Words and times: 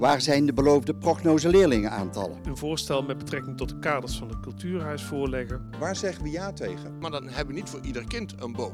Waar 0.00 0.20
zijn 0.20 0.46
de 0.46 0.52
beloofde 0.52 0.94
prognose 0.94 1.48
leerlingenaantallen? 1.48 2.38
een 2.44 2.56
voorstel 2.56 3.02
met 3.02 3.18
betrekking 3.18 3.56
tot 3.56 3.68
de 3.68 3.78
kaders 3.78 4.16
van 4.16 4.28
het 4.28 4.40
cultuurhuis 4.40 5.02
voorleggen. 5.02 5.70
Waar 5.78 5.96
zeggen 5.96 6.22
we 6.22 6.30
ja 6.30 6.52
tegen? 6.52 6.98
Maar 6.98 7.10
dan 7.10 7.28
hebben 7.28 7.54
we 7.54 7.60
niet 7.60 7.70
voor 7.70 7.80
ieder 7.82 8.04
kind 8.04 8.34
een 8.38 8.52
boom. 8.52 8.72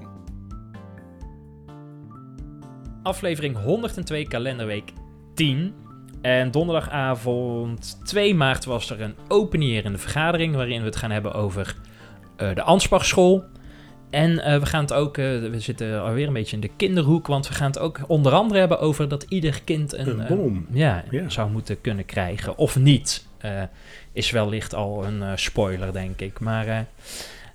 aflevering 3.02 3.56
102 3.62 4.28
kalenderweek 4.28 4.92
10. 5.34 5.74
En 6.20 6.50
donderdagavond 6.50 8.06
2 8.06 8.34
maart 8.34 8.64
was 8.64 8.90
er 8.90 9.00
een 9.00 9.14
openierende 9.28 9.98
vergadering 9.98 10.54
waarin 10.54 10.80
we 10.80 10.86
het 10.86 10.96
gaan 10.96 11.10
hebben 11.10 11.34
over 11.34 11.76
eh, 12.36 12.54
de 12.54 12.62
Ansbachschool. 12.62 13.44
En 14.10 14.38
eh, 14.40 14.58
we 14.58 14.66
gaan 14.66 14.80
het 14.80 14.92
ook, 14.92 15.16
eh, 15.18 15.24
we 15.24 15.60
zitten 15.60 16.02
alweer 16.02 16.26
een 16.26 16.32
beetje 16.32 16.54
in 16.54 16.60
de 16.62 16.70
kinderhoek, 16.76 17.26
want 17.26 17.48
we 17.48 17.54
gaan 17.54 17.66
het 17.66 17.78
ook 17.78 17.98
onder 18.06 18.32
andere 18.32 18.58
hebben 18.60 18.78
over 18.78 19.08
dat 19.08 19.26
ieder 19.28 19.60
kind 19.64 19.92
een, 19.94 20.08
Een 20.08 20.20
eh, 20.20 20.28
boom. 20.28 20.66
ja, 20.72 21.04
Ja. 21.10 21.28
zou 21.28 21.50
moeten 21.50 21.80
kunnen 21.80 22.04
krijgen. 22.04 22.58
Of 22.58 22.76
niet. 22.78 23.26
Eh, 23.38 23.62
is 24.12 24.30
wellicht 24.30 24.74
al 24.74 25.04
een 25.06 25.22
eh, 25.22 25.32
spoiler, 25.34 25.92
denk 25.92 26.20
ik. 26.20 26.40
Maar 26.40 26.66
eh, 26.66 26.78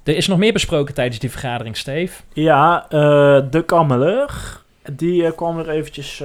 er 0.04 0.16
is 0.16 0.28
nog 0.28 0.38
meer 0.38 0.54
besproken 0.54 0.94
tijdens 0.94 1.20
die 1.20 1.32
vergadering, 1.32 1.78
Steve. 1.78 2.22
Ja, 2.34 2.86
eh, 2.90 3.42
de 3.52 3.64
kameleur. 3.66 4.60
Die 4.92 5.32
kwam 5.36 5.56
weer 5.56 5.70
eventjes 5.70 6.24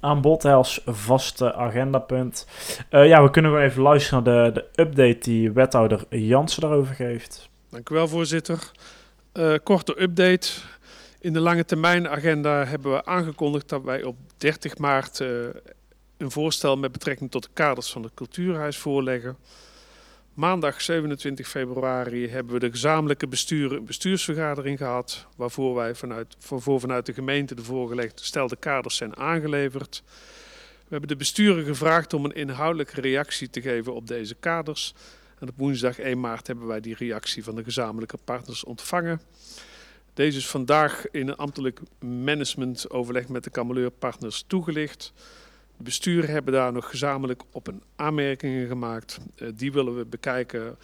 aan 0.00 0.20
bod 0.20 0.44
als 0.44 0.80
vaste 0.86 1.54
agendapunt. 1.54 2.46
Eh, 2.88 3.06
ja, 3.06 3.22
we 3.22 3.30
kunnen 3.30 3.52
weer 3.52 3.62
even 3.62 3.82
luisteren 3.82 4.22
naar 4.24 4.44
de, 4.44 4.52
de 4.74 4.82
update 4.82 5.18
die 5.20 5.52
wethouder 5.52 6.04
Jansen 6.10 6.60
daarover 6.62 6.94
geeft. 6.94 7.48
Dank 7.70 7.90
u 7.90 7.94
wel, 7.94 8.08
voorzitter. 8.08 8.70
Eh, 9.36 9.54
korte 9.62 10.02
update. 10.02 10.48
In 11.20 11.32
de 11.32 11.40
lange 11.40 11.64
termijn 11.64 12.08
agenda 12.08 12.64
hebben 12.64 12.92
we 12.92 13.04
aangekondigd 13.04 13.68
dat 13.68 13.82
wij 13.82 14.02
op 14.02 14.16
30 14.36 14.78
maart 14.78 15.20
eh, 15.20 15.28
een 16.16 16.30
voorstel 16.30 16.76
met 16.76 16.92
betrekking 16.92 17.30
tot 17.30 17.42
de 17.42 17.48
kaders 17.52 17.90
van 17.90 18.02
het 18.02 18.14
cultuurhuis 18.14 18.76
voorleggen. 18.76 19.36
Maandag 20.34 20.82
27 20.82 21.48
februari 21.48 22.28
hebben 22.28 22.52
we 22.52 22.58
de 22.58 22.70
gezamenlijke 22.70 23.28
besturen 23.28 23.84
bestuursvergadering 23.84 24.78
gehad, 24.78 25.26
waarvoor 25.36 25.74
wij 25.74 25.94
vanuit, 25.94 26.36
waarvoor 26.48 26.80
vanuit 26.80 27.06
de 27.06 27.12
gemeente 27.12 27.54
de 27.54 27.64
voorgelegde 27.64 28.24
stelde 28.24 28.56
kaders 28.56 28.96
zijn 28.96 29.16
aangeleverd. 29.16 30.02
We 30.78 30.88
hebben 30.88 31.08
de 31.08 31.16
besturen 31.16 31.64
gevraagd 31.64 32.12
om 32.12 32.24
een 32.24 32.34
inhoudelijke 32.34 33.00
reactie 33.00 33.50
te 33.50 33.60
geven 33.60 33.94
op 33.94 34.06
deze 34.06 34.34
kaders. 34.34 34.94
Op 35.40 35.50
woensdag 35.56 35.98
1 35.98 36.20
maart 36.20 36.46
hebben 36.46 36.66
wij 36.66 36.80
die 36.80 36.94
reactie 36.94 37.44
van 37.44 37.54
de 37.54 37.64
gezamenlijke 37.64 38.18
partners 38.24 38.64
ontvangen. 38.64 39.20
Deze 40.14 40.38
is 40.38 40.48
vandaag 40.48 41.10
in 41.10 41.28
een 41.28 41.36
ambtelijk 41.36 41.80
managementoverleg 42.00 43.28
met 43.28 43.44
de 43.44 43.50
kameleurpartners 43.50 44.44
toegelicht. 44.46 45.12
De 45.76 45.82
besturen 45.82 46.30
hebben 46.30 46.52
daar 46.52 46.72
nog 46.72 46.90
gezamenlijk 46.90 47.42
op 47.50 47.66
een 47.66 47.82
aanmerkingen 47.96 48.68
gemaakt. 48.68 49.18
Eh, 49.36 49.48
die 49.54 49.72
willen 49.72 49.96
we 49.96 50.04
bekijken 50.04 50.76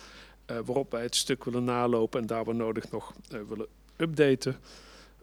eh, 0.45 0.57
waarop 0.65 0.91
wij 0.91 1.03
het 1.03 1.17
stuk 1.17 1.45
willen 1.45 1.65
nalopen 1.65 2.21
en 2.21 2.27
daar 2.27 2.45
waar 2.45 2.55
nodig 2.55 2.91
nog 2.91 3.13
eh, 3.31 3.41
willen 3.49 3.67
updaten. 3.97 4.57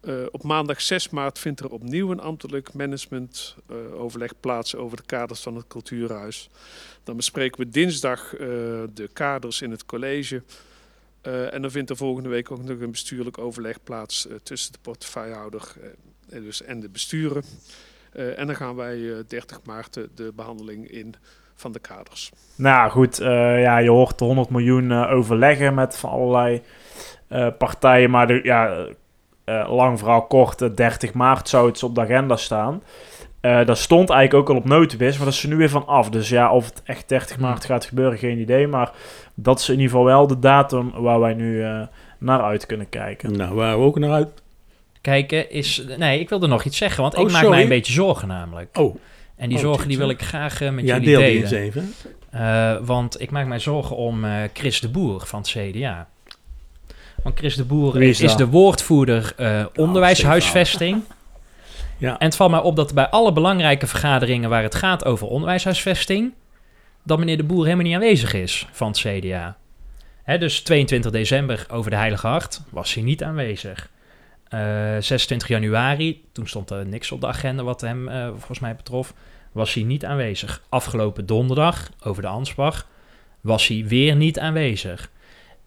Eh, 0.03 0.13
op 0.31 0.43
maandag 0.43 0.81
6 0.81 1.09
maart 1.09 1.39
vindt 1.39 1.59
er 1.59 1.69
opnieuw 1.69 2.11
een 2.11 2.19
ambtelijk 2.19 2.73
managementoverleg 2.73 4.33
plaats 4.39 4.75
over 4.75 4.97
de 4.97 5.03
kaders 5.05 5.41
van 5.41 5.55
het 5.55 5.67
cultuurhuis. 5.67 6.49
Dan 7.03 7.15
bespreken 7.15 7.59
we 7.59 7.69
dinsdag 7.69 8.33
eh, 8.33 8.39
de 8.93 9.09
kaders 9.13 9.61
in 9.61 9.71
het 9.71 9.85
college. 9.85 10.43
Eh, 11.21 11.53
en 11.53 11.61
dan 11.61 11.71
vindt 11.71 11.89
er 11.89 11.97
volgende 11.97 12.29
week 12.29 12.51
ook 12.51 12.63
nog 12.63 12.79
een 12.79 12.91
bestuurlijk 12.91 13.37
overleg 13.37 13.83
plaats 13.83 14.27
eh, 14.27 14.35
tussen 14.43 14.71
de 14.71 14.79
portefeuillehouder 14.81 15.73
eh, 16.29 16.41
dus 16.41 16.63
en 16.63 16.79
de 16.79 16.89
besturen. 16.89 17.43
Eh, 18.11 18.39
en 18.39 18.47
dan 18.47 18.55
gaan 18.55 18.75
wij 18.75 19.11
eh, 19.11 19.17
30 19.27 19.59
maart 19.63 19.93
de, 19.93 20.09
de 20.15 20.31
behandeling 20.35 20.91
in 20.91 21.15
van 21.55 21.71
de 21.71 21.79
kaders. 21.79 22.31
Nou 22.55 22.89
goed, 22.89 23.19
eh, 23.19 23.61
ja, 23.61 23.77
je 23.77 23.89
hoort 23.89 24.19
de 24.19 24.25
100 24.25 24.49
miljoen 24.49 24.91
eh, 24.91 25.11
overleggen 25.11 25.73
met 25.73 25.97
van 25.97 26.09
allerlei 26.09 26.61
eh, 27.27 27.47
partijen. 27.57 28.09
Maar 28.09 28.45
ja, 28.45 28.75
eh, 28.75 28.93
lang 29.69 29.99
verhaal 29.99 30.21
kort, 30.25 30.61
eh, 30.61 30.69
30 30.75 31.13
maart 31.13 31.49
zou 31.49 31.67
het 31.67 31.83
op 31.83 31.95
de 31.95 32.01
agenda 32.01 32.35
staan. 32.35 32.81
Eh 33.41 33.65
dat 33.65 33.77
stond 33.77 34.09
eigenlijk 34.09 34.49
ook 34.49 34.55
al 34.55 34.61
op 34.61 34.67
notenbis, 34.69 35.15
maar 35.15 35.25
dat 35.25 35.33
is 35.35 35.43
er 35.43 35.49
nu 35.49 35.55
weer 35.55 35.69
van 35.69 35.87
af. 35.87 36.09
Dus 36.09 36.29
ja, 36.29 36.51
of 36.53 36.65
het 36.65 36.81
echt 36.85 37.09
30 37.09 37.39
maart 37.39 37.65
gaat 37.65 37.85
gebeuren, 37.85 38.17
geen 38.17 38.39
idee. 38.39 38.67
Maar 38.67 38.91
dat 39.35 39.59
is 39.59 39.67
in 39.69 39.73
ieder 39.73 39.89
geval 39.89 40.05
wel 40.05 40.27
de 40.27 40.39
datum 40.39 40.91
waar 40.95 41.19
wij 41.19 41.33
nu 41.33 41.63
eh, 41.63 41.81
naar 42.19 42.41
uit 42.41 42.65
kunnen 42.65 42.89
kijken. 42.89 43.37
Nou, 43.37 43.55
waar 43.55 43.77
we 43.79 43.83
ook 43.85 43.99
naar 43.99 44.11
uit. 44.11 44.29
Kijken 45.01 45.51
is... 45.51 45.83
Nee, 45.97 46.19
ik 46.19 46.29
wilde 46.29 46.47
nog 46.47 46.63
iets 46.63 46.77
zeggen, 46.77 47.01
want 47.01 47.15
Oh, 47.15 47.21
ik 47.21 47.27
maak 47.31 47.35
sorry. 47.41 47.53
mij 47.53 47.63
een 47.63 47.69
beetje 47.69 47.93
zorgen 47.93 48.27
namelijk. 48.27 48.77
Oh, 48.77 48.95
En 49.35 49.49
die 49.49 49.57
Oh, 49.57 49.63
zorgen 49.63 49.87
die 49.87 49.97
wil 49.97 50.09
ik 50.09 50.21
graag 50.21 50.61
eh, 50.61 50.69
met 50.71 50.85
ja, 50.85 50.93
jullie 50.93 51.09
deel 51.09 51.19
die 51.19 51.27
delen. 51.27 51.41
eens 51.41 51.51
even. 51.51 51.93
Eh, 52.29 52.75
want 52.81 53.21
ik 53.21 53.31
maak 53.31 53.45
mij 53.47 53.59
zorgen 53.59 53.95
om 53.95 54.25
eh, 54.25 54.31
Chris 54.53 54.79
de 54.79 54.89
Boer 54.89 55.21
van 55.25 55.39
het 55.39 55.49
CDA. 55.49 56.07
Want 57.23 57.37
Chris 57.37 57.55
de 57.55 57.65
Boer 57.65 58.01
is, 58.01 58.35
de 58.35 58.47
woordvoerder 58.47 59.33
eh, 59.37 59.65
onderwijshuisvesting. 59.75 61.01
Ja. 61.97 62.19
En 62.19 62.25
het 62.25 62.35
valt 62.35 62.51
mij 62.51 62.59
op 62.59 62.75
dat 62.75 62.93
bij 62.93 63.07
alle 63.07 63.33
belangrijke 63.33 63.87
vergaderingen 63.87 64.49
waar 64.49 64.63
het 64.63 64.75
gaat 64.75 65.05
over 65.05 65.27
onderwijshuisvesting, 65.27 66.33
dat 67.03 67.19
meneer 67.19 67.37
de 67.37 67.43
Boer 67.43 67.63
helemaal 67.63 67.85
niet 67.85 67.95
aanwezig 67.95 68.33
is 68.33 68.67
van 68.71 68.87
het 68.87 68.97
CDA. 68.97 69.57
Hè, 70.23 70.37
dus 70.37 70.61
22 70.61 71.11
december 71.11 71.65
over 71.71 71.91
de 71.91 71.97
Heilige 71.97 72.27
Hart 72.27 72.61
was 72.69 72.93
hij 72.93 73.03
niet 73.03 73.23
aanwezig. 73.23 73.89
Eh, 74.47 74.59
26 74.99 75.47
januari, 75.47 76.23
toen 76.31 76.47
stond 76.47 76.69
er 76.69 76.85
niks 76.85 77.11
op 77.11 77.21
de 77.21 77.27
agenda 77.27 77.63
wat 77.63 77.81
hem 77.81 78.07
eh, 78.07 78.27
volgens 78.27 78.59
mij 78.59 78.75
betrof, 78.75 79.13
was 79.51 79.73
hij 79.73 79.83
niet 79.83 80.05
aanwezig. 80.05 80.61
Afgelopen 80.69 81.25
donderdag 81.25 81.89
over 82.03 82.21
de 82.21 82.27
Ansbach 82.27 82.87
was 83.41 83.67
hij 83.67 83.85
weer 83.87 84.15
niet 84.15 84.39
aanwezig. 84.39 85.11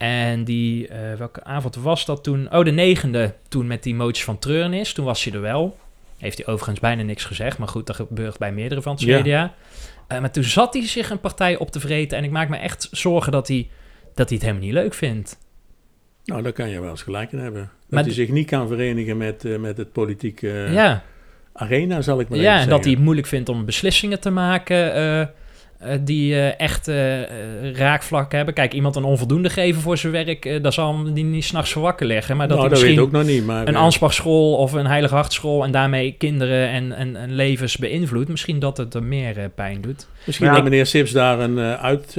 En 0.02 0.44
die, 0.44 0.88
eh, 0.88 1.14
welke 1.14 1.44
avond 1.44 1.76
was 1.76 2.04
dat 2.04 2.24
toen? 2.24 2.52
Oh, 2.52 2.64
de 2.64 2.70
negende, 2.70 3.34
toen 3.48 3.66
met 3.66 3.82
die 3.82 3.94
motie 3.94 4.24
van 4.24 4.38
treurnis. 4.38 4.92
Toen 4.92 5.04
was 5.04 5.24
hij 5.24 5.32
er 5.32 5.40
wel. 5.40 5.76
Heeft 6.18 6.36
hij 6.36 6.46
overigens 6.46 6.80
bijna 6.80 7.02
niks 7.02 7.24
gezegd. 7.24 7.58
Maar 7.58 7.68
goed, 7.68 7.86
dat 7.86 7.96
gebeurt 7.96 8.38
bij 8.38 8.52
meerdere 8.52 8.82
van 8.82 8.92
het 8.92 9.02
Ja. 9.02 9.20
CDA. 9.20 9.54
Eh, 10.08 10.20
maar 10.20 10.30
toen 10.30 10.44
zat 10.44 10.74
hij 10.74 10.86
zich 10.86 11.10
een 11.10 11.20
partij 11.20 11.56
op 11.56 11.70
te 11.70 11.80
vreten. 11.80 12.18
En 12.18 12.24
ik 12.24 12.30
maak 12.30 12.48
me 12.48 12.56
echt 12.56 12.88
zorgen 12.90 13.32
dat 13.32 13.48
hij, 13.48 13.68
dat 14.14 14.28
hij 14.28 14.36
het 14.36 14.46
helemaal 14.46 14.66
niet 14.66 14.74
leuk 14.74 14.94
vindt. 14.94 15.38
Nou, 16.24 16.42
daar 16.42 16.52
kan 16.52 16.68
je 16.68 16.80
wel 16.80 16.90
eens 16.90 17.02
gelijk 17.02 17.32
in 17.32 17.38
hebben. 17.38 17.62
Dat 17.62 17.70
Maar 17.88 18.02
hij 18.02 18.12
zich 18.12 18.28
niet 18.28 18.46
kan 18.46 18.68
verenigen 18.68 19.16
met, 19.16 19.44
eh, 19.44 19.58
met 19.58 19.76
het 19.76 19.92
politieke 19.92 20.68
ja, 20.70 21.02
arena, 21.52 22.00
zal 22.00 22.20
ik 22.20 22.28
maar 22.28 22.38
ja 22.38 22.44
even 22.44 22.52
en 22.52 22.58
dat 22.58 22.68
hij 22.68 22.76
zeggen. 22.76 22.92
het 22.92 23.02
moeilijk 23.02 23.26
vindt 23.26 23.48
om 23.48 23.64
beslissingen 23.64 24.20
te 24.20 24.30
maken... 24.30 24.76
eh, 25.82 25.98
die 26.00 26.34
eh, 26.34 26.60
echt 26.60 26.88
eh, 26.88 27.22
eh, 27.22 27.28
raakvlak 27.74 28.32
hebben. 28.32 28.54
Kijk, 28.54 28.72
iemand 28.72 28.96
een 28.96 29.04
onvoldoende 29.04 29.50
geven 29.50 29.82
voor 29.82 29.98
zijn 29.98 30.12
werk... 30.12 30.62
daar 30.62 30.72
zal 30.72 30.96
hem 30.96 31.12
die 31.12 31.24
niet 31.24 31.44
s'nachts 31.44 31.72
voor 31.72 31.82
wakker 31.82 32.06
liggen. 32.06 32.36
Maar 32.36 32.48
dat 32.48 32.56
nou, 32.56 32.68
dat 32.68 32.78
weet 32.78 32.88
misschien 32.88 33.08
ik 33.08 33.14
ook 33.14 33.22
nog 33.22 33.32
niet. 33.32 33.46
Maar, 33.46 33.68
een 33.68 33.76
Ansbachschool 33.76 34.54
of 34.54 34.72
een 34.72 34.86
Heilige 34.86 35.14
Hartschool... 35.14 35.64
en 35.64 35.70
daarmee 35.70 36.14
kinderen 36.18 36.68
en, 36.68 36.92
en, 36.92 37.16
en 37.16 37.34
levens 37.34 37.76
beïnvloedt... 37.76 38.28
misschien 38.28 38.58
dat 38.58 38.76
het 38.76 38.94
er 38.94 39.02
meer 39.02 39.50
pijn 39.54 39.80
doet. 39.80 40.06
misschien 40.24 40.46
ja, 40.46 40.54
dat 40.54 40.64
meneer 40.64 40.86
Sips 40.86 41.10
daar 41.10 41.40
een, 41.40 41.58
uit, 41.58 42.12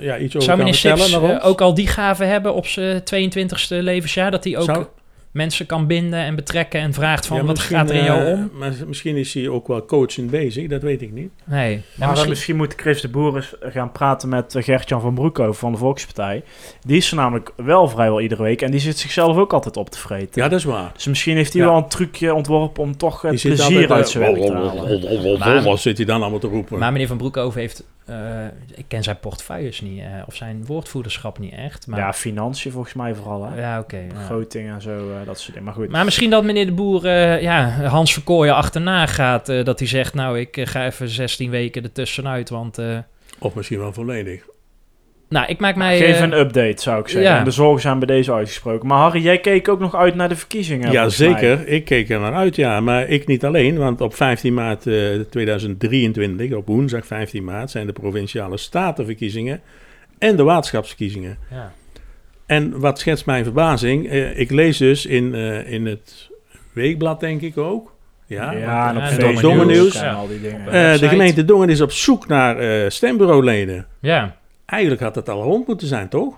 ja, 0.00 0.18
iets 0.18 0.36
over 0.36 0.42
Zou 0.42 0.46
kan 0.46 0.58
meneer 0.58 0.74
vertellen 0.74 1.30
Sips 1.30 1.42
ook 1.42 1.60
al 1.60 1.74
die 1.74 1.86
gaven 1.86 2.28
hebben 2.28 2.54
op 2.54 2.66
zijn 2.66 3.00
22e 3.00 3.66
levensjaar? 3.68 4.30
Dat 4.30 4.44
hij 4.44 4.56
ook 4.56 4.64
Zou- 4.64 4.86
mensen 5.34 5.66
kan 5.66 5.86
binden 5.86 6.18
en 6.18 6.34
betrekken 6.34 6.80
en 6.80 6.92
vraagt 6.92 7.26
van 7.26 7.36
Ja, 7.36 7.44
wat 7.44 7.58
gaat 7.58 7.90
er 7.90 7.96
in 7.96 8.04
jou 8.04 8.24
eh, 8.24 8.32
om? 8.32 8.50
Maar 8.52 8.72
misschien 8.86 9.16
is 9.16 9.34
hij 9.34 9.48
ook 9.48 9.66
wel 9.68 9.84
coachend 9.84 10.30
bezig, 10.30 10.66
dat 10.68 10.82
weet 10.82 11.02
ik 11.02 11.12
niet. 11.12 11.30
Nee. 11.44 11.76
Maar 11.76 11.82
Ja, 11.98 12.08
misschien... 12.10 12.28
misschien, 12.28 12.56
moet 12.56 12.74
Chris 12.76 13.00
de 13.00 13.08
Boer 13.08 13.36
eens 13.36 13.54
gaan 13.60 13.92
praten 13.92 14.28
met 14.28 14.54
eh, 14.54 14.62
Gert-Jan 14.62 15.00
van 15.00 15.14
Broekhoven 15.14 15.54
van 15.54 15.72
de 15.72 15.78
Volkspartij. 15.78 16.42
Die 16.86 16.96
is 16.96 17.10
er 17.10 17.16
namelijk 17.16 17.52
wel 17.56 17.88
vrijwel 17.88 18.20
iedere 18.20 18.42
week 18.42 18.62
en 18.62 18.70
die 18.70 18.80
zit 18.80 18.98
zichzelf 18.98 19.36
ook 19.36 19.52
altijd 19.52 19.76
op 19.76 19.90
te 19.90 19.98
vreten. 19.98 20.42
Ja, 20.42 20.48
dat 20.48 20.58
is 20.58 20.64
waar. 20.64 20.90
Dus 20.94 21.06
misschien 21.06 21.36
heeft 21.36 21.52
hij 21.52 21.62
Ja. 21.62 21.68
wel 21.68 21.76
een 21.76 21.88
trucje 21.88 22.34
ontworpen 22.34 22.82
om 22.82 22.96
toch 22.96 23.22
het 23.22 23.30
Die 23.40 23.40
plezier 23.54 23.92
uit 23.92 24.04
eh, 24.04 24.10
zijn 24.10 24.32
werk 24.32 24.46
te 24.46 24.52
halen. 24.52 25.38
Maar- 25.38 25.62
Wat 25.62 25.80
zit 25.80 25.96
hij 25.96 26.06
dan 26.06 26.20
allemaal 26.22 26.38
te 26.38 26.46
roepen? 26.48 26.78
maar 26.78 26.92
meneer 26.92 27.06
Van 27.08 27.16
Broekhoven 27.16 27.60
heeft... 27.60 27.84
eh, 28.06 28.16
ik 28.74 28.84
ken 28.88 29.02
zijn 29.02 29.18
portefeuilles 29.20 29.80
niet, 29.80 30.00
eh, 30.00 30.06
of 30.26 30.34
zijn 30.34 30.64
woordvoerderschap 30.66 31.38
niet 31.38 31.52
echt. 31.54 31.86
Maar, 31.86 31.98
Ja, 31.98 32.12
financiën 32.12 32.72
volgens 32.72 32.94
mij 32.94 33.14
vooral. 33.14 33.44
Hè? 33.44 33.60
ja 33.60 33.78
oké. 33.78 33.98
Begroting 34.14 34.70
en 34.70 34.82
zo, 34.82 34.90
dat 35.24 35.38
soort 35.38 35.48
dingen. 35.48 35.64
Maar 35.64 35.74
goed. 35.74 35.88
Maar 35.90 36.04
misschien 36.04 36.30
dat 36.30 36.44
meneer 36.44 36.66
de 36.66 36.72
Boer 36.72 37.04
eh, 37.06 37.42
ja, 37.42 37.70
Hans 37.82 38.12
Verkooyen 38.12 38.54
achterna 38.54 39.06
gaat. 39.06 39.48
eh, 39.48 39.64
dat 39.64 39.78
hij 39.78 39.88
zegt, 39.88 40.14
nou, 40.14 40.38
ik 40.40 40.56
eh, 40.56 40.66
ga 40.66 40.86
even 40.86 41.08
16 41.08 41.50
weken 41.50 41.82
ertussenuit, 41.82 42.48
want... 42.50 42.78
eh, 42.78 42.98
Of 43.38 43.54
misschien 43.54 43.78
wel 43.78 43.92
volledig. 43.92 44.42
Nou, 45.28 45.46
ik 45.46 45.58
maak 45.60 45.76
mij... 45.76 45.96
Geef 45.98 46.16
eh, 46.16 46.20
een 46.22 46.32
update, 46.32 46.82
zou 46.82 47.00
ik 47.00 47.08
zeggen. 47.08 47.30
ja. 47.30 47.38
En 47.38 47.44
de 47.44 47.50
zorgen 47.50 47.80
zijn 47.80 47.98
bij 47.98 48.06
deze 48.06 48.32
uitgesproken. 48.32 48.88
Maar 48.88 48.98
Harry, 48.98 49.22
jij 49.22 49.38
keek 49.38 49.68
ook 49.68 49.78
nog 49.80 49.94
uit 49.94 50.14
naar 50.14 50.28
de 50.28 50.36
verkiezingen. 50.36 50.92
Ja, 50.92 51.00
mij. 51.00 51.10
zeker. 51.10 51.68
Ik 51.68 51.84
keek 51.84 52.10
er 52.10 52.20
naar 52.20 52.34
uit, 52.34 52.56
ja. 52.56 52.80
Maar 52.80 53.08
ik 53.08 53.26
niet 53.26 53.44
alleen, 53.44 53.76
want 53.78 54.00
op 54.00 54.14
15 54.14 54.54
maart 54.54 54.86
eh, 54.86 54.94
2023, 55.30 56.52
op 56.52 56.66
woensdag 56.66 57.06
15 57.06 57.44
maart, 57.44 57.70
zijn 57.70 57.86
de 57.86 57.92
provinciale 57.92 58.56
statenverkiezingen 58.56 59.60
en 60.18 60.36
de 60.36 60.42
waterschapsverkiezingen. 60.42 61.38
ja. 61.50 61.72
En 62.46 62.80
wat 62.80 62.98
schetst 62.98 63.26
mijn 63.26 63.44
verbazing? 63.44 64.08
eh, 64.08 64.38
ik 64.38 64.50
lees 64.50 64.76
dus 64.78 65.06
in, 65.06 65.34
eh, 65.34 65.72
in 65.72 65.86
het 65.86 66.30
weekblad, 66.72 67.20
denk 67.20 67.40
ik 67.40 67.58
ook. 67.58 67.92
Ja, 68.26 68.52
Ja, 68.52 68.88
en 68.90 68.96
op 68.96 69.02
Ja, 69.02 69.08
Facebook 69.08 69.40
Dongernieuws. 69.40 69.94
en 70.02 70.14
al 70.14 70.26
die 70.28 70.40
dingen. 70.40 70.66
Eh, 70.66 70.98
de 70.98 71.08
gemeente 71.08 71.44
Dongen 71.44 71.68
is 71.68 71.80
op 71.80 71.92
zoek 71.92 72.26
naar 72.28 72.56
eh 72.58 72.90
stembureauleden. 72.90 73.86
ja, 74.00 74.36
Eigenlijk 74.66 75.02
had 75.02 75.14
het 75.14 75.28
al 75.28 75.42
rond 75.42 75.66
moeten 75.66 75.86
zijn, 75.88 76.08
toch? 76.08 76.34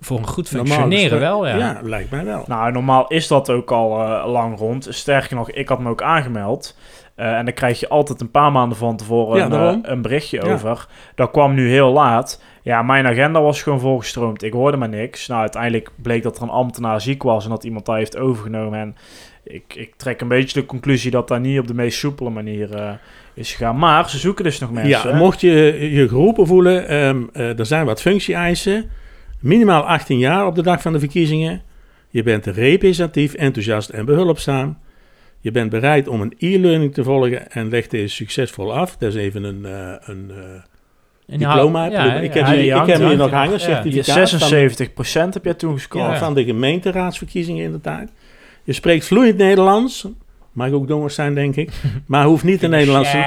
voor 0.00 0.18
een 0.18 0.26
goed 0.26 0.48
functioneren 0.48 1.20
wel, 1.20 1.46
ja. 1.46 1.56
Ja, 1.56 1.78
lijkt 1.82 2.10
mij 2.10 2.24
wel. 2.24 2.44
Nou, 2.46 2.72
normaal 2.72 3.06
is 3.08 3.28
dat 3.28 3.50
ook 3.50 3.70
al 3.72 3.88
lang 4.28 4.58
rond. 4.58 4.86
Sterker 4.90 5.36
nog, 5.36 5.50
ik 5.50 5.68
had 5.68 5.78
me 5.80 5.88
ook 5.90 6.02
aangemeld. 6.02 6.76
Eh, 7.14 7.32
en 7.36 7.44
dan 7.44 7.54
krijg 7.54 7.80
je 7.80 7.88
altijd 7.88 8.20
een 8.20 8.30
paar 8.30 8.52
maanden 8.52 8.78
van 8.78 8.96
tevoren 8.96 9.38
Ja, 9.50 9.68
een, 9.72 9.90
een 9.92 10.02
berichtje 10.02 10.44
Ja. 10.44 10.52
over. 10.52 10.86
Dat 11.14 11.30
kwam 11.30 11.54
nu 11.54 11.70
heel 11.70 11.92
laat. 11.92 12.42
Ja, 12.68 12.82
mijn 12.82 13.06
agenda 13.06 13.42
was 13.42 13.62
gewoon 13.62 13.80
volgestroomd. 13.80 14.42
Ik 14.42 14.52
hoorde 14.52 14.76
maar 14.76 14.88
niks. 14.88 15.26
Nou, 15.26 15.40
uiteindelijk 15.40 15.90
bleek 15.96 16.22
dat 16.22 16.36
er 16.36 16.42
een 16.42 16.48
ambtenaar 16.48 17.00
ziek 17.00 17.22
was 17.22 17.44
en 17.44 17.50
dat 17.50 17.64
iemand 17.64 17.86
dat 17.86 17.96
heeft 17.96 18.16
overgenomen. 18.16 18.78
En 18.78 18.96
ik, 19.42 19.74
ik 19.74 19.94
trek 19.96 20.20
een 20.20 20.28
beetje 20.28 20.60
de 20.60 20.66
conclusie 20.66 21.10
dat 21.10 21.28
dat 21.28 21.40
niet 21.40 21.58
op 21.58 21.66
de 21.66 21.74
meest 21.74 21.98
soepele 21.98 22.30
manier 22.30 22.74
eh, 22.74 22.92
is 23.34 23.52
gegaan. 23.52 23.78
Maar 23.78 24.10
ze 24.10 24.18
zoeken 24.18 24.44
dus 24.44 24.58
nog 24.58 24.72
mensen. 24.72 25.10
Ja, 25.10 25.16
mocht 25.16 25.40
je 25.40 25.50
je 25.90 26.08
geroepen 26.08 26.46
voelen, 26.46 26.88
ehm, 26.88 27.22
eh, 27.32 27.58
er 27.58 27.66
zijn 27.66 27.86
wat 27.86 28.00
functie-eisen. 28.00 28.90
Minimaal 29.40 29.82
18 29.82 30.18
jaar 30.18 30.46
op 30.46 30.54
de 30.54 30.62
dag 30.62 30.82
van 30.82 30.92
de 30.92 30.98
verkiezingen. 30.98 31.62
Je 32.08 32.22
bent 32.22 32.46
representatief, 32.46 33.34
enthousiast 33.34 33.88
en 33.88 34.04
behulpzaam. 34.04 34.78
Je 35.40 35.50
bent 35.50 35.70
bereid 35.70 36.08
om 36.08 36.20
een 36.20 36.34
e-learning 36.38 36.94
te 36.94 37.04
volgen 37.04 37.50
en 37.50 37.68
legt 37.68 37.90
deze 37.90 38.14
succesvol 38.14 38.74
af. 38.74 38.96
Dat 38.96 39.14
is 39.14 39.20
even 39.20 39.44
een, 39.44 39.64
eh, 39.64 39.94
een 40.00 40.32
eh, 41.28 41.34
En 41.34 41.38
diploma. 41.38 41.84
ja, 41.86 42.14
ik 42.14 42.34
heb, 42.34 42.46
ja, 42.46 42.50
hier, 42.50 42.56
die 42.58 42.66
ik 42.66 42.72
hangt 42.72 42.90
heb 42.90 43.00
er 43.00 43.06
hier 43.08 43.16
nog 43.16 43.30
hangen, 43.30 43.52
Ja. 43.52 43.58
certificaat 43.58 44.30
Je 44.30 44.38
van, 44.38 44.48
76% 45.28 45.34
heb 45.34 45.44
jij 45.44 45.54
toen 45.54 45.72
gescoord. 45.72 46.18
van 46.18 46.34
de 46.34 46.44
gemeenteraadsverkiezingen 46.44 47.64
in 47.64 47.72
de 47.72 47.80
tijd. 47.80 48.10
Je 48.64 48.72
spreekt 48.72 49.04
vloeiend 49.06 49.36
Nederlands. 49.36 50.06
Mag 50.52 50.70
ook 50.70 50.88
dongers 50.88 51.14
zijn, 51.14 51.34
denk 51.34 51.56
ik. 51.56 51.70
Maar 52.06 52.24
hoeft 52.24 52.44
niet 52.44 52.60
de 52.60 52.68
Nederlandse... 52.68 53.16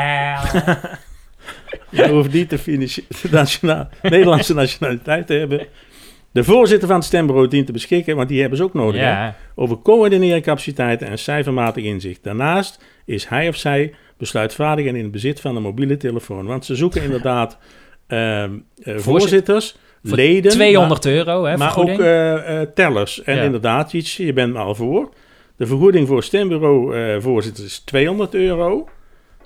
Je 1.89 2.07
hoeft 2.09 2.33
niet 2.33 2.49
de, 2.49 3.01
nationaal, 3.31 3.89
Nederlandse 4.01 4.53
nationaliteit 4.53 5.27
te 5.27 5.33
hebben. 5.33 5.67
De 6.31 6.43
voorzitter 6.43 6.87
van 6.87 6.97
het 6.97 7.05
stembureau 7.05 7.47
dient 7.47 7.65
te 7.65 7.71
beschikken, 7.71 8.15
want 8.15 8.29
die 8.29 8.39
hebben 8.39 8.57
ze 8.57 8.63
ook 8.63 8.73
nodig, 8.73 9.01
hè, 9.01 9.07
Ja, 9.09 9.35
over 9.55 9.81
coördineren 9.81 10.41
capaciteiten 10.41 11.07
en 11.07 11.19
cijfermatig 11.19 11.83
inzicht. 11.83 12.23
Daarnaast 12.23 12.83
is 13.05 13.25
hij 13.27 13.47
of 13.47 13.55
zij 13.55 13.93
besluitvaardig 14.17 14.85
en 14.85 14.95
in 14.95 15.03
het 15.03 15.11
bezit 15.11 15.39
van 15.41 15.55
een 15.55 15.61
mobiele 15.61 15.97
telefoon. 15.97 16.45
Want 16.45 16.65
ze 16.65 16.75
zoeken 16.75 17.03
inderdaad 17.09 17.57
voorzitters, 18.83 19.75
Voor 20.03 20.15
leden, 20.15 20.51
200 20.51 21.05
euro, 21.05 21.43
hè, 21.43 21.57
maar, 21.57 21.57
maar 21.57 21.77
ook 21.77 21.99
eh, 21.99 22.61
eh, 22.61 22.67
tellers. 22.73 23.23
En 23.23 23.35
Ja. 23.35 23.41
inderdaad, 23.43 23.91
je, 23.91 24.25
je 24.25 24.33
bent 24.33 24.55
al 24.55 24.75
voor. 24.75 25.09
De 25.57 25.65
vergoeding 25.67 26.07
voor 26.07 26.23
stembureau 26.23 26.95
eh 26.97 27.15
voorzitters 27.19 27.65
is 27.65 27.79
200 27.79 28.33
euro. 28.33 28.89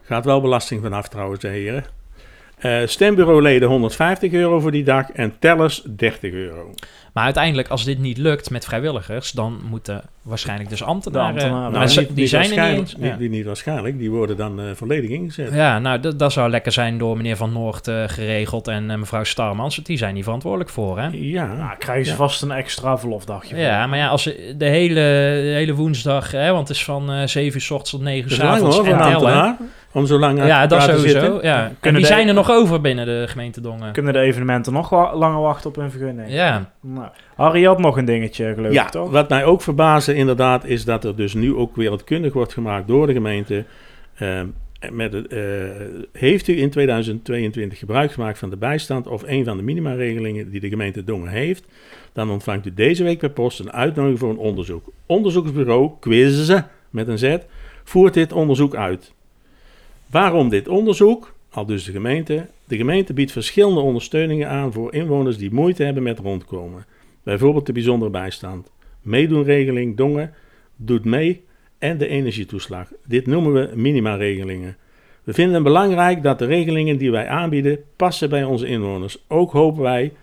Gaat 0.01 0.25
wel 0.25 0.41
belasting 0.41 0.81
vanaf 0.81 1.07
trouwens, 1.07 1.39
de 1.39 1.47
heren. 1.47 1.85
Eh 2.57 2.81
stembureauleden 2.85 3.67
150 3.69 4.31
euro 4.31 4.59
voor 4.59 4.71
die 4.71 4.83
dag 4.83 5.12
en 5.12 5.33
tellers 5.39 5.81
30 5.95 6.31
euro. 6.31 6.73
Maar 7.15 7.23
uiteindelijk, 7.23 7.67
als 7.67 7.83
dit 7.83 8.00
niet 8.00 8.17
lukt 8.17 8.50
met 8.50 8.65
vrijwilligers, 8.65 9.31
dan 9.31 9.59
moeten 9.69 10.01
waarschijnlijk 10.21 10.69
dus 10.69 10.83
ambtenaren... 10.83 11.33
De 11.35 11.39
ambtenaren. 11.41 11.71
maar 11.71 11.88
Nou, 11.95 12.06
die 12.07 12.15
niet 12.15 12.29
zijn 12.29 12.57
er 12.57 12.73
niet 12.97 13.19
die 13.19 13.29
niet 13.29 13.45
waarschijnlijk, 13.45 13.97
die 13.97 14.12
worden 14.12 14.38
dan 14.38 14.59
eh, 14.59 14.65
volledig 14.73 15.09
ingezet. 15.09 15.53
Ja, 15.53 15.79
nou, 15.79 16.00
dat, 16.00 16.19
dat 16.19 16.31
zou 16.31 16.50
lekker 16.50 16.71
zijn 16.71 16.97
door 16.97 17.17
meneer 17.17 17.35
Van 17.38 17.51
Noort 17.53 17.88
eh, 17.88 18.03
geregeld 18.07 18.67
en 18.67 18.91
eh, 18.91 18.97
mevrouw 18.97 19.23
Starmans. 19.23 19.75
Die 19.75 19.97
zijn 19.97 20.15
hier 20.15 20.23
verantwoordelijk 20.23 20.69
voor, 20.69 21.00
hè? 21.00 21.07
Ja, 21.12 21.53
Nou, 21.53 21.77
krijgen 21.77 22.06
ze 22.06 22.12
Ja. 22.12 22.17
vast 22.17 22.41
een 22.41 22.51
extra 22.51 22.97
verlofdagje. 22.97 23.57
Ja, 23.57 23.88
maar 23.88 23.97
ja, 23.97 24.07
als 24.07 24.23
de 24.57 24.65
hele, 24.65 24.94
de 24.94 25.51
hele 25.56 25.73
woensdag, 25.73 26.31
hè, 26.31 26.51
want 26.51 26.67
het 26.67 26.77
is 26.77 26.83
van 26.83 27.12
eh 27.12 27.27
7 27.27 27.56
uur 27.56 27.62
s 27.62 27.69
ochtends 27.71 27.91
tot 27.91 28.01
9 28.01 28.21
uur 28.23 28.23
dat 28.29 28.31
s 28.38 28.39
is 28.39 28.44
lang 28.44 28.56
avonds 28.57 28.75
hoor, 28.77 28.88
en 28.88 28.97
tellen. 29.19 29.57
Om 29.91 30.06
zo 30.06 30.19
lang 30.19 30.45
Ja, 30.45 30.67
dat 30.67 30.81
sowieso. 30.81 31.07
zitten. 31.07 31.39
Ja. 31.41 31.63
En 31.65 31.75
Kunnen 31.79 32.01
die 32.01 32.09
de- 32.09 32.15
zijn 32.15 32.27
er 32.27 32.33
nog 32.33 32.50
over 32.51 32.81
binnen 32.81 33.06
de 33.06 33.23
gemeente 33.27 33.62
Dongen. 33.62 33.91
Kunnen 33.91 34.13
de 34.13 34.19
evenementen 34.19 34.73
nog 34.73 34.89
wa- 34.89 35.15
langer 35.15 35.41
wachten 35.41 35.69
op 35.69 35.75
hun 35.75 35.91
vergunning? 35.91 36.29
Ja, 36.31 36.71
Nou, 36.81 37.05
Harry 37.36 37.63
had 37.63 37.80
nog 37.80 37.98
een 37.98 38.06
dingetje, 38.06 38.54
geloof 38.54 38.74
Ja, 38.74 38.86
ik, 38.86 38.90
toch? 38.90 39.12
wat 39.12 39.30
mij 39.30 39.46
ook 39.46 39.62
verbaasde 39.62 40.16
inderdaad 40.16 40.66
is 40.66 40.86
dat 40.86 41.04
er 41.04 41.16
dus 41.16 41.34
nu 41.34 41.56
ook 41.56 41.75
wereldkundig 41.75 42.34
wordt 42.34 42.54
gemaakt 42.54 42.88
door 42.88 43.07
de 43.07 43.13
gemeente. 43.13 43.66
Ehm, 44.16 44.48
met 44.92 45.28
eh, 45.28 45.40
heeft 46.12 46.48
u 46.48 46.62
in 46.62 46.69
2022 46.69 47.80
gebruik 47.80 48.12
gemaakt 48.12 48.40
van 48.40 48.50
de 48.50 48.57
bijstand 48.57 49.07
of 49.07 49.24
een 49.25 49.44
van 49.46 49.57
de 49.57 49.63
minimaregelingen 49.63 50.52
die 50.52 50.60
de 50.60 50.69
gemeente 50.69 51.04
Dongen 51.04 51.30
heeft, 51.30 51.66
dan 52.13 52.30
ontvangt 52.30 52.66
u 52.66 52.74
deze 52.74 53.04
week 53.04 53.19
per 53.19 53.30
post 53.30 53.60
een 53.60 53.72
uitnodiging 53.72 54.19
voor 54.19 54.30
een 54.30 54.38
onderzoek. 54.38 54.86
Onderzoeksbureau 55.06 55.92
Quiz 56.00 56.60
met 56.90 57.08
een 57.08 57.18
Z 57.18 57.38
voert 57.84 58.13
dit 58.13 58.34
onderzoek 58.34 58.75
uit. 58.75 59.13
Waarom 60.08 60.50
dit 60.50 60.68
onderzoek? 60.68 61.34
Al 61.50 61.66
dus 61.66 61.84
de 61.84 61.92
gemeente. 61.92 62.48
De 62.68 62.78
gemeente 62.78 63.13
biedt 63.13 63.31
verschillende 63.31 63.80
ondersteuningen 63.80 64.50
aan 64.50 64.74
voor 64.74 64.94
inwoners 64.94 65.38
die 65.38 65.54
moeite 65.54 65.84
hebben 65.84 66.04
met 66.04 66.19
rondkomen. 66.19 66.86
Bijvoorbeeld 67.25 67.66
de 67.66 67.74
bijzondere 67.74 68.12
bijstand. 68.12 68.72
Meedoenregeling 69.01 69.98
Dongen 69.98 70.33
doet 70.75 71.06
mee 71.06 71.44
en 71.77 71.98
de 71.98 72.07
energietoeslag. 72.07 72.92
Dit 73.06 73.27
noemen 73.27 73.54
we 73.54 73.72
minimaregelingen. 73.75 74.77
We 75.24 75.33
vinden 75.33 75.54
het 75.56 75.63
belangrijk 75.63 76.24
dat 76.24 76.39
de 76.39 76.45
regelingen 76.45 76.98
die 76.98 77.12
wij 77.12 77.27
aanbieden 77.27 77.80
passen 77.95 78.30
bij 78.30 78.44
onze 78.44 78.68
inwoners. 78.68 79.25
Ook 79.27 79.51
hopen 79.51 79.81
wij 79.81 80.13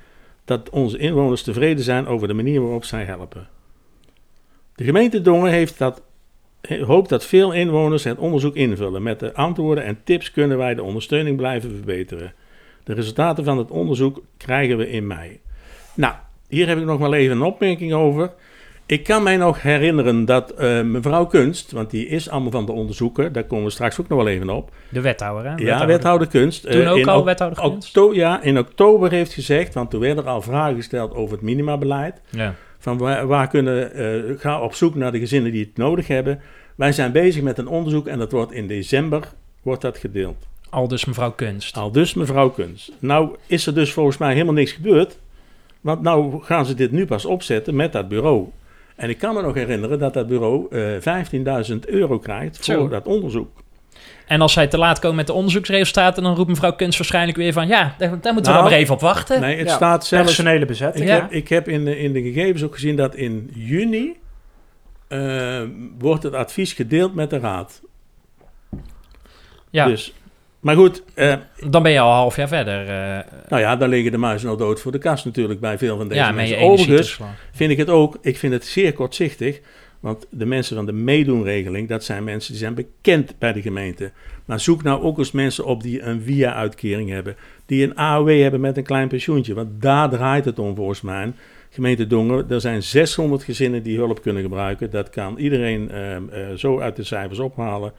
dat 0.45 0.71
onze 0.71 0.99
inwoners 0.99 1.43
tevreden 1.43 1.85
zijn 1.85 2.07
over 2.07 2.29
de 2.29 2.35
manier 2.35 2.61
waarop 2.61 2.85
zij 2.85 3.05
helpen. 3.05 3.49
De 4.75 4.85
gemeente 4.85 5.21
Dongen 5.21 5.51
heeft 5.51 5.79
dat, 5.79 6.03
hoopt 6.81 7.09
dat 7.09 7.25
veel 7.25 7.53
inwoners 7.53 8.05
het 8.05 8.19
onderzoek 8.19 8.55
invullen. 8.55 9.03
Met 9.03 9.21
de 9.21 9.35
antwoorden 9.35 9.85
en 9.85 10.01
tips 10.05 10.31
kunnen 10.31 10.59
wij 10.59 10.75
de 10.75 10.83
ondersteuning 10.83 11.37
blijven 11.37 11.71
verbeteren. 11.71 12.35
De 12.85 12.95
resultaten 12.95 13.45
van 13.45 13.59
het 13.59 13.71
onderzoek 13.71 14.23
krijgen 14.37 14.77
we 14.77 14.91
in 14.91 15.07
mei. 15.07 15.41
Nou, 15.95 16.15
hier 16.53 16.69
heb 16.69 16.79
ik 16.79 16.85
nog 16.85 16.99
wel 16.99 17.15
even 17.15 17.37
een 17.37 17.43
opmerking 17.43 17.93
over. 17.93 18.31
Ik 18.87 19.05
kan 19.05 19.23
mij 19.23 19.37
nog 19.37 19.63
herinneren 19.63 20.25
dat 20.25 20.51
eh, 20.51 20.83
mevrouw 20.83 21.27
Kunst, 21.27 21.73
want 21.73 21.91
die 21.91 22.07
is 22.07 22.29
allemaal 22.29 22.51
van 22.51 22.67
de 22.67 22.73
onderzoeken, 22.73 23.33
daar 23.33 23.45
komen 23.45 23.65
we 23.65 23.71
straks 23.71 24.01
ook 24.01 24.09
nog 24.09 24.19
wel 24.19 24.29
even 24.29 24.51
op. 24.51 24.71
de 24.89 25.01
wethouder, 25.01 25.51
hè? 25.51 25.57
Ja, 25.57 25.87
wethouder 25.87 26.29
Kunst. 26.29 26.71
Toen 26.71 26.83
eh, 26.83 26.91
ook 26.91 26.99
in 26.99 27.09
al 27.09 27.25
wethouder 27.25 27.63
Kunst? 27.63 27.99
ja, 28.13 28.43
in 28.43 28.59
oktober 28.59 29.11
heeft 29.11 29.33
gezegd, 29.33 29.75
want 29.75 29.91
toen 29.91 30.01
werden 30.01 30.25
er 30.25 30.31
al 30.31 30.43
vragen 30.43 30.77
gesteld 30.77 31.15
over 31.15 31.35
het 31.35 31.43
minimabeleid. 31.43 32.21
Ja. 32.31 32.55
Van 32.79 32.99
waar, 32.99 33.27
waar 33.27 33.49
kunnen, 33.49 33.95
eh, 33.95 34.39
ga 34.39 34.61
op 34.61 34.75
zoek 34.75 34.95
naar 34.95 35.13
de 35.13 35.19
gezinnen 35.19 35.53
die 35.53 35.65
het 35.65 35.77
nodig 35.77 36.07
hebben. 36.07 36.41
Wij 36.77 36.93
zijn 36.93 37.13
bezig 37.13 37.43
met 37.43 37.59
een 37.59 37.69
onderzoek 37.69 38.07
en 38.07 38.19
dat 38.19 38.33
wordt 38.33 38.53
in 38.53 38.67
december 38.67 39.29
wordt 39.63 39.83
dat 39.83 39.99
gedeeld. 39.99 40.47
Al 40.71 40.89
dus 40.89 41.05
mevrouw 41.05 41.31
Kunst. 41.31 41.77
Al 41.77 41.93
dus 41.93 42.15
mevrouw 42.15 42.51
Kunst. 42.51 42.93
Nou 42.99 43.37
is 43.47 43.67
er 43.67 43.75
dus 43.75 43.93
volgens 43.93 44.19
mij 44.19 44.33
helemaal 44.33 44.55
niks 44.55 44.73
gebeurd. 44.73 45.19
Want 45.83 46.03
nou 46.03 46.43
gaan 46.43 46.67
ze 46.67 46.75
dit 46.75 46.91
nu 46.93 47.07
pas 47.07 47.25
opzetten 47.25 47.77
met 47.77 47.93
dat 47.93 48.09
bureau. 48.09 48.49
En 48.97 49.09
ik 49.09 49.19
kan 49.19 49.35
me 49.35 49.43
nog 49.43 49.55
herinneren 49.55 49.99
dat 49.99 50.15
dat 50.15 50.27
bureau 50.27 50.67
eh 50.71 51.65
15.000 51.71 51.79
euro 51.87 52.19
krijgt 52.19 52.57
voor 52.57 52.65
Zo. 52.65 52.89
dat 52.89 53.07
onderzoek. 53.07 53.63
En 54.27 54.41
als 54.41 54.53
zij 54.53 54.67
te 54.67 54.79
laat 54.79 54.99
komen 54.99 55.17
met 55.17 55.27
de 55.27 55.33
onderzoeksresultaten, 55.33 56.23
dan 56.23 56.35
roept 56.35 56.49
mevrouw 56.49 56.73
Kunst 56.73 56.99
waarschijnlijk 56.99 57.37
weer 57.37 57.53
van... 57.53 57.67
Ja, 57.67 57.95
daar, 57.99 57.99
daar 57.99 58.09
moeten 58.09 58.33
we 58.33 58.41
Nou, 58.41 58.55
dan 58.55 58.65
maar 58.65 58.73
even 58.73 58.95
op 58.95 59.01
wachten. 59.01 59.41
Nee, 59.41 59.59
het 59.59 59.69
Ja, 59.69 59.75
staat 59.75 60.07
zelfs... 60.07 60.25
Personele 60.27 60.65
bezetting. 60.65 61.05
Ik 61.05 61.11
Ja. 61.11 61.21
heb, 61.21 61.31
ik 61.33 61.49
heb 61.49 61.69
in, 61.69 61.85
de, 61.85 61.99
in 61.99 62.13
de 62.13 62.23
gegevens 62.23 62.63
ook 62.63 62.75
gezien 62.75 62.97
dat 62.97 63.15
in 63.15 63.51
juni 63.55 64.17
eh, 65.09 65.63
wordt 65.99 66.23
het 66.23 66.35
advies 66.35 66.73
gedeeld 66.73 67.15
met 67.15 67.31
de 67.31 67.39
raad. 67.39 67.83
ja, 69.71 69.87
Dus, 69.87 70.15
maar 70.63 70.77
goed, 70.77 71.03
eh, 71.15 71.35
dan 71.69 71.83
ben 71.83 71.93
je 71.93 72.01
al 72.01 72.11
een 72.11 72.17
half 72.17 72.37
jaar 72.37 72.49
verder. 72.49 72.89
eh, 72.89 73.33
nou 73.49 73.63
ja, 73.63 73.77
dan 73.77 73.89
liggen 73.89 74.11
de 74.13 74.19
muizen 74.19 74.49
al 74.49 74.57
dood 74.57 74.81
voor 74.81 74.93
de 74.93 74.99
kast 74.99 75.25
natuurlijk 75.25 75.61
bij 75.61 75.79
veel 75.79 75.97
van 75.97 76.09
deze 76.09 76.21
ja, 76.21 76.33
mensen. 76.33 76.59
Overigens 76.59 77.21
vind 77.53 77.71
ik 77.71 77.79
het 77.79 77.89
ook, 77.91 78.19
ik 78.21 78.37
vind 78.37 78.53
het 78.53 78.65
zeer 78.65 78.93
kortzichtig, 78.93 79.61
want 80.01 80.27
de 80.31 80.47
mensen 80.47 80.77
van 80.77 80.87
de 80.87 80.93
meedoenregeling, 80.93 81.89
dat 81.89 82.05
zijn 82.05 82.25
mensen 82.25 82.51
die 82.51 82.61
zijn 82.61 82.75
bekend 82.75 83.39
bij 83.39 83.53
de 83.53 83.63
gemeente. 83.63 84.11
Maar 84.45 84.61
zoek 84.61 84.83
nou 84.83 85.03
ook 85.03 85.19
eens 85.19 85.33
mensen 85.33 85.65
op 85.65 85.83
die 85.83 86.03
een 86.03 86.23
via-uitkering 86.23 87.11
hebben, 87.11 87.37
die 87.67 87.85
een 87.85 87.97
AOW 87.97 88.41
hebben 88.41 88.61
met 88.61 88.77
een 88.77 88.83
klein 88.83 89.09
pensioentje, 89.09 89.55
want 89.55 89.83
daar 89.83 90.11
draait 90.11 90.45
het 90.45 90.59
om 90.59 90.75
volgens 90.75 91.01
mij. 91.01 91.33
Gemeente 91.71 92.07
Dongen, 92.07 92.51
er 92.51 92.61
zijn 92.61 92.83
600 92.83 93.43
gezinnen 93.43 93.83
die 93.83 93.97
hulp 93.97 94.23
kunnen 94.23 94.43
gebruiken. 94.43 94.91
Dat 94.91 95.11
kan 95.11 95.39
iedereen 95.39 95.91
eh, 95.91 96.17
eh, 96.17 96.23
zo 96.57 96.81
uit 96.81 96.97
de 96.97 97.05
cijfers 97.05 97.39
ophalen. 97.39 97.93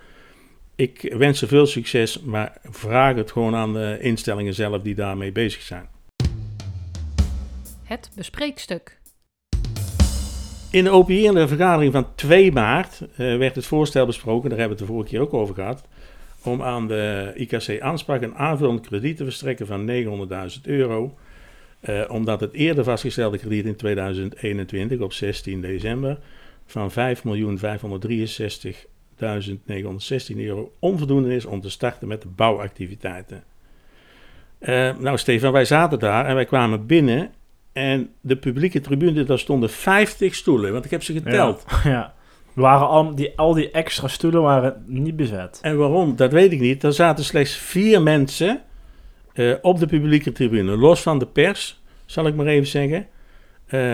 Ik 0.75 1.13
wens 1.17 1.39
ze 1.39 1.47
veel 1.47 1.65
succes, 1.65 2.19
maar 2.19 2.57
vraag 2.63 3.15
het 3.15 3.31
gewoon 3.31 3.55
aan 3.55 3.73
de 3.73 3.97
instellingen 4.01 4.53
zelf 4.53 4.81
die 4.81 4.95
daarmee 4.95 5.31
bezig 5.31 5.61
zijn. 5.61 5.87
het 7.83 8.11
bespreekstuk. 8.15 8.99
In 10.71 10.83
de 10.83 10.91
OPI, 10.91 11.31
vergadering 11.47 11.93
van 11.93 12.15
2 12.15 12.51
maart, 12.51 13.01
eh, 13.01 13.37
werd 13.37 13.55
het 13.55 13.65
voorstel 13.65 14.05
besproken, 14.05 14.49
daar 14.49 14.59
hebben 14.59 14.77
we 14.77 14.83
het 14.83 14.91
de 14.91 14.97
vorige 14.97 15.15
keer 15.15 15.21
ook 15.21 15.33
over 15.33 15.55
gehad, 15.55 15.83
om 16.43 16.61
aan 16.61 16.87
de 16.87 17.31
IKC 17.35 17.81
aanspraak 17.81 18.21
een 18.21 18.35
aanvullend 18.35 18.87
krediet 18.87 19.17
te 19.17 19.23
verstrekken 19.23 19.67
van 19.67 19.85
900.000 19.85 20.67
euro. 20.67 21.17
eh, 21.79 22.03
omdat 22.07 22.39
het 22.39 22.53
eerder 22.53 22.83
vastgestelde 22.83 23.37
krediet 23.37 23.65
in 23.65 23.75
2021 23.75 24.99
op 24.99 25.13
16 25.13 25.61
december 25.61 26.19
van 26.65 26.91
5.563.916 29.13 30.37
euro 30.37 30.71
onvoldoende 30.79 31.35
is 31.35 31.45
om 31.45 31.61
te 31.61 31.69
starten 31.69 32.07
met 32.07 32.21
de 32.21 32.27
bouwactiviteiten. 32.27 33.43
Eh, 34.59 34.97
nou 34.97 35.17
Stefan, 35.17 35.51
wij 35.51 35.65
zaten 35.65 35.99
daar 35.99 36.25
en 36.25 36.35
wij 36.35 36.45
kwamen 36.45 36.85
binnen 36.85 37.31
en 37.73 38.09
de 38.21 38.35
publieke 38.35 38.81
tribune, 38.81 39.23
daar 39.23 39.39
stonden 39.39 39.69
50 39.69 40.35
stoelen, 40.35 40.71
want 40.71 40.85
ik 40.85 40.91
heb 40.91 41.03
ze 41.03 41.13
geteld. 41.13 41.65
Ja. 41.83 41.89
ja. 41.89 42.13
Waren 42.53 42.87
al, 42.87 43.15
die, 43.15 43.33
al 43.35 43.53
die 43.53 43.71
extra 43.71 44.07
stoelen 44.07 44.41
waren 44.41 44.83
niet 44.87 45.15
bezet. 45.15 45.59
En 45.61 45.77
waarom, 45.77 46.15
dat 46.15 46.31
weet 46.31 46.51
ik 46.51 46.59
niet. 46.59 46.83
Er 46.83 46.93
zaten 46.93 47.23
slechts 47.23 47.55
vier 47.55 48.01
mensen 48.01 48.61
eh, 49.33 49.53
op 49.61 49.79
de 49.79 49.85
publieke 49.85 50.31
tribune, 50.31 50.77
los 50.77 51.01
van 51.01 51.19
de 51.19 51.25
pers, 51.25 51.81
zal 52.05 52.27
ik 52.27 52.35
maar 52.35 52.45
even 52.45 52.67
zeggen. 52.67 53.07
Eh, 53.65 53.93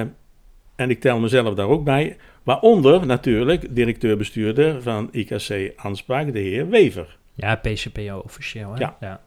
en 0.76 0.90
ik 0.90 1.00
tel 1.00 1.20
mezelf 1.20 1.54
daar 1.54 1.68
ook 1.68 1.84
bij. 1.84 2.18
Waaronder 2.44 3.06
natuurlijk 3.06 3.76
directeur-bestuurder 3.76 4.82
van 4.82 5.10
IKC 5.12 5.72
Aanspraak, 5.76 6.34
de 6.34 6.40
heer 6.40 6.70
Wever. 6.70 7.18
Ja, 7.36 7.56
PCPO 7.56 8.22
officieel. 8.26 8.74
Hè? 8.74 8.88
Ja. 9.00 9.22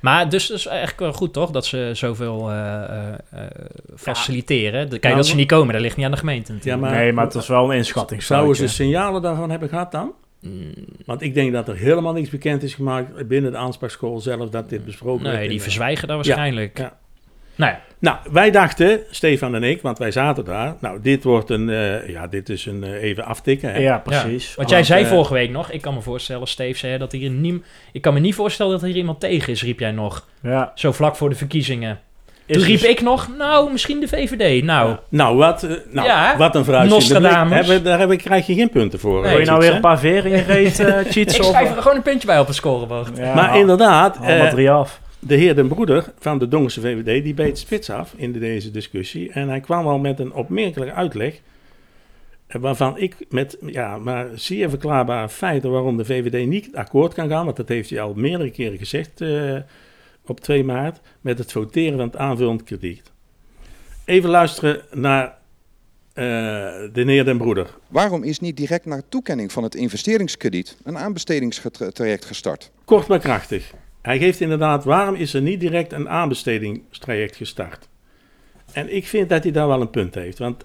Maar 0.00 0.28
dus 0.28 0.48
het 0.48 0.58
is 0.58 0.66
eigenlijk 0.66 0.98
wel 0.98 1.12
goed 1.12 1.32
toch 1.32 1.50
dat 1.50 1.66
ze 1.66 1.90
zoveel 1.92 2.50
eh, 2.50 2.82
eh, 2.82 3.14
eh, 3.30 3.46
faciliteren. 3.96 4.88
Kijk, 4.88 5.02
Nou, 5.02 5.16
dat 5.16 5.26
ze 5.26 5.36
niet 5.36 5.48
komen, 5.48 5.72
dat 5.72 5.82
ligt 5.82 5.96
niet 5.96 6.04
aan 6.04 6.10
de 6.10 6.16
gemeente 6.16 6.52
Ja, 6.52 6.58
natuurlijk. 6.58 6.82
maar, 6.82 6.94
nee, 7.00 7.12
maar 7.12 7.24
het 7.24 7.34
was 7.34 7.48
wel 7.48 7.70
een 7.70 7.76
inschattingsfoutje. 7.76 8.44
Zouden 8.44 8.68
ze 8.68 8.74
signalen 8.74 9.22
daarvan 9.22 9.50
hebben 9.50 9.68
gehad 9.68 9.92
dan? 9.92 10.12
Mm, 10.40 10.72
Want 11.06 11.22
ik 11.22 11.34
denk 11.34 11.52
dat 11.52 11.68
er 11.68 11.76
helemaal 11.76 12.12
niks 12.12 12.30
bekend 12.30 12.62
is 12.62 12.74
gemaakt 12.74 13.28
binnen 13.28 13.52
de 13.52 13.58
aanspraakschool 13.58 14.20
zelf 14.20 14.50
dat 14.50 14.68
dit 14.68 14.84
besproken 14.84 15.24
werd. 15.24 15.38
nee, 15.38 15.48
die 15.48 15.62
verzwijgen 15.62 16.08
dat 16.08 16.16
waarschijnlijk. 16.16 16.78
ja. 16.78 16.98
Nou 17.56 17.72
ja, 17.72 17.80
Nou, 17.98 18.16
wij 18.32 18.50
dachten, 18.50 19.00
Stefan 19.10 19.54
en 19.54 19.62
ik, 19.62 19.82
want 19.82 19.98
wij 19.98 20.10
zaten 20.10 20.44
daar. 20.44 20.74
Nou, 20.80 21.00
dit 21.02 21.24
wordt 21.24 21.50
een, 21.50 21.68
eh, 21.70 22.08
ja, 22.08 22.26
dit 22.26 22.48
is 22.48 22.66
een 22.66 22.84
eh, 22.84 23.02
even 23.02 23.24
aftikken. 23.24 23.72
Hè? 23.72 23.78
Ja, 23.78 23.98
precies. 23.98 24.54
Want 24.54 24.70
jij 24.70 24.84
zei 24.84 25.04
eh, 25.04 25.10
vorige 25.10 25.32
week 25.32 25.50
nog, 25.50 25.70
ik 25.70 25.80
kan 25.80 25.94
me 25.94 26.00
voorstellen, 26.00 26.46
Steve 26.46 26.78
zei 26.78 26.98
dat 26.98 27.12
hier 27.12 27.30
niem, 27.30 27.64
ik 27.92 28.02
kan 28.02 28.14
me 28.14 28.20
niet 28.20 28.34
voorstellen 28.34 28.72
dat 28.72 28.82
hier 28.82 28.96
iemand 28.96 29.20
tegen 29.20 29.52
is, 29.52 29.62
riep 29.62 29.80
jij 29.80 29.90
nog. 29.90 30.26
Ja. 30.42 30.72
Zo 30.74 30.92
vlak 30.92 31.16
voor 31.16 31.28
de 31.28 31.34
verkiezingen. 31.34 32.00
Toen 32.46 32.62
riep 32.62 32.80
dus- 32.80 32.88
ik 32.88 33.00
nog, 33.00 33.28
nou, 33.38 33.72
misschien 33.72 34.00
de 34.00 34.08
VVD. 34.08 34.64
Nou, 34.64 34.96
Nou, 35.08 35.36
wat, 35.36 35.66
nou, 35.90 36.06
Ja, 36.06 36.36
wat 36.36 36.54
een 36.54 36.64
blik. 36.64 37.48
Hebben, 37.48 37.84
daar 37.84 37.98
heb 37.98 38.10
ik, 38.10 38.18
krijg 38.18 38.46
je 38.46 38.54
geen 38.54 38.70
punten 38.70 38.98
voor. 38.98 39.20
Nee. 39.20 39.30
Wil 39.30 39.40
je 39.40 39.46
nou 39.46 39.60
weer 39.60 39.74
een 39.74 39.80
paar 39.80 39.98
veren 39.98 40.30
in 40.30 40.36
je 40.36 40.44
reet, 40.44 40.80
eh 40.80 41.00
ik 41.00 41.10
cheats? 41.10 41.36
schrijf 41.36 41.76
er 41.76 41.82
gewoon 41.82 41.96
een 41.96 42.02
puntje 42.02 42.26
bij 42.26 42.38
op 42.38 42.46
het 42.46 42.56
scorebord. 42.56 43.16
Ja, 43.16 43.34
Maar 43.34 43.58
inderdaad, 43.58 44.16
allemaal 44.16 44.46
eh, 44.46 44.50
drie 44.50 44.70
af. 44.70 45.00
De 45.26 45.34
heer 45.34 45.54
Den 45.54 45.68
Broeder 45.68 46.12
van 46.18 46.38
de 46.38 46.48
Dongense 46.48 46.80
VVD, 46.80 47.22
die 47.24 47.34
beet 47.34 47.58
spits 47.58 47.90
af 47.90 48.14
in 48.16 48.32
de- 48.32 48.38
deze 48.38 48.70
discussie. 48.70 49.32
En 49.32 49.48
hij 49.48 49.60
kwam 49.60 49.86
al 49.86 49.98
met 49.98 50.18
een 50.18 50.32
opmerkelijke 50.32 50.94
uitleg. 50.94 51.40
eh, 52.46 52.60
Waarvan 52.60 52.98
ik 52.98 53.16
met 53.28 53.56
ja, 53.66 53.98
maar 53.98 54.28
zeer 54.34 54.70
verklaarbare 54.70 55.28
feiten 55.28 55.70
waarom 55.70 55.96
de 55.96 56.04
VVD 56.04 56.46
niet 56.46 56.76
akkoord 56.76 57.14
kan 57.14 57.28
gaan. 57.28 57.44
Want 57.44 57.56
dat 57.56 57.68
heeft 57.68 57.90
hij 57.90 58.00
al 58.00 58.14
meerdere 58.14 58.50
keren 58.50 58.78
gezegd 58.78 59.20
eh, 59.20 59.56
op 60.26 60.40
2 60.40 60.64
maart. 60.64 61.00
Met 61.20 61.38
het 61.38 61.52
voteren 61.52 61.96
van 61.98 62.06
het 62.06 62.16
aanvullend 62.16 62.62
krediet. 62.62 63.02
Even 64.04 64.30
luisteren 64.30 64.82
naar 64.92 65.26
eh, 65.26 66.24
de 66.92 67.02
heer 67.06 67.24
Den 67.24 67.38
Broeder. 67.38 67.70
Waarom 67.88 68.22
is 68.22 68.40
niet 68.40 68.56
direct 68.56 68.84
na 68.84 69.02
toekenning 69.08 69.52
van 69.52 69.62
het 69.62 69.74
investeringskrediet 69.74 70.76
een 70.84 70.98
aanbestedingstraject 70.98 72.24
gestart? 72.24 72.70
Kort 72.84 73.06
maar 73.08 73.18
krachtig. 73.18 73.72
Hij 74.06 74.18
geeft 74.18 74.40
inderdaad, 74.40 74.84
waarom 74.84 75.14
is 75.14 75.34
er 75.34 75.42
niet 75.42 75.60
direct 75.60 75.92
een 75.92 76.08
aanbestedingstraject 76.08 77.36
gestart? 77.36 77.88
En 78.72 78.94
ik 78.94 79.06
vind 79.06 79.28
dat 79.28 79.42
hij 79.42 79.52
daar 79.52 79.68
wel 79.68 79.80
een 79.80 79.90
punt 79.90 80.14
heeft. 80.14 80.38
Want 80.38 80.64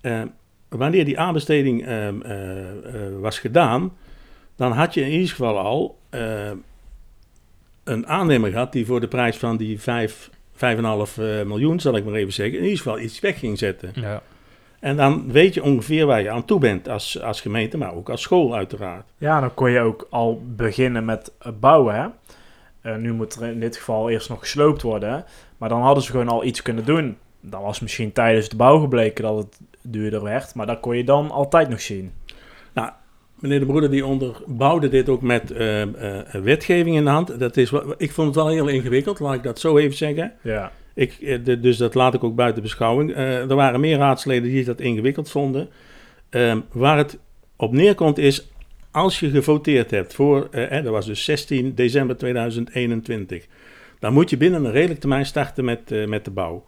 eh, 0.00 0.22
wanneer 0.68 1.04
die 1.04 1.18
aanbesteding 1.18 1.86
eh, 1.86 2.08
eh, 2.08 2.14
eh, 2.14 3.20
was 3.20 3.38
gedaan, 3.38 3.92
dan 4.56 4.72
had 4.72 4.94
je 4.94 5.00
in 5.00 5.10
ieder 5.10 5.28
geval 5.28 5.58
al 5.58 5.98
eh, 6.10 6.50
een 7.84 8.06
aannemer 8.06 8.50
gehad 8.50 8.72
die 8.72 8.86
voor 8.86 9.00
de 9.00 9.08
prijs 9.08 9.36
van 9.36 9.56
die 9.56 9.80
5, 9.80 10.30
5,5 10.54 10.58
eh, 10.60 11.42
miljoen, 11.42 11.80
zal 11.80 11.96
ik 11.96 12.04
maar 12.04 12.14
even 12.14 12.32
zeggen, 12.32 12.56
in 12.58 12.62
ieder 12.62 12.78
geval 12.78 13.00
iets 13.00 13.20
weg 13.20 13.38
ging 13.38 13.58
zetten. 13.58 13.90
Ja. 13.94 14.22
En 14.80 14.96
dan 14.96 15.32
weet 15.32 15.54
je 15.54 15.62
ongeveer 15.62 16.06
waar 16.06 16.22
je 16.22 16.30
aan 16.30 16.44
toe 16.44 16.60
bent 16.60 16.88
als, 16.88 17.20
als 17.22 17.40
gemeente, 17.40 17.78
maar 17.78 17.94
ook 17.94 18.08
als 18.08 18.22
school 18.22 18.54
uiteraard. 18.54 19.06
Ja, 19.18 19.40
dan 19.40 19.54
kon 19.54 19.70
je 19.70 19.80
ook 19.80 20.06
al 20.10 20.42
beginnen 20.46 21.04
met 21.04 21.32
bouwen. 21.60 21.94
Hè? 21.94 22.06
Eh, 22.80 22.96
nu 22.96 23.12
moet 23.12 23.34
er 23.34 23.46
in 23.48 23.60
dit 23.60 23.76
geval 23.76 24.10
eerst 24.10 24.28
nog 24.28 24.38
gesloopt 24.40 24.82
worden. 24.82 25.24
Maar 25.58 25.68
dan 25.68 25.80
hadden 25.82 26.04
ze 26.04 26.10
gewoon 26.10 26.28
al 26.28 26.44
iets 26.44 26.62
kunnen 26.62 26.84
doen. 26.84 27.16
Dan 27.40 27.62
was 27.62 27.80
misschien 27.80 28.12
tijdens 28.12 28.48
de 28.48 28.56
bouw 28.56 28.78
gebleken 28.80 29.24
dat 29.24 29.36
het 29.36 29.60
duurder 29.82 30.22
werd. 30.22 30.54
Maar 30.54 30.66
dat 30.66 30.80
kon 30.80 30.96
je 30.96 31.04
dan 31.04 31.30
altijd 31.30 31.68
nog 31.68 31.80
zien. 31.80 32.12
Meneer 33.40 33.60
de 33.60 33.66
Broeder 33.66 33.90
die 33.90 34.06
onderbouwde 34.06 34.88
dit 34.88 35.08
ook 35.08 35.22
met 35.22 35.50
eh, 35.50 35.82
eh, 35.82 36.42
wetgeving 36.42 36.96
in 36.96 37.04
de 37.04 37.10
hand. 37.10 37.38
Dat 37.38 37.56
is, 37.56 37.72
ik 37.96 38.12
vond 38.12 38.26
het 38.26 38.36
wel 38.36 38.48
heel 38.48 38.68
ingewikkeld, 38.68 39.18
laat 39.20 39.34
ik 39.34 39.42
dat 39.42 39.58
zo 39.58 39.76
even 39.78 39.96
zeggen. 39.96 40.32
Ja, 40.42 40.72
Ik, 40.94 41.44
de- 41.44 41.60
dus 41.60 41.76
dat 41.76 41.94
laat 41.94 42.14
ik 42.14 42.24
ook 42.24 42.34
buiten 42.34 42.62
beschouwing. 42.62 43.16
Er 43.16 43.54
waren 43.54 43.80
meer 43.80 43.98
raadsleden 43.98 44.50
die 44.50 44.64
dat 44.64 44.80
ingewikkeld 44.80 45.30
vonden. 45.30 45.68
Ehm, 46.30 46.60
waar 46.72 46.96
het 46.96 47.18
op 47.56 47.72
neerkomt 47.72 48.18
is, 48.18 48.49
als 48.90 49.20
je 49.20 49.30
gevoteerd 49.30 49.90
hebt 49.90 50.14
voor, 50.14 50.48
eh, 50.50 50.82
dat 50.82 50.92
was 50.92 51.06
dus 51.06 51.24
16 51.24 51.74
december 51.74 52.16
2021, 52.16 53.46
dan 54.00 54.12
moet 54.12 54.30
je 54.30 54.36
binnen 54.36 54.64
een 54.64 54.72
redelijk 54.72 55.00
termijn 55.00 55.26
starten 55.26 55.64
met, 55.64 55.92
eh, 55.92 56.06
met 56.06 56.24
de 56.24 56.30
bouw. 56.30 56.64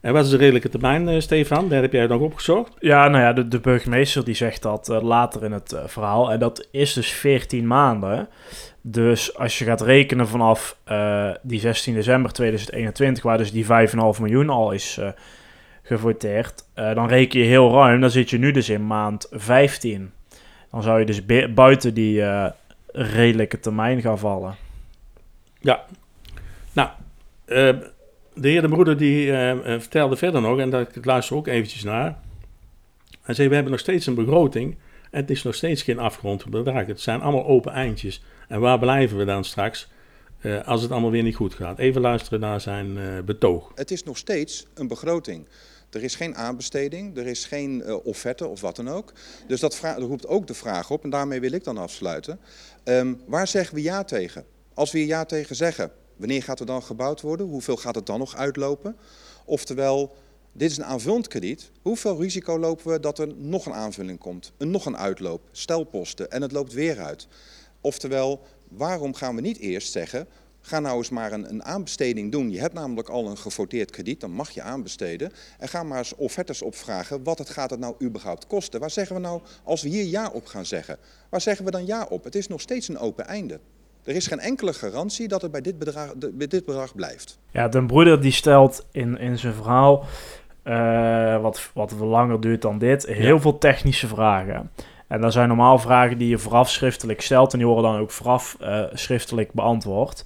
En 0.00 0.12
wat 0.12 0.24
is 0.24 0.30
de 0.30 0.36
redelijke 0.36 0.68
termijn, 0.68 1.08
eh, 1.08 1.20
Stefan? 1.20 1.68
Daar 1.68 1.82
heb 1.82 1.92
jij 1.92 2.06
nog 2.06 2.20
opgezocht. 2.20 2.72
ja 2.78 3.08
nou 3.08 3.22
ja, 3.22 3.32
de, 3.32 3.48
de 3.48 3.60
burgemeester 3.60 4.24
die 4.24 4.34
zegt 4.34 4.62
dat 4.62 4.88
eh, 4.88 5.02
later 5.02 5.44
in 5.44 5.52
het 5.52 5.76
verhaal. 5.86 6.32
En 6.32 6.38
dat 6.38 6.68
is 6.70 6.92
dus 6.92 7.10
14 7.10 7.66
maanden. 7.66 8.28
Dus 8.80 9.36
als 9.36 9.58
je 9.58 9.64
gaat 9.64 9.80
rekenen 9.80 10.28
vanaf 10.28 10.78
die 11.42 11.60
16 11.60 11.94
december 11.94 12.32
2021, 12.32 13.22
waar 13.22 13.38
dus 13.38 13.52
die 13.52 13.64
5,5 13.64 14.20
miljoen 14.20 14.50
al 14.50 14.72
is 14.72 15.00
gevoteerd, 15.82 16.64
dan 16.74 17.08
reken 17.08 17.40
je 17.40 17.46
heel 17.46 17.72
ruim. 17.72 18.00
Dan 18.00 18.10
zit 18.10 18.30
je 18.30 18.38
nu 18.38 18.50
dus 18.50 18.68
in 18.68 18.86
maand 18.86 19.26
15. 19.30 20.12
Dan 20.76 20.84
zou 20.84 20.98
je 20.98 21.06
dus 21.06 21.24
buiten 21.54 21.94
die 21.94 22.22
eh, 22.22 22.50
redelijke 22.86 23.60
termijn 23.60 24.00
gaan 24.00 24.18
vallen. 24.18 24.56
Eh, 27.44 27.74
de 28.34 28.48
heer 28.48 28.62
de 28.62 28.68
Broeder 28.68 28.96
die 28.96 29.32
eh, 29.32 29.56
vertelde 29.78 30.16
verder 30.16 30.40
nog, 30.40 30.58
en 30.58 30.70
dat, 30.70 30.96
ik 30.96 31.04
luister 31.04 31.36
ook 31.36 31.46
eventjes 31.46 31.84
naar. 31.84 32.18
Hij 33.22 33.34
zei, 33.34 33.48
we 33.48 33.54
hebben 33.54 33.72
nog 33.72 33.80
steeds 33.80 34.06
een 34.06 34.14
begroting 34.14 34.76
en 35.10 35.20
het 35.20 35.30
is 35.30 35.42
nog 35.42 35.54
steeds 35.54 35.82
geen 35.82 35.98
afgerond 35.98 36.50
bedrag. 36.50 36.86
Het 36.86 37.00
zijn 37.00 37.20
allemaal 37.20 37.46
open 37.46 37.72
eindjes. 37.72 38.24
En 38.48 38.60
waar 38.60 38.78
blijven 38.78 39.18
we 39.18 39.24
dan 39.24 39.44
straks 39.44 39.88
eh, 40.40 40.66
als 40.66 40.82
het 40.82 40.90
allemaal 40.90 41.10
weer 41.10 41.22
niet 41.22 41.36
goed 41.36 41.54
gaat? 41.54 41.78
Even 41.78 42.00
luisteren 42.00 42.40
naar 42.40 42.60
zijn 42.60 42.98
eh, 42.98 43.04
betoog. 43.24 43.72
Het 43.74 43.90
is 43.90 44.02
nog 44.02 44.16
steeds 44.16 44.66
een 44.74 44.88
begroting. 44.88 45.46
Er 45.90 46.02
is 46.02 46.14
geen 46.14 46.36
aanbesteding, 46.36 47.16
er 47.16 47.26
is 47.26 47.44
geen 47.44 47.82
eh, 47.82 48.06
offerte 48.06 48.46
of 48.46 48.60
wat 48.60 48.76
dan 48.76 48.88
ook. 48.88 49.12
Dus 49.46 49.60
dat, 49.60 49.80
roept 49.96 50.26
ook 50.26 50.46
de 50.46 50.54
vraag 50.54 50.90
op, 50.90 51.04
en 51.04 51.10
daarmee 51.10 51.40
wil 51.40 51.52
ik 51.52 51.64
dan 51.64 51.78
afsluiten. 51.78 52.40
Ehm, 52.84 53.14
waar 53.26 53.48
zeggen 53.48 53.74
we 53.74 53.82
ja 53.82 54.04
tegen? 54.04 54.44
Als 54.74 54.92
we 54.92 54.98
hier 54.98 55.06
ja 55.06 55.24
tegen 55.24 55.56
zeggen, 55.56 55.90
wanneer 56.16 56.42
gaat 56.42 56.60
er 56.60 56.66
dan 56.66 56.82
gebouwd 56.82 57.20
worden? 57.20 57.46
Hoeveel 57.46 57.76
gaat 57.76 57.94
het 57.94 58.06
dan 58.06 58.18
nog 58.18 58.36
uitlopen? 58.36 58.96
Oftewel, 59.44 60.16
dit 60.52 60.70
is 60.70 60.76
een 60.76 60.84
aanvullend 60.84 61.28
krediet. 61.28 61.70
Hoeveel 61.82 62.20
risico 62.20 62.58
lopen 62.58 62.92
we 62.92 63.00
dat 63.00 63.18
er 63.18 63.34
nog 63.36 63.66
een 63.66 63.74
aanvulling 63.74 64.18
komt? 64.18 64.52
Een 64.56 64.70
nog 64.70 64.86
een 64.86 64.96
uitloop, 64.96 65.48
stelposten 65.52 66.30
en 66.30 66.42
het 66.42 66.52
loopt 66.52 66.72
weer 66.72 67.00
uit. 67.00 67.28
Oftewel, 67.80 68.42
waarom 68.68 69.14
gaan 69.14 69.34
we 69.34 69.40
niet 69.40 69.58
eerst 69.58 69.92
zeggen, 69.92 70.28
ga 70.66 70.80
nou 70.80 70.96
eens 70.96 71.10
maar 71.10 71.32
een, 71.32 71.50
een 71.50 71.64
aanbesteding 71.64 72.32
doen. 72.32 72.50
Je 72.50 72.60
hebt 72.60 72.74
namelijk 72.74 73.08
al 73.08 73.26
een 73.28 73.36
gevoteerd 73.38 73.90
krediet, 73.90 74.20
dan 74.20 74.30
mag 74.30 74.50
je 74.50 74.62
aanbesteden. 74.62 75.32
En 75.58 75.68
ga 75.68 75.82
maar 75.82 75.98
eens 75.98 76.14
offertes 76.14 76.62
opvragen, 76.62 77.22
wat 77.24 77.38
het 77.38 77.50
gaat 77.50 77.70
het 77.70 77.80
nou 77.80 77.94
überhaupt 78.02 78.46
kosten? 78.46 78.80
Waar 78.80 78.90
zeggen 78.90 79.16
we 79.16 79.22
nou, 79.22 79.40
als 79.64 79.82
we 79.82 79.88
hier 79.88 80.04
ja 80.04 80.30
op 80.32 80.46
gaan 80.46 80.66
zeggen, 80.66 80.96
waar 81.30 81.40
zeggen 81.40 81.64
we 81.64 81.70
dan 81.70 81.86
ja 81.86 82.06
op? 82.08 82.24
Het 82.24 82.34
is 82.34 82.48
nog 82.48 82.60
steeds 82.60 82.88
een 82.88 82.98
open 82.98 83.26
einde. 83.26 83.60
Er 84.04 84.14
is 84.14 84.26
geen 84.26 84.38
enkele 84.40 84.72
garantie 84.72 85.28
dat 85.28 85.42
het 85.42 85.50
bij 85.50 85.60
dit 85.60 85.78
bedrag, 85.78 86.12
de- 86.16 86.32
bij 86.32 86.46
dit 86.46 86.64
bedrag 86.64 86.94
blijft. 86.94 87.38
Ja, 87.50 87.68
den 87.68 87.86
broeder 87.86 88.20
die 88.20 88.32
stelt 88.32 88.86
in, 88.92 89.18
in 89.18 89.38
zijn 89.38 89.54
verhaal, 89.54 90.04
eh, 90.62 91.40
wat, 91.42 91.70
wat 91.74 91.90
langer 91.90 92.40
duurt 92.40 92.62
dan 92.62 92.78
dit, 92.78 93.06
heel 93.06 93.40
veel 93.40 93.58
technische 93.58 94.06
vragen. 94.06 94.70
En 95.08 95.20
dat 95.20 95.32
zijn 95.32 95.48
normaal 95.48 95.78
vragen 95.78 96.18
die 96.18 96.28
je 96.28 96.38
vooraf 96.38 96.70
schriftelijk 96.70 97.20
stelt 97.20 97.52
en 97.52 97.58
die 97.58 97.66
worden 97.66 97.90
dan 97.90 98.00
ook 98.00 98.10
vooraf 98.10 98.56
eh, 98.60 98.80
schriftelijk 98.92 99.52
beantwoord. 99.52 100.24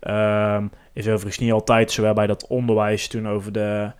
Ehm, 0.00 0.66
is 0.92 1.06
overigens 1.06 1.38
niet 1.38 1.52
altijd 1.52 1.92
zo 1.92 2.12
bij 2.12 2.26
dat 2.26 2.46
onderwijs 2.46 3.08
toen 3.08 3.28
over 3.28 3.52
de 3.52 3.90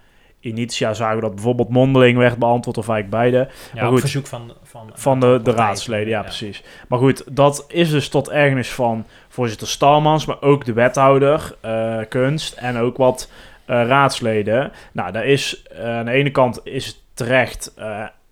Initia 0.41 0.95
zagen 0.95 1.17
we 1.17 1.23
dat 1.23 1.35
bijvoorbeeld 1.35 1.69
mondeling 1.69 2.19
werd 2.19 2.38
beantwoord 2.38 2.79
of 2.79 2.88
eigenlijk 2.88 3.23
beide. 3.23 3.50
Ja, 3.75 3.83
Maar 3.83 3.93
op 3.93 3.99
verzoek 3.99 4.26
van... 4.26 4.52
Van, 4.62 4.91
Van 4.95 5.21
de, 5.21 5.41
raadsleden, 5.45 6.09
ja, 6.09 6.23
precies. 6.23 6.62
Maar 6.88 6.99
goed, 6.99 7.37
dat 7.37 7.64
is 7.69 7.91
dus 7.91 8.09
tot 8.09 8.31
ergernis 8.31 8.73
van 8.73 9.07
voorzitter 9.29 9.69
Stalmans, 9.69 10.26
maar 10.26 10.43
ook 10.43 10.64
de 10.64 10.73
wethouder 10.73 11.57
eh, 11.61 11.99
kunst 12.09 12.52
en 12.52 12.76
ook 12.76 12.97
wat 12.97 13.31
eh, 13.64 13.87
raadsleden. 13.87 14.73
Nou, 14.93 15.12
daar 15.12 15.26
is 15.26 15.64
aan 15.83 16.05
de 16.05 16.11
ene 16.11 16.31
kant 16.31 16.61
is 16.64 16.87
het 16.87 16.97
terecht 17.14 17.75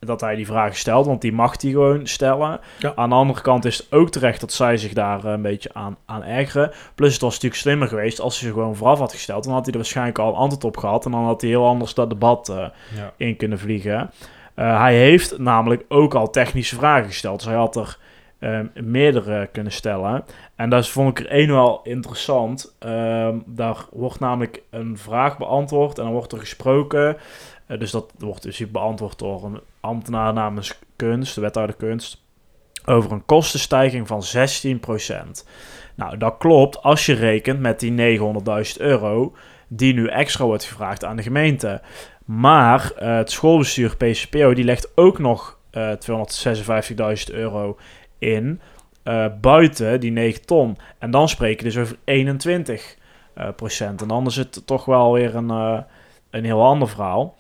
dat 0.01 0.21
hij 0.21 0.35
die 0.35 0.47
vraag 0.47 0.77
stelt, 0.77 1.07
want 1.07 1.21
die 1.21 1.33
mag 1.33 1.61
hij 1.63 1.71
gewoon 1.71 2.07
stellen. 2.07 2.61
Ja. 2.79 2.93
Aan 2.95 3.09
de 3.09 3.15
andere 3.15 3.41
kant 3.41 3.65
is 3.65 3.79
het 3.79 3.87
ook 3.91 4.11
terecht 4.11 4.41
dat 4.41 4.53
zij 4.53 4.77
zich 4.77 4.93
daar 4.93 5.25
eh, 5.25 5.31
een 5.33 5.43
beetje 5.43 5.71
aan, 5.73 5.97
aan 6.07 6.25
ergeren. 6.25 6.71
Plus 6.95 7.13
het 7.13 7.21
was 7.23 7.33
natuurlijk 7.33 7.61
slimmer 7.61 7.89
geweest 7.89 8.21
als 8.21 8.41
hij 8.41 8.49
ze 8.49 8.55
gewoon 8.55 8.77
vooraf 8.77 8.99
had 8.99 9.13
gesteld. 9.13 9.45
Dan 9.45 9.53
had 9.53 9.65
hij 9.65 9.73
er 9.73 9.79
waarschijnlijk 9.81 10.19
al 10.19 10.29
een 10.29 10.35
antwoord 10.35 10.65
op 10.65 10.77
gehad 10.77 11.05
en 11.05 11.11
dan 11.11 11.25
had 11.25 11.41
hij 11.41 11.51
heel 11.51 11.67
anders 11.67 11.95
dat 11.95 12.11
debat 12.11 12.49
eh, 12.49 12.57
Ja. 12.97 13.13
in 13.17 13.37
kunnen 13.37 13.59
vliegen. 13.59 14.11
Eh, 14.55 14.81
hij 14.81 14.97
heeft 14.97 15.39
namelijk 15.39 15.85
ook 15.89 16.15
al 16.15 16.31
technische 16.31 16.77
vragen 16.77 17.07
gesteld. 17.07 17.39
Dus 17.39 17.49
hij 17.49 17.57
had 17.57 17.77
er 17.77 17.99
ehm, 18.39 18.67
meerdere 18.75 19.49
kunnen 19.53 19.73
stellen. 19.73 20.25
En 20.57 20.71
daar 20.71 20.85
vond 20.85 21.19
ik 21.19 21.25
er 21.27 21.31
één 21.33 21.49
wel 21.53 21.81
interessant. 21.83 22.75
Ehm, 22.79 23.37
daar 23.47 23.77
wordt 23.93 24.21
namelijk 24.21 24.63
een 24.71 24.99
vraag 24.99 25.39
beantwoord 25.39 25.99
en 25.99 26.05
dan 26.05 26.13
wordt 26.13 26.33
er 26.33 26.39
gesproken. 26.39 27.17
Eh, 27.71 27.79
dus 27.79 27.91
dat 27.91 28.13
wordt 28.19 28.43
dus 28.43 28.71
beantwoord 28.71 29.19
door 29.19 29.45
een 29.45 29.61
ambtenaar 29.81 30.33
namens 30.33 30.79
kunst, 30.97 31.35
de 31.35 31.41
wethouder 31.41 31.77
kunst, 31.77 32.23
over 32.85 33.13
een 33.13 33.25
kostenstijging 33.25 34.07
van 34.07 34.23
16%. 34.23 35.47
Nou, 35.95 36.17
dat 36.17 36.35
klopt 36.39 36.83
als 36.83 37.07
je 37.07 37.15
rekent 37.15 37.61
met 37.61 37.81
die 37.81 38.19
900.000 38.19 38.77
euro 38.77 39.35
die 39.69 39.95
nu 39.95 40.07
extra 40.07 40.45
wordt 40.45 40.65
gevraagd 40.65 41.05
aan 41.05 41.17
de 41.17 41.23
gemeente. 41.23 41.81
Maar 42.25 42.93
eh, 42.93 43.17
het 43.17 43.31
schoolbestuur 43.31 43.97
PCPO 43.97 44.55
die 44.55 44.65
legt 44.65 44.93
ook 44.95 45.19
nog 45.19 45.59
eh 45.71 45.93
256.000 45.93 47.35
euro 47.35 47.79
in 48.19 48.61
buiten 49.41 50.01
die 50.01 50.11
9 50.11 50.47
ton. 50.47 50.77
En 50.99 51.11
dan 51.11 51.29
spreken 51.29 51.65
we 51.67 51.73
dus 51.73 51.83
over 51.83 51.97
21 52.05 52.97
eh, 53.35 53.49
procent. 53.57 54.03
En 54.03 54.09
dan 54.09 54.27
is 54.27 54.37
het 54.37 54.67
toch 54.67 54.85
wel 54.85 55.13
weer 55.13 55.35
een, 55.35 55.49
een 56.31 56.45
heel 56.45 56.63
ander 56.63 56.89
verhaal. 56.89 57.37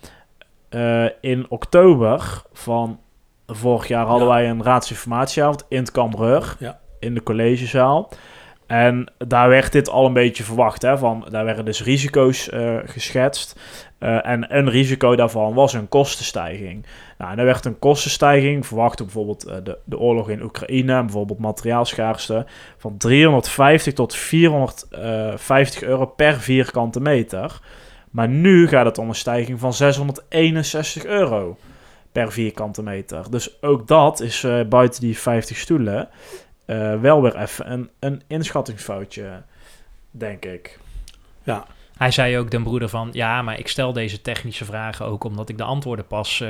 Eh, 0.70 1.04
in 1.20 1.46
oktober 1.48 2.42
van 2.52 3.00
vorig 3.46 3.88
jaar 3.88 4.06
hadden 4.06 4.28
Ja. 4.28 4.34
wij 4.34 4.48
een 4.48 4.62
raadsinformatieavond 4.62 5.64
in 5.68 5.78
het. 5.78 6.56
Ja. 6.58 6.78
In 6.98 7.14
de 7.14 7.22
collegezaal. 7.22 8.08
En 8.66 9.12
daar 9.18 9.48
werd 9.48 9.72
dit 9.72 9.88
al 9.88 10.06
een 10.06 10.12
beetje 10.12 10.42
verwacht. 10.44 10.82
Hè, 10.82 10.98
van, 10.98 11.26
daar 11.30 11.44
werden 11.44 11.64
dus 11.64 11.84
risico's 11.84 12.48
eh, 12.48 12.76
geschetst. 12.84 13.60
Eh, 13.98 14.26
en 14.26 14.56
een 14.56 14.70
risico 14.70 15.16
daarvan 15.16 15.54
was 15.54 15.72
een 15.72 15.88
kostenstijging. 15.88 16.86
Nou, 17.18 17.32
en 17.32 17.38
er 17.38 17.44
werd 17.44 17.64
een 17.64 17.78
kostenstijging 17.78 18.66
verwacht 18.66 19.00
op 19.00 19.06
bijvoorbeeld 19.06 19.64
de, 19.64 19.78
de 19.84 19.98
oorlog 19.98 20.30
in 20.30 20.42
Oekraïne, 20.42 21.00
bijvoorbeeld 21.00 21.38
materiaalschaarste, 21.38 22.46
van 22.78 22.96
350 22.96 23.94
tot 23.94 24.14
450 24.14 25.82
euro 25.82 26.06
per 26.06 26.40
vierkante 26.40 27.00
meter. 27.00 27.60
Maar 28.11 28.29
nu 28.29 28.69
gaat 28.69 28.85
het 28.85 28.99
om 28.99 29.09
een 29.09 29.14
stijging 29.14 29.61
van 29.61 29.75
661 29.75 31.05
euro 31.05 31.59
per 32.12 32.33
vierkante 32.33 32.83
meter. 32.83 33.31
Dus 33.31 33.62
ook 33.62 33.88
dat 33.88 34.21
is 34.21 34.45
eh, 34.45 34.61
buiten 34.69 35.00
die 35.00 35.19
50 35.19 35.57
stoelen 35.57 36.09
eh, 36.64 37.00
wel 37.00 37.23
weer 37.23 37.37
even 37.37 37.73
een, 37.73 37.90
een 37.99 38.23
inschattingsfoutje, 38.26 39.43
denk 40.11 40.45
ik. 40.45 40.79
Hij 41.97 42.11
zei 42.11 42.38
ook, 42.38 42.50
den 42.50 42.62
broeder, 42.62 42.88
van... 42.88 43.09
Ja, 43.12 43.43
maar 43.43 43.59
ik 43.59 43.69
stel 43.69 43.93
deze 43.93 44.23
technische 44.23 44.64
vragen 44.64 45.07
ook 45.07 45.25
omdat 45.25 45.49
ik 45.49 45.59
de 45.59 45.64
antwoorden 45.64 46.07
pas... 46.07 46.44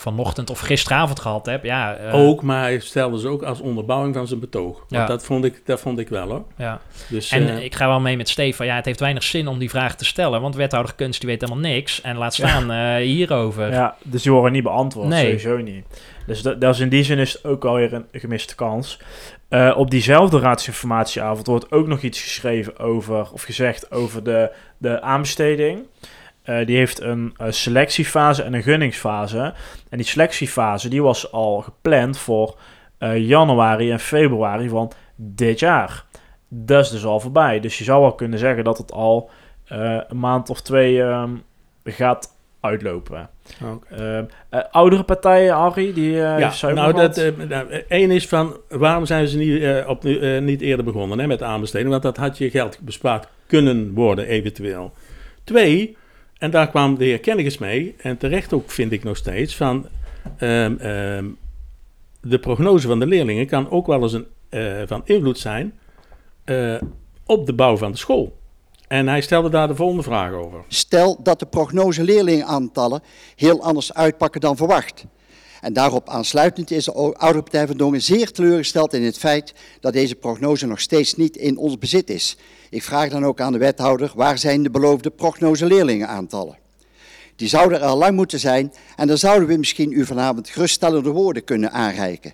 vanochtend 0.00 0.50
of 0.50 0.60
gisteravond 0.60 1.20
gehad 1.20 1.46
heb. 1.46 1.64
Ja, 1.64 1.94
eh, 1.94 2.14
Ook, 2.14 2.42
maar 2.42 2.60
hij 2.62 2.78
stelde 2.78 3.18
ze 3.20 3.28
ook 3.28 3.42
als 3.42 3.60
onderbouwing 3.60 4.14
van 4.14 4.26
zijn 4.26 4.40
betoog. 4.40 4.76
Want 4.78 4.90
Ja. 4.90 5.06
dat, 5.06 5.24
vond 5.24 5.44
ik, 5.44 5.62
dat 5.64 5.80
vond 5.80 5.98
ik 5.98 6.08
wel 6.08 6.28
hoor. 6.28 6.44
Ja. 6.56 6.80
Dus, 7.08 7.30
En 7.30 7.48
eh, 7.48 7.64
ik 7.64 7.74
ga 7.74 7.86
wel 7.86 8.00
mee 8.00 8.16
met 8.16 8.28
Stefan. 8.28 8.66
Ja, 8.66 8.74
het 8.74 8.84
heeft 8.84 9.00
weinig 9.00 9.22
zin 9.22 9.48
om 9.48 9.58
die 9.58 9.70
vraag 9.70 9.96
te 9.96 10.04
stellen. 10.04 10.40
Want 10.40 10.54
wethouder 10.54 10.94
kunst 10.94 11.20
die 11.20 11.28
weet 11.28 11.40
helemaal 11.40 11.62
niks. 11.62 12.00
En 12.00 12.16
laat 12.16 12.34
staan 12.34 12.70
eh, 12.70 12.94
hierover. 13.04 13.70
Ja, 13.72 13.96
dus 14.02 14.22
die 14.22 14.32
worden 14.32 14.52
niet 14.52 14.62
beantwoord, 14.62 15.08
Nee. 15.08 15.24
sowieso 15.24 15.56
niet. 15.56 15.84
Dus 16.26 16.42
dat, 16.42 16.60
dat 16.60 16.74
is 16.74 16.80
in 16.80 16.88
die 16.88 17.02
zin 17.04 17.18
is 17.18 17.32
het 17.32 17.44
ook 17.44 17.64
alweer 17.64 17.92
een 17.92 18.06
gemiste 18.12 18.54
kans. 18.54 18.98
Eh, 19.48 19.74
op 19.76 19.90
diezelfde 19.90 20.38
raadsinformatieavond 20.38 21.46
wordt 21.46 21.72
ook 21.72 21.86
nog 21.86 22.00
iets 22.02 22.22
geschreven 22.22 22.78
over, 22.78 23.32
of 23.32 23.42
gezegd 23.42 23.90
over 23.92 24.24
de, 24.24 24.52
de 24.78 25.00
aanbesteding. 25.02 25.78
Eh, 26.50 26.66
die 26.66 26.76
heeft 26.76 27.00
een 27.00 27.34
eh, 27.36 27.50
selectiefase 27.50 28.42
en 28.42 28.54
een 28.54 28.62
gunningsfase. 28.62 29.54
En 29.88 29.98
die 29.98 30.06
selectiefase 30.06 30.88
die 30.88 31.02
was 31.02 31.32
al 31.32 31.60
gepland 31.60 32.18
voor 32.18 32.58
eh, 32.98 33.16
januari 33.16 33.90
en 33.90 34.00
februari 34.00 34.68
van 34.68 34.92
dit 35.16 35.58
jaar. 35.58 36.04
Dat 36.48 36.84
is 36.84 36.90
dus 36.90 37.04
al 37.04 37.20
voorbij. 37.20 37.60
Dus 37.60 37.78
je 37.78 37.84
zou 37.84 38.00
wel 38.00 38.14
kunnen 38.14 38.38
zeggen 38.38 38.64
dat 38.64 38.78
het 38.78 38.92
al 38.92 39.30
een 40.08 40.18
maand 40.18 40.50
of 40.50 40.60
twee 40.60 41.02
ehm, 41.02 41.30
gaat 41.84 42.36
uitlopen. 42.60 43.30
oké. 43.64 43.94
Ehm, 43.94 44.24
eh, 44.48 44.60
oudere 44.70 45.02
partijen, 45.02 45.54
Harry, 45.54 45.92
die 45.92 46.10
ja, 46.10 46.52
nou, 46.62 46.92
dat, 46.92 47.32
nou, 47.48 47.72
één 47.88 48.10
is 48.10 48.28
van 48.28 48.56
waarom 48.68 49.06
zijn 49.06 49.28
ze 49.28 49.38
niet, 49.38 49.86
op, 49.86 50.02
niet 50.40 50.60
eerder 50.60 50.84
begonnen 50.84 51.18
hè, 51.18 51.26
met 51.26 51.42
aanbesteding? 51.42 51.90
Want 51.90 52.02
dat 52.02 52.16
had 52.16 52.38
je 52.38 52.50
geld 52.50 52.78
bespaard 52.80 53.28
kunnen 53.46 53.94
worden, 53.94 54.26
eventueel. 54.26 54.92
Twee, 55.44 55.96
en 56.40 56.50
daar 56.50 56.68
kwam 56.68 56.98
de 56.98 57.04
heer 57.04 57.56
mee, 57.58 57.94
en 57.98 58.16
terecht 58.16 58.52
ook 58.52 58.70
vind 58.70 58.92
ik 58.92 59.04
nog 59.04 59.16
steeds, 59.16 59.56
van 59.56 59.86
ehm, 60.36 60.76
ehm, 60.76 61.24
de 62.20 62.38
prognose 62.38 62.86
van 62.86 62.98
de 62.98 63.06
leerlingen 63.06 63.46
kan 63.46 63.70
ook 63.70 63.86
wel 63.86 64.02
eens 64.02 64.12
een, 64.12 64.26
eh, 64.48 64.82
van 64.86 65.02
invloed 65.04 65.38
zijn 65.38 65.78
eh, 66.44 66.80
op 67.26 67.46
de 67.46 67.52
bouw 67.52 67.76
van 67.76 67.90
de 67.90 67.98
school. 67.98 68.38
En 68.88 69.08
hij 69.08 69.20
stelde 69.20 69.48
daar 69.48 69.68
de 69.68 69.74
volgende 69.74 70.02
vraag 70.02 70.32
over. 70.32 70.64
Stel 70.68 71.22
dat 71.22 71.38
de 71.38 71.46
prognose 71.46 72.02
leerlingenaantallen 72.02 73.02
heel 73.36 73.62
anders 73.62 73.94
uitpakken 73.94 74.40
dan 74.40 74.56
verwacht. 74.56 75.04
En 75.60 75.72
daarop 75.72 76.08
aansluitend 76.08 76.70
is 76.70 76.84
de 76.84 76.92
Oude 76.92 77.42
Partij 77.42 77.66
van 77.66 77.76
Dongen 77.76 78.02
zeer 78.02 78.32
teleurgesteld 78.32 78.94
in 78.94 79.02
het 79.02 79.18
feit 79.18 79.54
dat 79.80 79.92
deze 79.92 80.14
prognose 80.14 80.66
nog 80.66 80.80
steeds 80.80 81.14
niet 81.14 81.36
in 81.36 81.56
ons 81.56 81.78
bezit 81.78 82.10
is. 82.10 82.36
Ik 82.70 82.82
vraag 82.82 83.08
dan 83.08 83.24
ook 83.24 83.40
aan 83.40 83.52
de 83.52 83.58
wethouder, 83.58 84.12
waar 84.14 84.38
zijn 84.38 84.62
de 84.62 84.70
beloofde 84.70 85.10
prognose 85.10 85.66
leerlingenaantallen? 85.66 86.58
Die 87.36 87.48
zouden 87.48 87.80
er 87.80 87.86
al 87.86 87.98
lang 87.98 88.16
moeten 88.16 88.38
zijn 88.38 88.72
en 88.96 89.06
dan 89.06 89.18
zouden 89.18 89.48
we 89.48 89.56
misschien 89.56 89.92
u 89.92 90.06
vanavond 90.06 90.48
geruststellende 90.48 91.10
woorden 91.10 91.44
kunnen 91.44 91.72
aanreiken. 91.72 92.32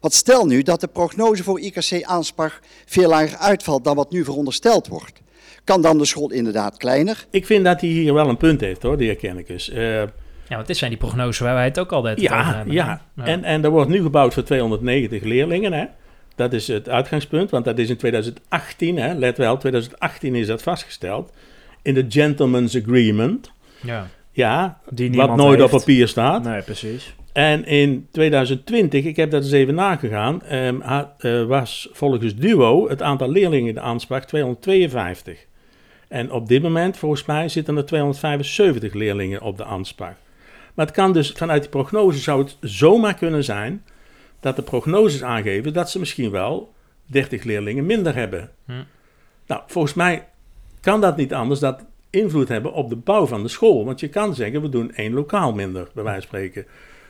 Want 0.00 0.14
stel 0.14 0.46
nu 0.46 0.62
dat 0.62 0.80
de 0.80 0.86
prognose 0.86 1.42
voor 1.42 1.60
IKC 1.60 2.02
Aanspach 2.02 2.60
veel 2.86 3.08
lager 3.08 3.38
uitvalt 3.38 3.84
dan 3.84 3.96
wat 3.96 4.10
nu 4.10 4.24
verondersteld 4.24 4.86
wordt. 4.88 5.20
Kan 5.64 5.82
dan 5.82 5.98
de 5.98 6.04
school 6.04 6.30
inderdaad 6.30 6.76
kleiner? 6.76 7.26
Ik 7.30 7.46
vind 7.46 7.64
dat 7.64 7.80
hij 7.80 7.90
hier 7.90 8.14
wel 8.14 8.28
een 8.28 8.36
punt 8.36 8.60
heeft 8.60 8.82
hoor, 8.82 8.96
de 8.96 9.04
heer 9.04 9.16
Kenniges. 9.16 9.70
Eh, 9.70 10.02
Ja, 10.50 10.56
want 10.56 10.66
dit 10.66 10.76
zijn 10.76 10.90
die 10.90 10.98
prognoses 10.98 11.38
waar 11.38 11.54
wij 11.54 11.64
het 11.64 11.78
ook 11.78 11.92
altijd 11.92 12.18
over 12.18 12.30
Ja, 12.36 12.54
hebben. 12.54 12.74
ja. 12.74 13.00
En, 13.16 13.44
en 13.44 13.64
er 13.64 13.70
wordt 13.70 13.90
nu 13.90 14.02
gebouwd 14.02 14.34
voor 14.34 14.42
290 14.42 15.22
leerlingen. 15.22 15.72
Hè? 15.72 15.84
Dat 16.34 16.52
is 16.52 16.68
het 16.68 16.88
uitgangspunt, 16.88 17.50
want 17.50 17.64
dat 17.64 17.78
is 17.78 17.88
in 17.90 17.96
2018. 17.96 18.96
Hè? 18.98 19.14
Let 19.14 19.36
wel, 19.38 19.56
2018 19.56 20.34
is 20.34 20.46
dat 20.46 20.62
vastgesteld. 20.62 21.32
In 21.82 21.94
de 21.94 22.04
Gentleman's 22.08 22.76
Agreement. 22.76 23.52
ja. 23.82 24.06
Ja, 24.32 24.80
Die 24.90 25.12
wat 25.12 25.36
nooit 25.36 25.62
op 25.62 25.70
papier 25.70 26.08
staat. 26.08 26.44
Nee, 26.44 26.62
precies. 26.62 27.14
En 27.32 27.64
in 27.64 28.08
2020, 28.12 29.04
ik 29.04 29.16
heb 29.16 29.30
dat 29.30 29.42
eens 29.42 29.52
even 29.52 29.74
nagegaan, 29.74 30.42
ehm, 30.42 30.80
eh, 31.18 31.44
was 31.44 31.88
volgens 31.92 32.36
Duo 32.36 32.88
het 32.88 33.02
aantal 33.02 33.30
leerlingen 33.30 33.68
in 33.68 33.74
de 33.74 33.80
aanspraak 33.80 34.24
252. 34.24 35.46
En 36.08 36.32
op 36.32 36.48
dit 36.48 36.62
moment, 36.62 36.96
volgens 36.96 37.24
mij, 37.24 37.48
zitten 37.48 37.76
er 37.76 37.84
275 37.86 38.92
leerlingen 38.94 39.42
op 39.42 39.56
de 39.56 39.64
aanspraak. 39.64 40.16
Maar 40.80 40.88
het 40.88 40.98
kan 40.98 41.12
dus, 41.12 41.32
vanuit 41.32 41.60
die 41.60 41.70
prognose 41.70 42.18
zou 42.18 42.42
het 42.42 42.56
zomaar 42.60 43.14
kunnen 43.14 43.44
zijn 43.44 43.84
dat 44.40 44.56
de 44.56 44.62
prognoses 44.62 45.22
aangeven 45.22 45.72
dat 45.72 45.90
ze 45.90 45.98
misschien 45.98 46.30
wel 46.30 46.72
30 47.06 47.42
leerlingen 47.42 47.86
minder 47.86 48.14
hebben. 48.14 48.50
Hm. 48.64 48.72
Nou, 49.46 49.62
volgens 49.66 49.94
mij 49.94 50.28
kan 50.80 51.00
dat 51.00 51.16
niet 51.16 51.34
anders 51.34 51.60
dat 51.60 51.84
invloed 52.10 52.48
hebben 52.48 52.72
op 52.72 52.88
de 52.88 52.96
bouw 52.96 53.26
van 53.26 53.42
de 53.42 53.48
school. 53.48 53.84
Want 53.84 54.00
je 54.00 54.08
kan 54.08 54.34
zeggen, 54.34 54.62
we 54.62 54.68
doen 54.68 54.92
één 54.94 55.12
lokaal 55.12 55.52
minder, 55.52 55.88
bij 55.94 56.04
wijze 56.04 56.20
van 56.20 56.28
spreken. 56.28 56.66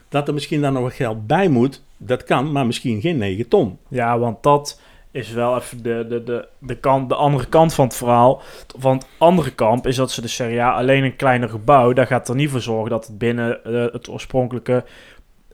Dat 0.08 0.28
er 0.28 0.34
misschien 0.34 0.60
dan 0.60 0.72
nog 0.72 0.82
wat 0.82 0.92
geld 0.92 1.26
bij 1.26 1.48
moet, 1.48 1.82
dat 1.96 2.24
kan, 2.24 2.52
maar 2.52 2.66
misschien 2.66 3.00
geen 3.00 3.18
9 3.18 3.48
ton. 3.48 3.78
Ja, 3.88 4.18
want 4.18 4.42
dat 4.42 4.80
is 5.12 5.32
wel 5.32 5.56
even 5.56 5.82
de, 5.82 6.06
de, 6.08 6.22
de, 6.24 6.48
de, 6.58 6.74
kant, 6.74 7.08
de 7.08 7.14
andere 7.14 7.46
kant 7.46 7.74
van 7.74 7.84
het 7.84 7.96
verhaal. 7.96 8.42
Van 8.78 8.96
het 8.96 9.06
andere 9.18 9.50
kamp 9.50 9.86
is 9.86 9.96
dat 9.96 10.10
ze 10.10 10.20
dus 10.20 10.34
zeggen, 10.34 10.56
ja, 10.56 10.72
alleen 10.72 11.04
een 11.04 11.16
kleiner 11.16 11.48
gebouw, 11.48 11.92
daar 11.92 12.06
gaat 12.06 12.28
er 12.28 12.34
niet 12.34 12.50
voor 12.50 12.60
zorgen 12.60 12.90
dat 12.90 13.06
het 13.06 13.18
binnen 13.18 13.64
eh, 13.64 13.92
het 13.92 14.08
oorspronkelijke 14.08 14.84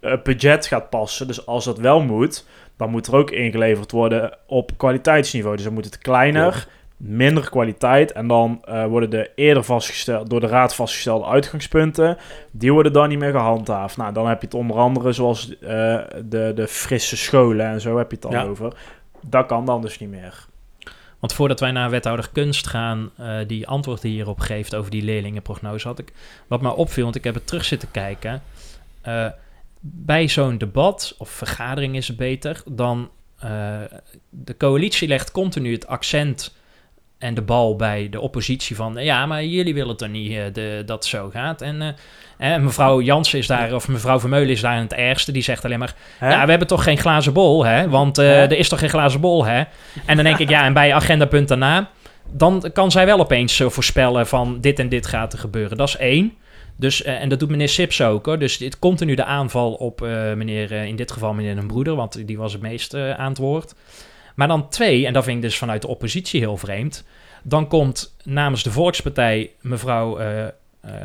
eh, 0.00 0.12
budget 0.22 0.66
gaat 0.66 0.90
passen. 0.90 1.26
Dus 1.26 1.46
als 1.46 1.64
dat 1.64 1.78
wel 1.78 2.00
moet, 2.00 2.46
dan 2.76 2.90
moet 2.90 3.06
er 3.06 3.16
ook 3.16 3.30
ingeleverd 3.30 3.90
worden 3.90 4.38
op 4.46 4.70
kwaliteitsniveau. 4.76 5.56
Dus 5.56 5.64
dan 5.64 5.74
moet 5.74 5.84
het 5.84 5.98
kleiner, 5.98 6.66
minder 6.96 7.50
kwaliteit. 7.50 8.12
En 8.12 8.26
dan 8.26 8.60
eh, 8.64 8.86
worden 8.86 9.10
de 9.10 9.30
eerder 9.34 9.64
vastgesteld, 9.64 10.30
door 10.30 10.40
de 10.40 10.46
raad 10.46 10.74
vastgestelde 10.74 11.26
uitgangspunten, 11.26 12.16
die 12.50 12.72
worden 12.72 12.92
dan 12.92 13.08
niet 13.08 13.18
meer 13.18 13.30
gehandhaafd. 13.30 13.96
Nou, 13.96 14.12
dan 14.12 14.28
heb 14.28 14.40
je 14.40 14.46
het 14.46 14.56
onder 14.56 14.76
andere 14.76 15.12
zoals 15.12 15.48
de, 15.58 16.52
de 16.54 16.66
frisse 16.68 17.16
scholen 17.16 17.66
en 17.66 17.80
zo 17.80 17.98
heb 17.98 18.10
je 18.10 18.16
het 18.20 18.32
Ja. 18.32 18.42
over. 18.44 18.72
Dat 19.28 19.46
kan 19.46 19.64
dan 19.64 19.82
dus 19.82 19.98
niet 19.98 20.10
meer. 20.10 20.46
Want 21.18 21.32
voordat 21.32 21.60
wij 21.60 21.70
naar 21.70 21.90
wethouder 21.90 22.28
Kunst 22.32 22.66
gaan, 22.66 23.10
eh, 23.16 23.38
die 23.46 23.66
antwoord 23.66 24.02
hierop 24.02 24.40
geeft 24.40 24.74
over 24.74 24.90
die 24.90 25.02
leerlingenprognose, 25.02 25.88
had 25.88 25.98
ik 25.98 26.12
wat 26.46 26.60
me 26.60 26.74
opviel, 26.74 27.04
want 27.04 27.16
ik 27.16 27.24
heb 27.24 27.34
het 27.34 27.46
terug 27.46 27.64
zitten 27.64 27.90
kijken. 27.90 28.42
Eh, 29.00 29.26
bij 29.80 30.28
zo'n 30.28 30.58
debat, 30.58 31.14
of 31.18 31.30
vergadering 31.30 31.96
is 31.96 32.08
het 32.08 32.16
beter, 32.16 32.62
dan 32.70 33.10
eh, 33.38 33.80
de 34.30 34.56
coalitie 34.56 35.08
legt 35.08 35.30
continu 35.30 35.72
het 35.72 35.86
accent 35.86 36.55
en 37.18 37.34
de 37.34 37.42
bal 37.42 37.76
bij 37.76 38.08
de 38.10 38.20
oppositie 38.20 38.76
van 38.76 38.96
ja, 38.98 39.26
maar 39.26 39.44
jullie 39.44 39.74
willen 39.74 39.96
toch 39.96 40.08
niet 40.08 40.32
eh, 40.32 40.42
de, 40.52 40.82
dat 40.86 40.96
het 40.96 41.04
zo 41.04 41.30
gaat. 41.32 41.62
En 41.62 41.96
eh, 42.38 42.56
mevrouw 42.56 43.00
Jansen 43.00 43.38
is 43.38 43.46
daar, 43.46 43.74
of 43.74 43.88
mevrouw 43.88 44.20
Vermeulen 44.20 44.50
is 44.50 44.60
daar 44.60 44.78
het 44.78 44.92
ergste, 44.92 45.32
die 45.32 45.42
zegt 45.42 45.64
alleen 45.64 45.78
maar 45.78 45.94
ja, 46.20 46.44
we 46.44 46.50
hebben 46.50 46.68
toch 46.68 46.82
geen 46.82 46.98
glazen 46.98 47.32
bol, 47.32 47.64
hè? 47.64 47.88
Want 47.88 48.18
eh, 48.18 48.42
er 48.42 48.58
is 48.58 48.68
toch 48.68 48.78
geen 48.78 48.88
glazen 48.88 49.20
bol, 49.20 49.44
hè? 49.44 49.62
En 50.06 50.16
dan 50.16 50.24
denk 50.24 50.38
ik, 50.38 50.48
ja, 50.48 50.64
en 50.64 50.72
bij 50.72 50.94
agendapunt 50.94 51.48
daarna... 51.48 51.90
dan 52.32 52.70
kan 52.72 52.90
zij 52.90 53.06
wel 53.06 53.20
opeens 53.20 53.62
voorspellen 53.66 54.26
van 54.26 54.60
dit 54.60 54.78
en 54.78 54.88
dit 54.88 55.06
gaat 55.06 55.32
er 55.32 55.38
gebeuren. 55.38 55.76
Dat 55.76 55.88
is 55.88 55.96
één. 55.96 56.32
Dus, 56.78 57.02
en 57.02 57.28
dat 57.28 57.38
doet 57.38 57.48
meneer 57.48 57.68
Sips 57.68 58.02
ook, 58.02 58.26
hoor. 58.26 58.38
Dus 58.38 58.58
dit 58.58 58.78
continu 58.78 59.14
de 59.14 59.24
aanval 59.24 59.72
op 59.72 60.00
meneer, 60.36 60.72
in 60.72 60.96
dit 60.96 61.12
geval 61.12 61.32
meneer 61.32 61.58
een 61.58 61.66
broeder... 61.66 61.94
want 61.94 62.26
die 62.26 62.38
was 62.38 62.52
het 62.52 62.62
meest 62.62 62.94
aan 62.94 63.28
het 63.28 63.38
woord. 63.38 63.74
Maar 64.36 64.48
dan 64.48 64.68
twee, 64.68 65.06
en 65.06 65.12
dat 65.12 65.24
vind 65.24 65.36
ik 65.36 65.42
dus 65.42 65.58
vanuit 65.58 65.82
de 65.82 65.88
oppositie 65.88 66.40
heel 66.40 66.56
vreemd... 66.56 67.04
dan 67.42 67.68
komt 67.68 68.16
namens 68.24 68.62
de 68.62 68.70
Volkspartij 68.70 69.50
mevrouw. 69.60 70.18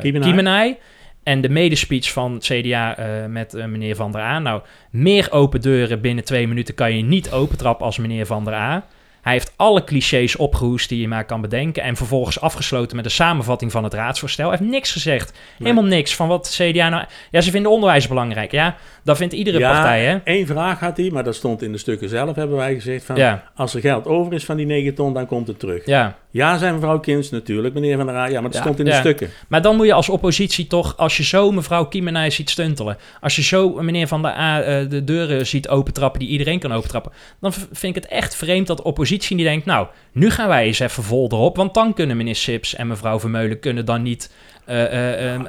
Kiemenij... 0.00 0.78
En 1.22 1.40
de 1.40 1.48
medespeech 1.48 2.12
van 2.12 2.32
het 2.32 2.44
CDA 2.44 2.96
eh, 2.96 3.26
met 3.26 3.52
meneer 3.52 3.96
Van 3.96 4.12
der 4.12 4.20
A. 4.20 4.38
Nou, 4.38 4.62
meer 4.90 5.32
open 5.32 5.60
deuren 5.60 6.00
binnen 6.00 6.24
twee 6.24 6.48
minuten 6.48 6.74
kan 6.74 6.96
je 6.96 7.02
niet 7.02 7.30
opentrappen 7.30 7.86
als 7.86 7.98
meneer 7.98 8.26
Van 8.26 8.44
der 8.44 8.54
A. 8.54 8.86
Hij 9.22 9.32
heeft 9.32 9.52
alle 9.56 9.84
clichés 9.84 10.36
opgehoest 10.36 10.88
die 10.88 11.00
je 11.00 11.08
maar 11.08 11.24
kan 11.24 11.40
bedenken. 11.40 11.82
En 11.82 11.96
vervolgens 11.96 12.40
afgesloten 12.40 12.96
met 12.96 13.04
een 13.04 13.10
samenvatting 13.10 13.70
van 13.72 13.84
het 13.84 13.94
raadsvoorstel. 13.94 14.48
Hij 14.48 14.58
heeft 14.58 14.70
niks 14.70 14.92
gezegd. 14.92 15.38
Helemaal 15.58 15.84
niks 15.84 16.16
van 16.16 16.28
wat 16.28 16.44
de 16.56 16.70
CDA 16.70 16.88
nou... 16.88 17.04
Ja, 17.30 17.40
ze 17.40 17.50
vinden 17.50 17.70
onderwijs 17.70 18.08
belangrijk. 18.08 18.50
Ja, 18.52 18.76
dat 19.04 19.16
vindt 19.16 19.34
iedere 19.34 19.58
Ja, 19.58 19.72
partij, 19.72 20.04
hè? 20.04 20.16
één 20.24 20.46
vraag 20.46 20.80
had 20.80 20.96
hij, 20.96 21.10
maar 21.12 21.24
dat 21.24 21.34
stond 21.34 21.62
in 21.62 21.72
de 21.72 21.78
stukken 21.78 22.08
zelf, 22.08 22.36
hebben 22.36 22.56
wij 22.56 22.74
gezegd. 22.74 23.04
Van, 23.04 23.16
Ja, 23.16 23.50
Als 23.54 23.74
er 23.74 23.80
geld 23.80 24.06
over 24.06 24.32
is 24.32 24.44
van 24.44 24.56
die 24.56 24.66
9 24.66 24.94
ton, 24.94 25.14
dan 25.14 25.26
komt 25.26 25.46
het 25.46 25.58
terug. 25.58 25.86
ja. 25.86 26.16
Ja, 26.32 26.58
zijn 26.58 26.74
mevrouw 26.74 27.00
Kins 27.00 27.30
natuurlijk, 27.30 27.74
meneer 27.74 27.96
Van 27.96 28.06
der 28.06 28.14
Aa. 28.14 28.26
Ja, 28.26 28.40
maar 28.40 28.50
dat 28.50 28.54
Ja, 28.54 28.60
stond 28.60 28.78
in 28.78 28.84
de 28.84 28.90
ja. 28.90 29.00
stukken. 29.00 29.30
Maar 29.48 29.62
dan 29.62 29.76
moet 29.76 29.86
je 29.86 29.92
als 29.92 30.08
oppositie 30.08 30.66
toch, 30.66 30.96
als 30.96 31.16
je 31.16 31.22
zo 31.24 31.50
mevrouw 31.50 31.84
Kiemenij 31.84 32.30
ziet 32.30 32.50
stuntelen, 32.50 32.96
als 33.20 33.36
je 33.36 33.42
zo 33.42 33.82
meneer 33.82 34.08
Van 34.08 34.22
der 34.22 34.30
A 34.30 34.62
eh, 34.62 34.88
de 34.88 35.04
deuren 35.04 35.46
ziet 35.46 35.68
opentrappen 35.68 36.20
die 36.20 36.28
iedereen 36.28 36.58
kan 36.58 36.72
opentrappen, 36.72 37.12
dan 37.40 37.52
vind 37.52 37.96
ik 37.96 38.02
het 38.02 38.12
echt 38.12 38.34
vreemd 38.34 38.66
dat 38.66 38.76
de 38.76 38.84
oppositie 38.84 39.36
die 39.36 39.46
denkt, 39.46 39.66
nou, 39.66 39.86
nu 40.12 40.30
gaan 40.30 40.48
wij 40.48 40.64
eens 40.64 40.78
even 40.78 41.02
vol 41.02 41.28
erop, 41.32 41.56
want 41.56 41.74
dan 41.74 41.94
kunnen 41.94 42.16
meneer 42.16 42.36
Sips 42.36 42.74
en 42.74 42.86
mevrouw 42.86 43.20
Vermeulen 43.20 43.60
kunnen 43.60 43.84
dan 43.84 44.02
niet 44.02 44.30
eh, 44.64 45.34
eh, 45.34 45.40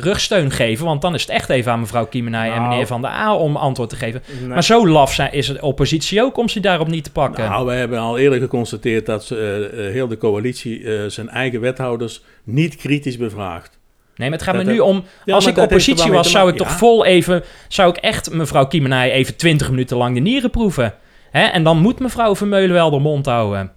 rugsteun 0.00 0.50
geven, 0.50 0.84
want 0.86 1.02
dan 1.02 1.14
is 1.14 1.20
het 1.20 1.30
echt 1.30 1.48
even 1.48 1.72
aan 1.72 1.80
mevrouw 1.80 2.06
Kiemenij 2.06 2.48
en 2.50 2.56
Nou. 2.56 2.68
meneer 2.68 2.86
Van 2.86 3.02
der 3.02 3.10
A 3.10 3.34
om 3.34 3.56
antwoord 3.56 3.88
te 3.88 3.96
geven. 3.96 4.22
Nee. 4.40 4.48
Maar 4.48 4.64
zo 4.64 4.88
laf 4.88 5.12
zijn, 5.14 5.32
is 5.32 5.46
de 5.46 5.62
oppositie 5.62 6.22
ook 6.22 6.36
om 6.36 6.48
ze 6.48 6.60
daarop 6.60 6.88
niet 6.88 7.04
te 7.04 7.12
pakken. 7.12 7.48
Nou, 7.48 7.66
we 7.66 7.72
hebben 7.72 7.98
al 7.98 8.18
eerder 8.18 8.38
geconstateerd 8.40 9.06
dat 9.06 9.24
ze, 9.24 9.70
eh, 9.76 9.92
heel 9.92 10.08
de 10.08 10.16
coalitie 10.16 11.10
zijn 11.10 11.28
eigen 11.28 11.60
wethouders 11.60 12.22
niet 12.44 12.76
kritisch 12.76 13.16
bevraagt. 13.16 13.78
Nee, 14.16 14.28
maar 14.28 14.38
het 14.38 14.46
gaat 14.46 14.56
Dat- 14.56 14.64
me 14.64 14.72
nu 14.72 14.78
om. 14.78 15.04
Ja, 15.24 15.34
als 15.34 15.46
ik 15.46 15.58
oppositie 15.58 16.12
was, 16.12 16.30
zou 16.30 16.50
ik 16.50 16.56
toch 16.56 16.70
vol 16.70 17.04
even. 17.04 17.42
Zou 17.68 17.90
ik 17.90 17.96
echt 17.96 18.32
mevrouw 18.32 18.66
Kiemenij 18.66 19.10
even 19.12 19.36
20 19.36 19.70
minuten 19.70 19.96
lang 19.96 20.14
de 20.14 20.20
nieren 20.20 20.50
proeven? 20.50 20.94
Hè? 21.30 21.44
En 21.44 21.62
dan 21.64 21.78
moet 21.78 21.98
mevrouw 22.00 22.36
Vermeulen 22.36 22.72
wel 22.74 22.90
de 22.90 22.98
mond 22.98 23.26
houden. 23.26 23.72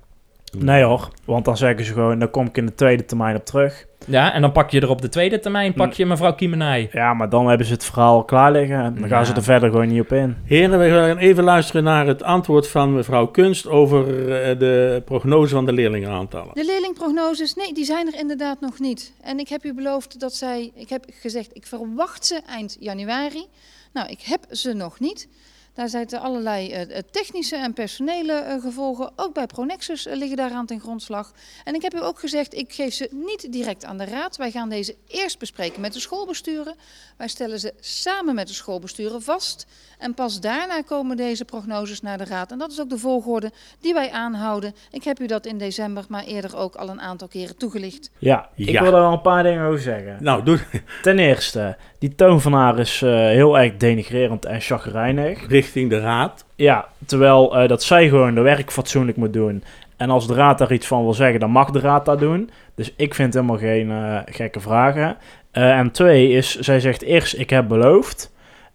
Nee 0.58 0.84
hoor, 0.84 1.10
want 1.26 1.46
dan 1.46 1.58
zeggen 1.58 1.86
ze 1.86 1.94
gewoon, 1.94 2.20
dan 2.20 2.30
kom 2.32 2.46
ik 2.46 2.58
in 2.58 2.66
de 2.66 2.76
tweede 2.76 3.06
termijn 3.06 3.36
op 3.36 3.46
terug. 3.46 3.86
Ja, 4.08 4.34
en 4.34 4.42
dan 4.42 4.52
pak 4.52 4.70
je 4.70 4.80
er 4.82 4.90
op 4.90 5.02
de 5.02 5.10
tweede 5.10 5.40
termijn 5.40 5.74
pak 5.74 5.94
Hm. 5.94 6.02
je 6.02 6.06
mevrouw 6.06 6.34
Kiemenij. 6.34 6.90
Ja, 6.92 7.14
maar 7.14 7.30
dan 7.30 7.48
hebben 7.48 7.68
ze 7.68 7.74
het 7.74 7.86
verhaal 7.86 8.16
al 8.16 8.24
klaar 8.24 8.52
liggen. 8.52 8.78
en 8.78 8.96
Dan 9.00 9.08
gaan 9.10 9.20
Ja. 9.20 9.26
ze 9.26 9.34
er 9.34 9.44
verder 9.44 9.70
gewoon 9.70 9.88
niet 9.88 10.02
op 10.02 10.12
in. 10.12 10.36
Heren, 10.46 10.80
we 10.80 10.90
gaan 10.90 11.18
even 11.18 11.44
luisteren 11.44 11.84
naar 11.84 12.08
het 12.08 12.24
antwoord 12.24 12.68
van 12.68 12.94
mevrouw 12.94 13.28
Kunst 13.28 13.68
over 13.68 14.02
eh, 14.42 14.60
de 14.60 15.02
prognose 15.06 15.54
van 15.56 15.66
de 15.66 15.74
leerlingenaantallen. 15.74 16.54
De 16.54 16.66
leerlingprognoses, 16.66 17.56
nee, 17.56 17.74
die 17.74 17.86
zijn 17.86 18.08
er 18.14 18.20
inderdaad 18.20 18.60
nog 18.62 18.80
niet. 18.80 19.14
En 19.22 19.40
ik 19.40 19.50
heb 19.50 19.64
u 19.66 19.74
beloofd 19.74 20.20
dat 20.20 20.34
zij, 20.34 20.72
ik 20.76 20.90
heb 20.90 21.06
gezegd, 21.22 21.50
ik 21.54 21.66
verwacht 21.66 22.26
ze 22.26 22.40
eind 22.50 22.78
januari. 22.80 23.46
Nou, 23.94 24.08
ik 24.10 24.20
heb 24.22 24.40
ze 24.52 24.74
nog 24.74 25.00
niet. 25.00 25.28
Daar 25.74 25.90
zitten 25.90 26.20
allerlei 26.22 26.72
eh, 26.72 26.82
eh, 26.82 27.04
technische 27.12 27.56
en 27.56 27.74
personele 27.74 28.34
eh, 28.34 28.62
gevolgen. 28.62 29.12
Ook 29.16 29.34
bij 29.34 29.46
Pronexus 29.46 30.08
liggen 30.12 30.38
daaraan 30.38 30.66
ten 30.66 30.80
grondslag. 30.80 31.32
En 31.64 31.76
ik 31.76 31.82
heb 31.82 31.94
u 31.94 32.04
ook 32.04 32.20
gezegd, 32.20 32.54
ik 32.54 32.74
geef 32.74 32.94
ze 32.94 33.10
niet 33.12 33.52
direct 33.52 33.86
aan 33.86 33.98
de 33.98 34.06
raad. 34.06 34.38
Wij 34.38 34.52
gaan 34.52 34.70
deze 34.70 34.96
eerst 35.08 35.40
bespreken 35.40 35.82
met 35.82 35.94
de 35.94 36.00
schoolbesturen. 36.00 36.76
Wij 37.18 37.28
stellen 37.28 37.60
ze 37.60 37.74
samen 37.80 38.36
met 38.36 38.48
de 38.48 38.54
schoolbesturen 38.54 39.22
vast. 39.22 39.66
En 39.98 40.14
pas 40.14 40.40
daarna 40.40 40.82
komen 40.82 41.18
deze 41.18 41.46
prognoses 41.46 42.02
naar 42.02 42.18
de 42.18 42.26
raad. 42.26 42.52
En 42.52 42.58
dat 42.58 42.72
is 42.72 42.82
ook 42.82 42.90
de 42.90 42.98
volgorde 42.98 43.52
die 43.80 43.94
wij 43.94 44.12
aanhouden. 44.12 44.76
Ik 44.92 45.04
heb 45.04 45.20
u 45.20 45.26
dat 45.28 45.46
in 45.46 45.58
december, 45.58 46.06
maar 46.10 46.24
eerder 46.24 46.56
ook 46.58 46.76
al 46.76 46.90
een 46.90 47.02
aantal 47.02 47.28
keren 47.28 47.58
toegelicht. 47.58 48.12
Ja, 48.20 48.50
ik 48.56 48.70
Ja. 48.70 48.82
wil 48.82 48.92
daar 48.92 49.02
wel 49.02 49.12
een 49.12 49.22
paar 49.22 49.44
dingen 49.44 49.66
over 49.68 49.80
zeggen. 49.82 50.18
Nou, 50.20 50.44
doe 50.44 50.60
Ten 51.02 51.20
eerste, 51.20 51.78
die 52.00 52.16
toon 52.16 52.42
van 52.42 52.54
haar 52.54 52.80
is 52.80 53.02
eh, 53.02 53.10
heel 53.10 53.60
erg 53.60 53.78
denigrerend 53.78 54.46
en 54.46 54.62
chagrijnig. 54.62 55.48
Richting 55.64 55.90
de 55.90 56.00
raad. 56.00 56.46
Ja, 56.56 56.88
terwijl 57.06 57.58
eh, 57.58 57.68
dat 57.68 57.84
zij 57.84 58.08
gewoon 58.10 58.36
de 58.36 58.42
werk 58.42 58.72
fatsoenlijk 58.72 59.18
moet 59.18 59.34
doen. 59.34 59.64
En 59.98 60.10
als 60.10 60.28
de 60.28 60.34
raad 60.34 60.58
daar 60.58 60.74
iets 60.74 60.88
van 60.88 61.04
wil 61.04 61.14
zeggen, 61.14 61.40
dan 61.40 61.50
mag 61.50 61.72
de 61.72 61.80
raad 61.80 62.06
dat 62.06 62.20
doen. 62.20 62.50
Dus 62.76 62.94
ik 62.96 63.14
vind 63.14 63.34
helemaal 63.34 63.58
geen 63.58 63.92
eh, 63.92 64.20
gekke 64.26 64.60
vragen. 64.60 65.18
Eh, 65.52 65.78
en 65.78 65.92
twee 65.92 66.30
is, 66.30 66.60
zij 66.60 66.80
zegt 66.80 67.02
eerst 67.02 67.38
ik 67.38 67.50
heb 67.50 67.68
beloofd. 67.68 68.32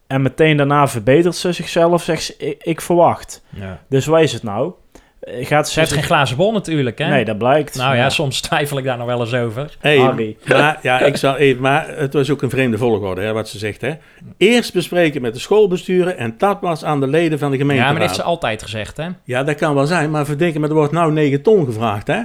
En 0.07 0.22
meteen 0.22 0.57
daarna 0.57 0.88
verbetert 0.88 1.37
ze 1.37 1.53
zichzelf, 1.53 2.03
zegt 2.03 2.22
ze 2.22 2.37
ik, 2.37 2.62
ik 2.62 2.81
verwacht. 2.81 3.44
Ja. 3.48 3.81
Dus 3.88 4.07
waar 4.07 4.22
is 4.22 4.33
het 4.33 4.42
nou? 4.42 4.72
Eh, 5.20 5.46
Gaat 5.46 5.68
Ze 5.70 5.81
heeft 5.81 5.92
geen 5.92 6.02
glazen 6.02 6.37
bol 6.37 6.52
natuurlijk, 6.52 6.98
hè? 6.98 7.09
Nee, 7.09 7.24
dat 7.24 7.38
blijkt. 7.38 7.74
nou 7.76 7.96
ja, 7.96 8.11
soms 8.11 8.40
twijfel 8.40 8.78
ik 8.78 8.85
daar 8.85 8.96
nog 8.96 9.07
wel 9.07 9.20
eens 9.20 9.35
over. 9.35 9.76
Hey, 9.81 9.98
Harry. 9.98 10.37
maar, 10.48 10.78
ja, 10.83 11.00
ik 11.00 11.16
zal 11.16 11.37
even, 11.37 11.62
maar 11.62 11.88
het 11.96 12.12
was 12.12 12.31
ook 12.31 12.42
een 12.42 12.50
vreemde 12.50 12.78
volgorde, 12.78 13.20
hè, 13.20 13.33
wat 13.33 13.48
ze 13.48 13.59
zegt. 13.59 13.81
Hè. 13.81 13.92
Eerst 14.37 14.72
bespreken 14.72 15.22
met 15.22 15.35
de 15.35 15.40
schoolbesturen 15.40 16.18
en 16.18 16.35
dat 16.38 16.59
was 16.61 16.85
aan 16.85 17.00
de 17.00 17.07
leden 17.07 17.38
van 17.38 17.50
de 17.50 17.57
Ja, 17.57 17.64
maar 17.64 17.92
dat 17.92 18.02
heeft 18.02 18.14
ze 18.14 18.22
altijd 18.22 18.62
gezegd, 18.62 18.96
hè? 18.96 19.09
Ja, 19.24 19.42
dat 19.44 19.54
kan 19.57 19.74
wel 19.74 19.87
zijn, 19.87 20.11
maar 20.11 20.26
verdenken, 20.26 20.61
maar 20.61 20.68
er 20.68 20.76
wordt 20.76 20.92
nou 20.92 21.12
9 21.12 21.42
ton 21.42 21.64
gevraagd, 21.64 22.07
hè? 22.07 22.16
Ho, 22.16 22.24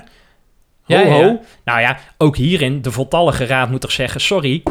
Ja, 0.96 1.00
ja. 1.00 1.12
ho. 1.12 1.40
Nou 1.64 1.80
ja, 1.80 1.98
ook 2.18 2.38
hierin, 2.38 2.82
de 2.82 2.92
voltallige 2.92 3.46
raad 3.46 3.70
moet 3.70 3.82
toch 3.82 3.92
zeggen... 3.92 4.22
sorry, 4.22 4.64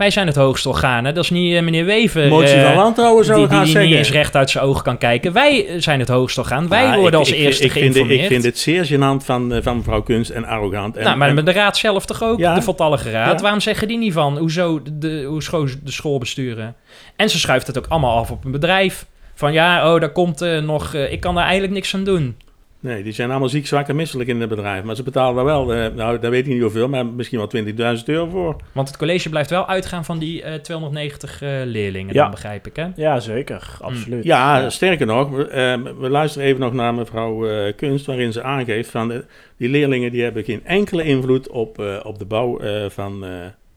wij 0.00 0.10
zijn 0.10 0.26
het 0.26 0.36
hoogste 0.36 0.68
orgaan, 0.68 1.04
hè? 1.04 1.12
Dat 1.12 1.24
is 1.24 1.30
niet 1.30 1.54
eh, 1.54 1.62
meneer 1.62 1.84
Wever... 1.84 2.28
Motie 2.28 2.54
eh, 2.54 2.64
van 2.66 2.74
wantrouwen 2.74 3.24
zou 3.24 3.36
die, 3.36 3.44
ik 3.44 3.50
die, 3.50 3.56
gaan 3.58 3.64
die 3.66 3.74
zeggen. 3.74 3.90
niet 3.90 3.98
eens 4.06 4.10
recht 4.16 4.36
uit 4.36 4.50
zijn 4.50 4.64
ogen 4.64 4.82
kan 4.82 4.98
kijken. 4.98 5.32
Wij 5.32 5.66
zijn 5.76 5.98
het 6.00 6.08
hoogste 6.08 6.40
orgaan. 6.40 6.68
Wij 6.68 6.82
Ja, 6.84 6.96
worden 6.96 7.12
ik- 7.12 7.18
als 7.18 7.30
ik, 7.32 7.38
eerste 7.38 7.64
ik, 7.64 7.72
vind 7.72 7.84
geïnformeerd. 7.84 8.20
ik 8.20 8.26
vind 8.26 8.42
dit 8.42 8.58
zeer 8.58 8.86
gênant 8.86 9.24
van, 9.24 9.52
eh, 9.52 9.62
van 9.62 9.76
mevrouw 9.76 10.02
Kunst 10.02 10.30
en 10.30 10.44
arrogant. 10.44 10.96
En, 10.96 11.04
nou, 11.04 11.16
maar 11.16 11.36
en- 11.36 11.44
de 11.44 11.52
raad 11.52 11.76
zelf 11.76 12.06
toch 12.06 12.22
ook, 12.22 12.38
Ja. 12.38 12.54
de 12.54 12.62
voltallige 12.62 13.10
raad. 13.10 13.36
Ja. 13.36 13.42
Waarom 13.42 13.60
zeggen 13.60 13.88
die 13.88 13.98
niet 13.98 14.12
van, 14.12 14.38
hoezo 14.38 14.80
de, 14.92 15.22
hoe 15.28 15.40
de 15.84 15.90
school 15.92 16.18
besturen? 16.18 16.74
En 17.16 17.30
ze 17.30 17.38
schuift 17.38 17.66
het 17.66 17.78
ook 17.78 17.86
allemaal 17.88 18.16
af 18.18 18.30
op 18.30 18.44
een 18.44 18.50
bedrijf. 18.50 19.06
Van 19.34 19.52
ja, 19.52 19.94
oh, 19.94 20.00
daar 20.00 20.12
komt 20.12 20.40
eh, 20.40 20.58
nog... 20.58 20.94
eh, 20.94 21.12
ik 21.12 21.20
kan 21.20 21.34
daar 21.34 21.44
eigenlijk 21.44 21.72
niks 21.74 21.94
aan 21.94 22.04
doen. 22.04 22.36
Nee, 22.82 23.02
die 23.02 23.12
zijn 23.12 23.30
allemaal 23.30 23.48
ziek, 23.48 23.66
zwak 23.66 23.88
en 23.88 23.96
misselijk 23.96 24.28
in 24.28 24.40
het 24.40 24.48
bedrijf. 24.48 24.84
Maar 24.84 24.94
ze 24.96 25.02
betalen 25.02 25.38
er 25.38 25.44
wel, 25.44 25.74
eh, 25.74 25.94
nou, 25.94 26.18
daar 26.18 26.30
weet 26.30 26.46
ik 26.46 26.52
niet 26.52 26.62
hoeveel, 26.62 26.88
maar 26.88 27.06
misschien 27.06 27.38
wel 27.38 27.46
20.000 27.46 28.08
euro 28.08 28.26
voor. 28.26 28.56
Want 28.72 28.88
het 28.88 28.96
college 28.96 29.28
blijft 29.28 29.50
wel 29.50 29.66
uitgaan 29.68 30.04
van 30.04 30.18
die 30.18 30.42
eh, 30.42 30.54
290 30.54 31.42
eh, 31.42 31.48
leerlingen, 31.64 32.14
Ja. 32.14 32.22
dan 32.22 32.30
begrijp 32.30 32.66
ik, 32.66 32.76
hè? 32.76 32.86
Ja, 32.96 33.20
zeker. 33.20 33.76
Absoluut. 33.80 34.24
Ja, 34.24 34.70
sterker 34.70 35.06
nog, 35.06 35.30
we, 35.30 35.44
eh, 35.48 35.74
we 35.98 36.08
luisteren 36.10 36.46
even 36.48 36.60
nog 36.60 36.72
naar 36.72 36.94
mevrouw 36.94 37.48
eh, 37.48 37.72
Kunst, 37.76 38.06
waarin 38.06 38.32
ze 38.32 38.42
aangeeft 38.42 38.90
van 38.90 39.12
eh, 39.12 39.18
die 39.56 39.68
leerlingen 39.68 40.12
die 40.12 40.22
hebben 40.22 40.44
geen 40.44 40.66
enkele 40.66 41.04
invloed 41.04 41.48
op, 41.48 41.78
eh, 41.78 42.00
op 42.02 42.18
de 42.18 42.24
bouw 42.26 42.58
eh, 42.58 42.90
van, 42.90 43.24
eh, 43.24 43.30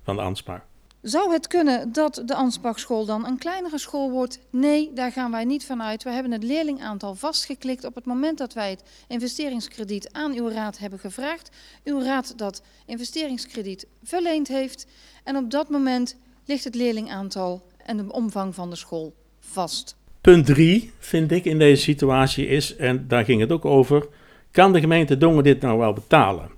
van 0.03 0.15
de 0.15 0.21
Anspa. 0.21 0.63
Zou 1.03 1.31
het 1.31 1.47
kunnen 1.47 1.91
dat 1.91 2.21
de 2.25 2.35
Ansbachschool 2.35 3.05
dan 3.05 3.25
een 3.25 3.37
kleinere 3.37 3.77
school 3.77 4.11
wordt? 4.11 4.39
Nee, 4.49 4.91
daar 4.93 5.11
gaan 5.11 5.31
wij 5.31 5.43
niet 5.43 5.65
van 5.65 5.81
uit. 5.81 6.03
We 6.03 6.09
hebben 6.09 6.31
het 6.31 6.43
leerlingaantal 6.43 7.15
vastgeklikt 7.15 7.85
op 7.85 7.95
het 7.95 8.05
moment 8.05 8.37
dat 8.37 8.53
wij 8.53 8.69
het 8.69 8.83
investeringskrediet 9.07 10.09
aan 10.11 10.33
uw 10.33 10.49
raad 10.49 10.77
hebben 10.77 10.99
gevraagd. 10.99 11.51
Uw 11.83 12.01
raad 12.01 12.37
dat 12.37 12.61
investeringskrediet 12.85 13.87
verleend 14.03 14.47
heeft. 14.47 14.87
En 15.23 15.37
op 15.37 15.51
dat 15.51 15.69
moment 15.69 16.15
ligt 16.45 16.63
het 16.63 16.75
leerlingaantal 16.75 17.67
en 17.85 17.97
de 17.97 18.11
omvang 18.11 18.55
van 18.55 18.69
de 18.69 18.75
school 18.75 19.13
vast. 19.39 19.95
Punt 20.21 20.45
drie, 20.45 20.91
vind 20.99 21.31
ik, 21.31 21.45
in 21.45 21.59
deze 21.59 21.81
situatie 21.81 22.47
is, 22.47 22.75
en 22.75 23.07
daar 23.07 23.25
ging 23.25 23.41
het 23.41 23.51
ook 23.51 23.65
over, 23.65 24.07
kan 24.51 24.73
de 24.73 24.79
gemeente 24.79 25.17
Dongen 25.17 25.43
dit 25.43 25.61
nou 25.61 25.79
wel 25.79 25.93
betalen? 25.93 26.52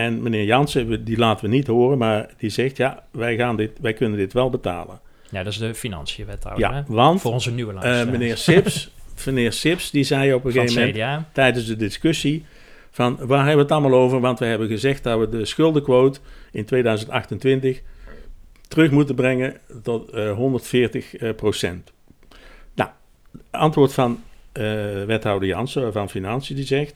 En 0.00 0.22
meneer 0.22 0.44
Jansen, 0.44 1.04
die 1.04 1.18
laten 1.18 1.44
we 1.44 1.50
niet 1.56 1.66
horen, 1.66 1.98
maar 1.98 2.28
die 2.38 2.50
zegt 2.50 2.76
ja, 2.76 3.04
wij, 3.10 3.36
gaan 3.36 3.56
dit, 3.56 3.70
wij 3.80 3.92
kunnen 3.92 4.18
dit 4.18 4.32
wel 4.32 4.50
betalen. 4.50 5.00
Ja, 5.30 5.42
dat 5.42 5.52
is 5.52 5.58
de 5.58 5.74
financiënwethouder. 5.74 6.68
Ja, 6.68 6.74
hè? 6.74 6.82
want 6.86 7.20
Voor 7.20 7.32
onze 7.32 7.52
nieuwe 7.52 7.74
eh, 7.74 8.10
meneer 8.10 8.36
Sips, 8.36 8.90
meneer 9.26 9.52
Sips, 9.52 9.90
die 9.90 10.04
zei 10.04 10.34
op 10.34 10.44
een 10.44 10.52
van 10.52 10.68
gegeven 10.68 11.00
moment 11.00 11.24
tijdens 11.32 11.66
de 11.66 11.76
discussie 11.76 12.44
van 12.90 13.16
waar 13.20 13.38
hebben 13.38 13.56
we 13.56 13.62
het 13.62 13.72
allemaal 13.72 14.00
over? 14.00 14.20
Want 14.20 14.38
we 14.38 14.44
hebben 14.44 14.68
gezegd 14.68 15.02
dat 15.02 15.18
we 15.18 15.28
de 15.28 15.44
schuldenquote 15.44 16.20
in 16.52 16.64
2028 16.64 17.80
terug 18.68 18.90
moeten 18.90 19.14
brengen 19.14 19.56
tot 19.82 20.10
eh, 20.10 20.32
140 20.32 21.16
eh, 21.16 21.34
procent. 21.34 21.92
Nou, 22.74 22.90
antwoord 23.50 23.92
van 23.92 24.22
eh, 24.52 24.64
wethouder 25.06 25.48
Jansen 25.48 25.92
van 25.92 26.10
Financiën 26.10 26.56
die 26.56 26.66
zegt, 26.66 26.94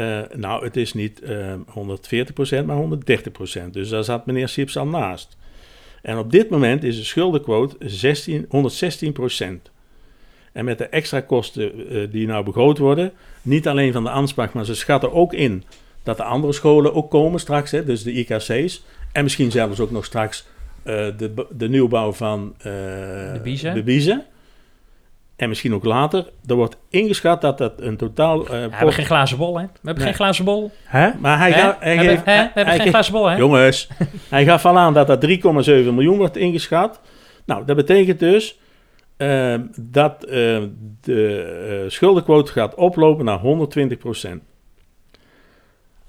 eh, 0.00 0.38
nou 0.38 0.64
het 0.64 0.76
is 0.76 0.92
niet 0.92 1.22
eh 1.22 1.54
140 1.66 2.34
procent, 2.34 2.66
maar 2.66 2.76
130 2.76 3.32
procent. 3.32 3.74
Dus 3.74 3.88
daar 3.88 4.04
zat 4.04 4.26
meneer 4.26 4.48
Sips 4.48 4.76
al 4.76 4.86
naast. 4.86 5.36
En 6.02 6.18
op 6.18 6.32
dit 6.32 6.50
moment 6.50 6.84
is 6.84 6.96
de 6.96 7.04
schuldenquote 7.04 7.76
16, 7.78 8.46
116 8.48 9.12
procent. 9.12 9.70
En 10.52 10.64
met 10.64 10.78
de 10.78 10.86
extra 10.86 11.20
kosten 11.20 11.88
eh, 11.88 12.10
die 12.10 12.26
nou 12.26 12.44
begroot 12.44 12.78
worden, 12.78 13.12
niet 13.42 13.68
alleen 13.68 13.92
van 13.92 14.04
de 14.04 14.10
Ansbach, 14.10 14.52
maar 14.52 14.64
ze 14.64 14.74
schatten 14.74 15.12
ook 15.12 15.32
in 15.32 15.64
dat 16.02 16.16
de 16.16 16.22
andere 16.22 16.52
scholen 16.52 16.94
ook 16.94 17.10
komen 17.10 17.40
straks, 17.40 17.70
hè, 17.70 17.84
dus 17.84 18.02
de 18.02 18.12
IKC's. 18.12 18.84
En 19.12 19.22
misschien 19.22 19.50
zelfs 19.50 19.80
ook 19.80 19.90
nog 19.90 20.04
straks 20.04 20.46
eh, 20.82 21.06
de, 21.16 21.46
de 21.50 21.68
nieuwbouw 21.68 22.12
van 22.12 22.54
eh, 22.58 22.64
De 22.64 23.40
Biezen. 23.42 23.74
de 23.74 23.82
Biezen. 23.82 24.24
En 25.40 25.48
misschien 25.48 25.74
ook 25.74 25.84
later. 25.84 26.30
Er 26.46 26.54
wordt 26.54 26.76
ingeschat 26.88 27.40
dat 27.40 27.58
dat 27.58 27.72
een 27.80 27.96
totaal... 27.96 28.46
eh, 28.46 28.60
Ja, 28.60 28.68
we 28.68 28.74
hebben 28.74 28.94
geen 28.94 29.04
glazen 29.04 29.38
bol, 29.38 29.58
hè? 29.58 29.62
We 29.64 29.70
hebben 29.82 29.94
Nee. 29.94 30.04
geen 30.12 30.14
glazen 30.14 30.44
bol. 30.44 30.70
Hè? 30.84 31.10
Maar 31.18 31.38
hij 31.38 31.52
Hè? 31.52 31.60
gaat... 31.60 31.76
Hij 31.80 31.96
we 31.98 32.04
hebben, 32.04 32.24
hè? 32.34 32.42
we 32.42 32.50
hebben 32.54 32.66
hij 32.66 32.78
geen 32.78 32.88
glazen 32.88 33.12
bol, 33.12 33.26
hè? 33.26 33.36
Jongens, 33.36 33.88
hij 34.28 34.44
gaf 34.44 34.66
al 34.66 34.78
aan 34.78 34.94
dat 34.94 35.06
dat 35.06 35.26
3,7 35.26 35.32
miljoen 35.68 36.16
wordt 36.16 36.36
ingeschat. 36.36 37.00
Nou, 37.44 37.64
dat 37.64 37.76
betekent 37.76 38.18
dus 38.18 38.58
eh, 39.16 39.54
dat 39.80 40.24
eh, 40.24 40.62
de 41.00 41.82
eh, 41.84 41.90
schuldenquote 41.90 42.52
gaat 42.52 42.74
oplopen 42.74 43.24
naar 43.24 43.38
120% 43.38 43.42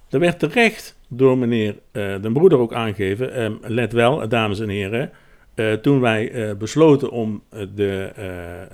Er 0.10 0.20
werd 0.20 0.40
terecht 0.40 0.98
door 1.08 1.38
meneer 1.38 1.76
eh 1.92 2.22
Den 2.22 2.34
Broeder 2.34 2.58
ook 2.60 2.74
aangegeven, 2.74 3.60
let 3.62 3.94
wel, 3.94 4.28
dames 4.28 4.60
en 4.60 4.70
heren, 4.70 5.12
eh, 5.54 5.74
toen 5.74 6.00
wij 6.00 6.32
eh, 6.32 6.56
besloten 6.56 7.12
om 7.12 7.42
eh, 7.50 7.62
de, 7.76 8.12
eh, 8.16 8.62
eh, 8.62 8.68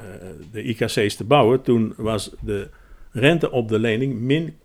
de 0.51 0.63
IKC's 0.63 1.15
te 1.15 1.23
bouwen, 1.23 1.61
toen 1.61 1.93
was 1.97 2.31
de 2.39 2.67
rente 3.11 3.51
op 3.51 3.69
de 3.69 3.79
lening 3.79 4.19
min 4.19 4.55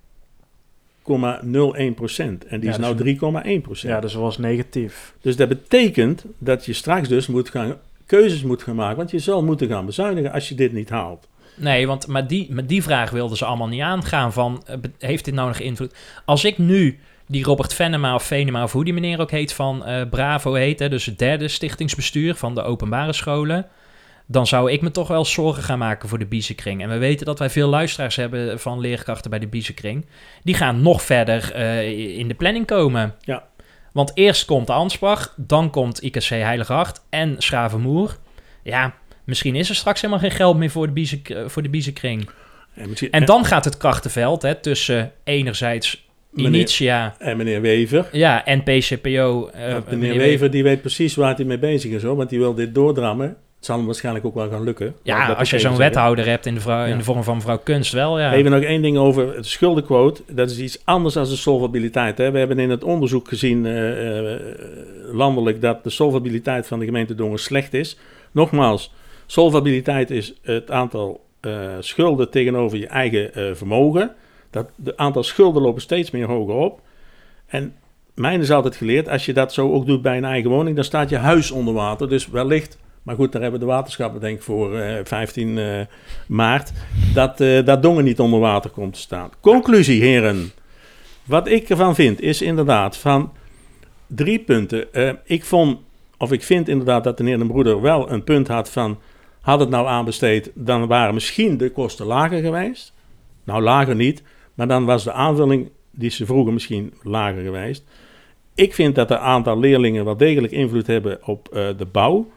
0,01 1.03 1.95
procent. 1.95 2.45
En 2.47 2.61
die 2.61 2.69
Ja, 2.71 2.75
is 2.77 2.77
dus- 2.77 2.87
nou 2.87 2.97
3,1 2.97 3.61
procent. 3.63 3.93
Ja, 3.93 4.01
dus 4.01 4.13
dat 4.13 4.23
was 4.23 4.39
negatief. 4.39 5.15
Dus 5.21 5.37
dat 5.37 5.49
betekent 5.49 6.25
dat 6.39 6.65
je 6.65 6.73
straks 6.73 7.09
dus 7.09 7.27
moet 7.27 7.51
gaan, 7.51 7.75
keuzes 8.07 8.43
moet 8.43 8.63
gaan 8.63 8.75
maken. 8.77 8.97
Want 8.97 9.11
je 9.11 9.19
zal 9.19 9.43
moeten 9.45 9.69
gaan 9.69 9.87
bezuinigen 9.87 10.33
als 10.33 10.49
je 10.49 10.55
dit 10.55 10.73
niet 10.73 10.89
haalt. 10.91 11.29
Nee, 11.57 11.87
want 11.87 12.07
maar 12.07 12.27
die, 12.27 12.53
maar 12.53 12.67
die 12.67 12.83
vraag 12.83 13.11
wilden 13.11 13.37
ze 13.37 13.45
allemaal 13.45 13.69
niet 13.69 13.81
aangaan 13.81 14.33
van, 14.33 14.63
heeft 14.99 15.25
dit 15.25 15.35
nou 15.35 15.49
nog 15.49 15.59
invloed? 15.59 15.95
Als 16.25 16.45
ik 16.45 16.59
nu 16.59 16.99
die 17.33 17.45
Robert 17.45 17.75
Venema 17.75 18.15
of 18.15 18.23
Venema, 18.23 18.63
of 18.63 18.73
hoe 18.73 18.85
die 18.85 18.93
meneer 18.93 19.21
ook 19.21 19.31
heet, 19.31 19.53
van 19.53 19.85
eh, 19.85 20.09
Bravo 20.11 20.55
heet, 20.55 20.79
hè, 20.79 20.89
dus 20.89 21.07
het 21.07 21.19
derde 21.19 21.49
stichtingsbestuur 21.49 22.35
van 22.35 22.55
de 22.55 22.63
openbare 22.63 23.13
scholen, 23.13 23.67
dan 24.27 24.47
zou 24.47 24.73
ik 24.73 24.83
me 24.83 24.91
toch 24.91 25.09
wel 25.09 25.25
zorgen 25.25 25.63
gaan 25.63 25.79
maken 25.79 26.09
voor 26.09 26.19
de 26.19 26.27
Biezenkring. 26.27 26.83
En 26.83 26.89
we 26.89 26.99
weten 26.99 27.27
dat 27.27 27.39
wij 27.39 27.51
veel 27.51 27.69
luisteraars 27.69 28.17
hebben 28.17 28.61
van 28.61 28.81
leerkrachten 28.81 29.31
bij 29.31 29.39
de 29.39 29.47
Biezenkring. 29.47 30.07
Die 30.43 30.55
gaan 30.55 30.83
nog 30.83 31.03
verder 31.03 31.53
eh, 31.53 32.19
in 32.19 32.29
de 32.29 32.35
planning 32.35 32.67
komen. 32.67 33.15
Ja. 33.21 33.45
Want 33.93 34.11
eerst 34.15 34.45
komt 34.45 34.71
Ansbach, 34.71 35.35
dan 35.37 35.71
komt 35.71 36.03
IKC 36.03 36.29
Heilige 36.29 36.73
Hart 36.73 37.01
en 37.11 37.35
Schravenmoer. 37.39 38.19
Ja, 38.63 38.95
misschien 39.25 39.55
is 39.55 39.69
er 39.69 39.75
straks 39.75 40.01
helemaal 40.01 40.23
geen 40.23 40.37
geld 40.37 40.57
meer 40.57 40.71
voor 40.71 40.87
de, 40.87 40.93
Bieze, 40.93 41.21
voor 41.47 41.63
de 41.63 41.69
Biezenkring. 41.69 42.31
En, 42.75 43.11
En 43.11 43.25
dan 43.25 43.45
gaat 43.45 43.65
het 43.65 43.77
krachtenveld 43.77 44.43
hè, 44.43 44.55
tussen 44.55 45.13
enerzijds 45.25 46.11
Initia 46.35 47.15
en 47.19 47.37
meneer 47.37 47.61
Wever. 47.61 48.09
ja, 48.13 48.45
en 48.45 48.63
PCPO. 48.63 49.49
eh, 49.53 49.73
Want 49.73 49.91
meneer 49.91 50.17
Wever 50.19 50.51
die 50.51 50.63
weet 50.63 50.81
precies 50.81 51.15
waar 51.15 51.35
hij 51.37 51.45
mee 51.45 51.59
bezig 51.59 51.91
is 51.93 52.03
hoor. 52.03 52.17
Want 52.17 52.31
die 52.31 52.39
wil 52.39 52.55
dit 52.55 52.75
doordrammen. 52.75 53.27
Het 53.57 53.71
zal 53.71 53.77
hem 53.77 53.87
waarschijnlijk 53.87 54.27
ook 54.27 54.35
wel 54.35 54.49
gaan 54.51 54.65
lukken. 54.65 54.95
Ja, 55.03 55.33
als 55.33 55.51
je 55.51 55.59
zo'n 55.59 55.77
wethouder 55.77 56.27
hebt 56.27 56.47
in 56.47 56.55
de, 56.55 56.61
vrouw, 56.61 56.87
in 56.87 56.99
de 56.99 57.05
vorm 57.05 57.23
van 57.25 57.37
mevrouw 57.37 57.59
Kunst 57.59 57.93
wel, 57.93 58.21
ja. 58.21 58.33
Even 58.33 58.51
nog 58.51 58.63
één 58.63 58.83
ding 58.83 58.97
over 58.99 59.37
het 59.37 59.47
schuldenquote. 59.47 60.23
Dat 60.31 60.51
is 60.51 60.59
iets 60.59 60.81
anders 60.85 61.15
dan 61.15 61.25
de 61.25 61.37
solvabiliteit. 61.37 62.19
Hè. 62.19 62.31
We 62.31 62.39
hebben 62.39 62.59
in 62.59 62.71
het 62.71 62.85
onderzoek 62.85 63.29
gezien 63.29 63.67
eh, 63.67 64.35
eh, 64.35 64.41
landelijk 65.13 65.61
dat 65.61 65.85
de 65.85 65.91
solvabiliteit 65.91 66.67
van 66.67 66.79
de 66.79 66.85
gemeente 66.85 67.15
Dongen 67.15 67.39
slecht 67.39 67.75
is. 67.75 67.99
Nogmaals, 68.33 68.93
solvabiliteit 69.27 70.11
is 70.11 70.33
het 70.43 70.71
aantal 70.71 71.25
eh, 71.41 71.53
schulden 71.81 72.31
tegenover 72.31 72.79
je 72.79 72.87
eigen 72.87 73.35
eh, 73.35 73.45
vermogen. 73.53 74.11
Dat, 74.53 74.71
de 74.77 74.97
aantal 74.97 75.23
schulden 75.23 75.63
lopen 75.63 75.83
steeds 75.83 76.11
meer 76.11 76.27
hoger 76.27 76.55
op. 76.55 76.81
En 77.47 77.75
mijn 78.15 78.41
is 78.41 78.51
altijd 78.51 78.77
geleerd, 78.77 79.09
als 79.09 79.27
je 79.27 79.33
dat 79.33 79.53
zo 79.53 79.73
ook 79.73 79.87
doet 79.87 80.03
bij 80.03 80.17
een 80.17 80.25
eigen 80.25 80.51
woning, 80.51 80.77
dan 80.77 80.85
staat 80.85 81.09
je 81.09 81.17
huis 81.17 81.51
onder 81.51 81.75
water. 81.75 82.09
Dus 82.09 82.29
wellicht, 82.29 82.79
maar 83.03 83.15
goed, 83.15 83.33
daar 83.33 83.43
hebben 83.43 83.61
de 83.61 83.67
waterschappen 83.67 84.21
denk 84.21 84.37
ik 84.37 84.43
voor 84.43 84.79
eh, 84.79 85.05
15 85.05 85.59
eh, 85.59 85.81
maart, 86.27 86.73
dat, 87.15 87.41
eh, 87.41 87.65
dat 87.65 87.83
Dongen 87.83 88.05
niet 88.05 88.21
onder 88.21 88.41
water 88.41 88.71
komt 88.71 88.95
te 88.95 89.01
staan. 89.01 89.31
Conclusie, 89.41 90.03
heren. 90.03 90.51
Wat 91.25 91.49
ik 91.49 91.71
ervan 91.71 91.95
vind, 91.95 92.21
is 92.21 92.43
inderdaad 92.43 92.97
van 92.97 93.33
drie 94.07 94.39
punten. 94.39 94.87
Ik 95.25 95.45
vond, 95.45 95.79
of 96.19 96.33
ik 96.33 96.43
vind 96.43 96.69
inderdaad 96.69 97.05
dat 97.05 97.17
de 97.17 97.25
heer 97.25 97.39
de 97.39 97.47
Broeder 97.47 97.81
wel 97.81 98.11
een 98.11 98.25
punt 98.25 98.49
had 98.49 98.71
van, 98.71 98.99
had 99.41 99.61
het 99.61 99.69
nou 99.69 99.87
aanbesteed, 99.87 100.51
dan 100.55 100.87
waren 100.87 101.15
misschien 101.15 101.57
de 101.57 101.71
kosten 101.71 102.07
lager 102.07 102.41
geweest. 102.41 102.93
Nou, 103.45 103.63
lager 103.63 103.95
niet, 103.95 104.23
maar 104.55 104.69
dan 104.69 104.85
was 104.85 105.05
de 105.05 105.13
aanvulling 105.13 105.71
die 105.91 106.11
ze 106.11 106.27
vroegen 106.27 106.53
misschien 106.53 106.93
lager 107.03 107.43
geweest. 107.43 107.85
Ik 108.55 108.75
vind 108.75 108.95
dat 108.95 109.11
een 109.11 109.19
aantal 109.19 109.59
leerlingen 109.59 110.05
wel 110.05 110.17
degelijk 110.17 110.53
invloed 110.53 110.87
hebben 110.87 111.27
op 111.27 111.49
eh, 111.49 111.69
de 111.77 111.87
bouw. 111.87 112.31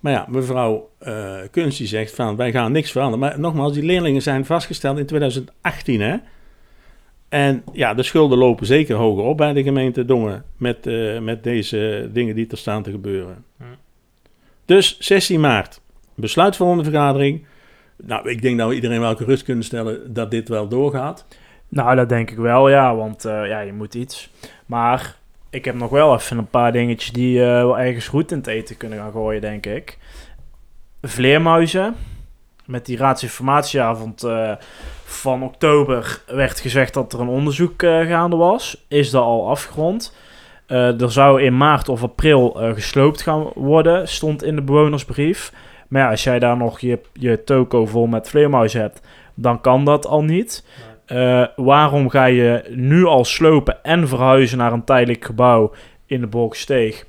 Maar 0.00 0.12
ja, 0.12 0.26
mevrouw 0.28 0.90
eh 0.98 1.34
Kunst 1.50 1.78
die 1.78 1.86
zegt 1.86 2.14
van 2.14 2.36
wij 2.36 2.52
gaan 2.52 2.72
niks 2.72 2.90
veranderen. 2.90 3.28
Maar 3.28 3.40
nogmaals, 3.40 3.72
die 3.72 3.82
leerlingen 3.82 4.22
zijn 4.22 4.44
vastgesteld 4.44 4.98
in 4.98 5.06
2018 5.06 6.00
hè. 6.00 6.16
En 7.28 7.64
ja, 7.72 7.94
de 7.94 8.02
schulden 8.02 8.38
lopen 8.38 8.66
zeker 8.66 8.96
hoger 8.96 9.24
op 9.24 9.36
bij 9.36 9.52
de 9.52 9.62
gemeente 9.62 10.04
Dongen 10.04 10.44
met, 10.56 10.86
eh, 10.86 11.20
met 11.20 11.44
deze 11.44 12.10
dingen 12.12 12.34
die 12.34 12.46
er 12.50 12.56
staan 12.56 12.82
te 12.82 12.90
gebeuren. 12.90 13.44
Hm. 13.56 13.64
Dus 14.64 14.98
16 14.98 15.40
maart, 15.40 15.80
besluitvormende 16.14 16.84
vergadering. 16.84 17.46
Nou, 17.96 18.30
ik 18.30 18.42
denk 18.42 18.58
dat 18.58 18.68
we 18.68 18.74
iedereen 18.74 19.00
wel 19.00 19.16
gerust 19.16 19.42
kunnen 19.42 19.64
stellen 19.64 20.14
dat 20.14 20.30
dit 20.30 20.48
wel 20.48 20.68
doorgaat. 20.68 21.26
Nou, 21.68 21.96
dat 21.96 22.08
denk 22.08 22.30
ik 22.30 22.36
wel, 22.36 22.68
ja, 22.68 22.94
want 22.94 23.24
eh, 23.24 23.46
ja, 23.46 23.60
je 23.60 23.72
moet 23.72 23.94
iets. 23.94 24.30
Maar 24.66 25.16
ik 25.50 25.64
heb 25.64 25.74
nog 25.74 25.90
wel 25.90 26.14
even 26.14 26.38
een 26.38 26.50
paar 26.50 26.72
dingetjes 26.72 27.12
die 27.12 27.42
eh, 27.42 27.46
wel 27.46 27.78
ergens 27.78 28.08
goed 28.08 28.30
in 28.30 28.36
het 28.38 28.46
eten 28.46 28.76
kunnen 28.76 28.98
gaan 28.98 29.12
gooien, 29.12 29.40
denk 29.40 29.66
ik. 29.66 29.98
Vleermuizen. 31.02 31.94
Met 32.64 32.86
die 32.86 32.96
raadsinformatieavond 32.96 34.22
eh, 34.22 34.52
van 35.04 35.42
oktober 35.42 36.22
werd 36.26 36.60
gezegd 36.60 36.94
dat 36.94 37.12
er 37.12 37.20
een 37.20 37.28
onderzoek 37.28 37.82
gaande 37.82 38.36
was. 38.36 38.84
Is 38.88 39.10
dat 39.10 39.22
al 39.22 39.48
afgerond? 39.48 40.16
Er 40.66 41.12
zou 41.12 41.42
in 41.42 41.56
maart 41.56 41.88
of 41.88 42.02
april 42.02 42.50
gesloopt 42.74 43.22
gaan 43.22 43.50
worden, 43.54 44.08
stond 44.08 44.42
in 44.42 44.56
de 44.56 44.62
bewonersbrief. 44.62 45.52
Maar 45.88 46.02
ja, 46.02 46.10
als 46.10 46.24
jij 46.24 46.38
daar 46.38 46.56
nog 46.56 46.80
je, 46.80 47.00
je 47.12 47.44
toko 47.44 47.86
vol 47.86 48.06
met 48.06 48.28
vleermuizen 48.28 48.80
hebt, 48.80 49.00
dan 49.34 49.60
kan 49.60 49.84
dat 49.84 50.06
al 50.06 50.22
niet. 50.22 50.64
Eh, 51.06 51.44
waarom 51.56 52.10
ga 52.10 52.24
je 52.24 52.64
nu 52.70 53.04
al 53.04 53.24
slopen 53.24 53.84
en 53.84 54.08
verhuizen 54.08 54.58
naar 54.58 54.72
een 54.72 54.84
tijdelijk 54.84 55.24
gebouw 55.24 55.72
in 56.06 56.20
de 56.20 56.26
Bolksteeg? 56.26 57.04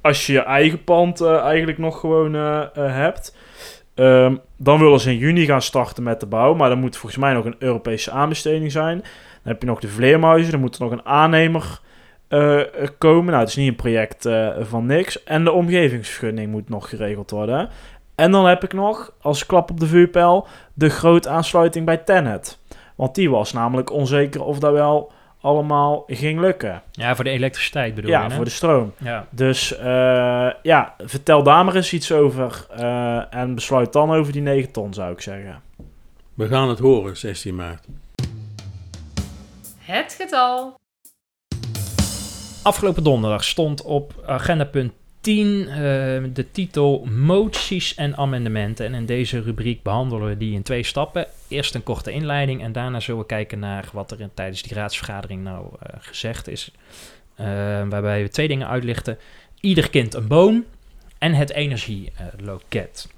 Als 0.00 0.26
je 0.26 0.32
je 0.32 0.42
eigen 0.42 0.84
pand 0.84 1.20
eh, 1.20 1.36
eigenlijk 1.36 1.78
nog 1.78 2.00
gewoon 2.00 2.34
eh, 2.34 2.66
hebt. 2.74 3.36
Ehm, 3.94 4.36
dan 4.56 4.78
willen 4.78 5.00
ze 5.00 5.10
in 5.10 5.18
juni 5.18 5.44
gaan 5.44 5.62
starten 5.62 6.02
met 6.02 6.20
de 6.20 6.26
bouw. 6.26 6.54
Maar 6.54 6.68
dan 6.68 6.80
moet 6.80 6.96
volgens 6.96 7.20
mij 7.20 7.32
nog 7.32 7.44
een 7.44 7.56
Europese 7.58 8.10
aanbesteding 8.10 8.72
zijn. 8.72 8.98
Dan 8.98 9.52
heb 9.52 9.60
je 9.60 9.66
nog 9.66 9.80
de 9.80 9.88
vleermuizen. 9.88 10.50
Dan 10.50 10.60
moet 10.60 10.74
er 10.74 10.82
nog 10.82 10.92
een 10.92 11.06
aannemer 11.06 11.80
komen. 12.98 13.26
Nou, 13.26 13.38
het 13.38 13.48
is 13.48 13.56
niet 13.56 13.68
een 13.68 13.76
project 13.76 14.28
van 14.60 14.86
niks. 14.86 15.24
En 15.24 15.44
de 15.44 15.52
omgevingsvergunning 15.52 16.50
moet 16.50 16.68
nog 16.68 16.88
geregeld 16.88 17.30
worden. 17.30 17.68
En 18.14 18.30
dan 18.30 18.46
heb 18.46 18.64
ik 18.64 18.72
nog, 18.72 19.12
als 19.20 19.46
klap 19.46 19.70
op 19.70 19.80
de 19.80 19.86
vuurpijl, 19.86 20.46
de 20.74 20.88
grote 20.88 21.28
aansluiting 21.28 21.84
bij 21.84 21.96
Tenet. 21.96 22.58
Want 22.94 23.14
die 23.14 23.30
was 23.30 23.52
namelijk 23.52 23.90
onzeker 23.92 24.44
of 24.44 24.58
dat 24.58 24.72
wel 24.72 25.12
allemaal 25.40 26.04
ging 26.06 26.40
lukken. 26.40 26.82
Ja, 26.92 27.14
voor 27.14 27.24
de 27.24 27.30
elektriciteit 27.30 27.94
bedoel 27.94 28.10
ja, 28.10 28.22
je, 28.22 28.28
hè? 28.28 28.34
voor 28.34 28.44
de 28.44 28.50
stroom. 28.50 28.92
Ja. 28.98 29.26
Dus 29.30 29.76
eh, 29.76 30.50
ja, 30.62 30.94
vertel 30.98 31.42
daar 31.42 31.64
maar 31.64 31.74
eens 31.74 31.92
iets 31.92 32.12
over. 32.12 32.66
eh, 32.70 33.34
en 33.34 33.54
besluit 33.54 33.92
dan 33.92 34.12
over 34.12 34.32
die 34.32 34.42
9 34.42 34.72
ton, 34.72 34.94
zou 34.94 35.12
ik 35.12 35.20
zeggen. 35.20 35.62
We 36.34 36.48
gaan 36.48 36.68
het 36.68 36.78
horen, 36.78 37.16
16 37.16 37.54
maart. 37.54 37.86
Het 39.78 40.16
getal. 40.20 40.80
Afgelopen 42.62 43.04
donderdag 43.04 43.44
stond 43.44 43.82
op 43.82 44.12
agenda 44.26 44.64
punt 44.64 44.92
10 45.24 45.68
eh, 45.68 45.76
de 46.32 46.46
titel 46.52 47.04
Moties 47.10 47.94
en 47.94 48.16
amendementen. 48.16 48.86
En 48.86 48.94
in 48.94 49.06
deze 49.06 49.40
rubriek 49.40 49.82
behandelen 49.82 50.28
we 50.28 50.36
die 50.36 50.54
in 50.54 50.62
twee 50.62 50.82
stappen. 50.82 51.26
Eerst 51.48 51.74
een 51.74 51.82
korte 51.82 52.12
inleiding 52.12 52.62
en 52.62 52.72
daarna 52.72 53.00
zullen 53.00 53.20
we 53.20 53.26
kijken 53.26 53.58
naar 53.58 53.88
wat 53.92 54.10
er 54.10 54.20
in- 54.20 54.30
tijdens 54.34 54.62
die 54.62 54.74
raadsvergadering 54.74 55.42
nou 55.42 55.66
eh, 55.80 55.96
gezegd 55.98 56.48
is. 56.48 56.70
Eh, 57.34 57.46
waarbij 57.88 58.22
we 58.22 58.28
twee 58.28 58.48
dingen 58.48 58.68
uitlichten. 58.68 59.18
Ieder 59.60 59.90
kind 59.90 60.14
een 60.14 60.26
boom 60.26 60.64
en 61.18 61.34
het 61.34 61.52
energieloket. 61.52 63.08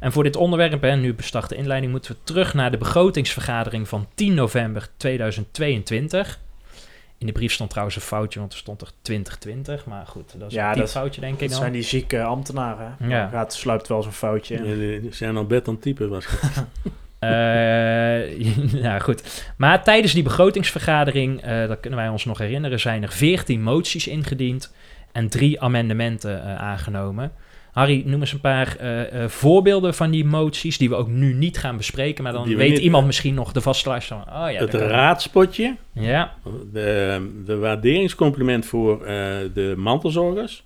En 0.00 0.12
voor 0.12 0.22
dit 0.22 0.36
onderwerp, 0.36 0.84
en 0.84 1.00
nu 1.00 1.14
bestart 1.14 1.48
de 1.48 1.56
inleiding, 1.56 1.92
moeten 1.92 2.12
we 2.12 2.18
terug 2.24 2.54
naar 2.54 2.70
de 2.70 2.78
begrotingsvergadering 2.78 3.88
van 3.88 4.06
10 4.14 4.34
november 4.34 4.88
2022. 4.96 6.38
In 7.20 7.26
de 7.26 7.32
brief 7.32 7.52
stond 7.52 7.70
trouwens 7.70 7.96
een 7.96 8.02
foutje, 8.02 8.38
want 8.40 8.52
er 8.52 8.58
stond 8.58 8.80
er 8.80 8.90
2020. 9.02 9.86
Maar 9.86 10.06
goed, 10.06 10.34
dat 10.38 10.48
is 10.48 10.54
Ja, 10.54 10.72
een 10.72 10.78
dat- 10.78 10.90
foutje 10.90 11.20
denk 11.20 11.32
ik 11.34 11.40
Dat 11.40 11.48
dan. 11.50 11.58
zijn 11.58 11.72
die 11.72 11.82
zieke 11.82 12.22
ambtenaren. 12.22 12.94
hè? 12.98 13.06
Ja. 13.08 13.28
Gaat, 13.28 13.54
sluipt 13.54 13.88
wel 13.88 14.02
zo'n 14.02 14.12
foutje 14.12 14.54
in. 14.54 15.00
Die 15.00 15.14
zijn 15.14 15.36
al 15.36 15.44
bed 15.46 15.68
aan 15.68 15.74
het 15.74 15.82
typen 15.82 16.08
waarschijnlijk. 16.08 16.66
Eh, 17.18 18.40
ja, 18.86 18.98
goed. 18.98 19.52
Maar 19.56 19.84
tijdens 19.84 20.12
die 20.12 20.22
begrotingsvergadering, 20.22 21.40
eh, 21.42 21.68
dat 21.68 21.80
kunnen 21.80 21.98
wij 21.98 22.08
ons 22.08 22.24
nog 22.24 22.38
herinneren, 22.38 22.80
zijn 22.80 23.02
er 23.02 23.12
14 23.12 23.62
moties 23.62 24.06
ingediend 24.06 24.72
en 25.12 25.28
drie 25.28 25.60
amendementen 25.60 26.42
eh, 26.44 26.56
aangenomen. 26.56 27.32
Harry, 27.72 28.02
noem 28.06 28.20
eens 28.20 28.32
een 28.32 28.40
paar 28.40 28.76
eh, 28.76 29.22
eh, 29.24 29.28
voorbeelden 29.30 29.94
van 29.94 30.10
die 30.10 30.24
moties 30.24 30.78
die 30.78 30.88
we 30.88 30.94
ook 30.94 31.08
nu 31.08 31.32
niet 31.34 31.58
gaan 31.58 31.76
bespreken. 31.76 32.24
Maar 32.24 32.32
dan 32.32 32.44
Die 32.46 32.56
weet 32.56 32.70
niet- 32.70 32.78
iemand 32.78 33.06
misschien 33.06 33.34
nog 33.34 33.52
de 33.52 33.60
vaste 33.60 33.88
luisteraar. 33.88 34.24
van, 34.24 34.42
Oh 34.44 34.50
ja, 34.52 34.58
het 34.60 34.74
raadspotje, 34.74 35.76
Ja, 35.92 36.34
de, 36.72 37.30
de 37.46 37.56
waarderingscompliment 37.56 38.66
voor 38.66 39.04
eh, 39.04 39.36
de 39.54 39.74
mantelzorgers, 39.76 40.64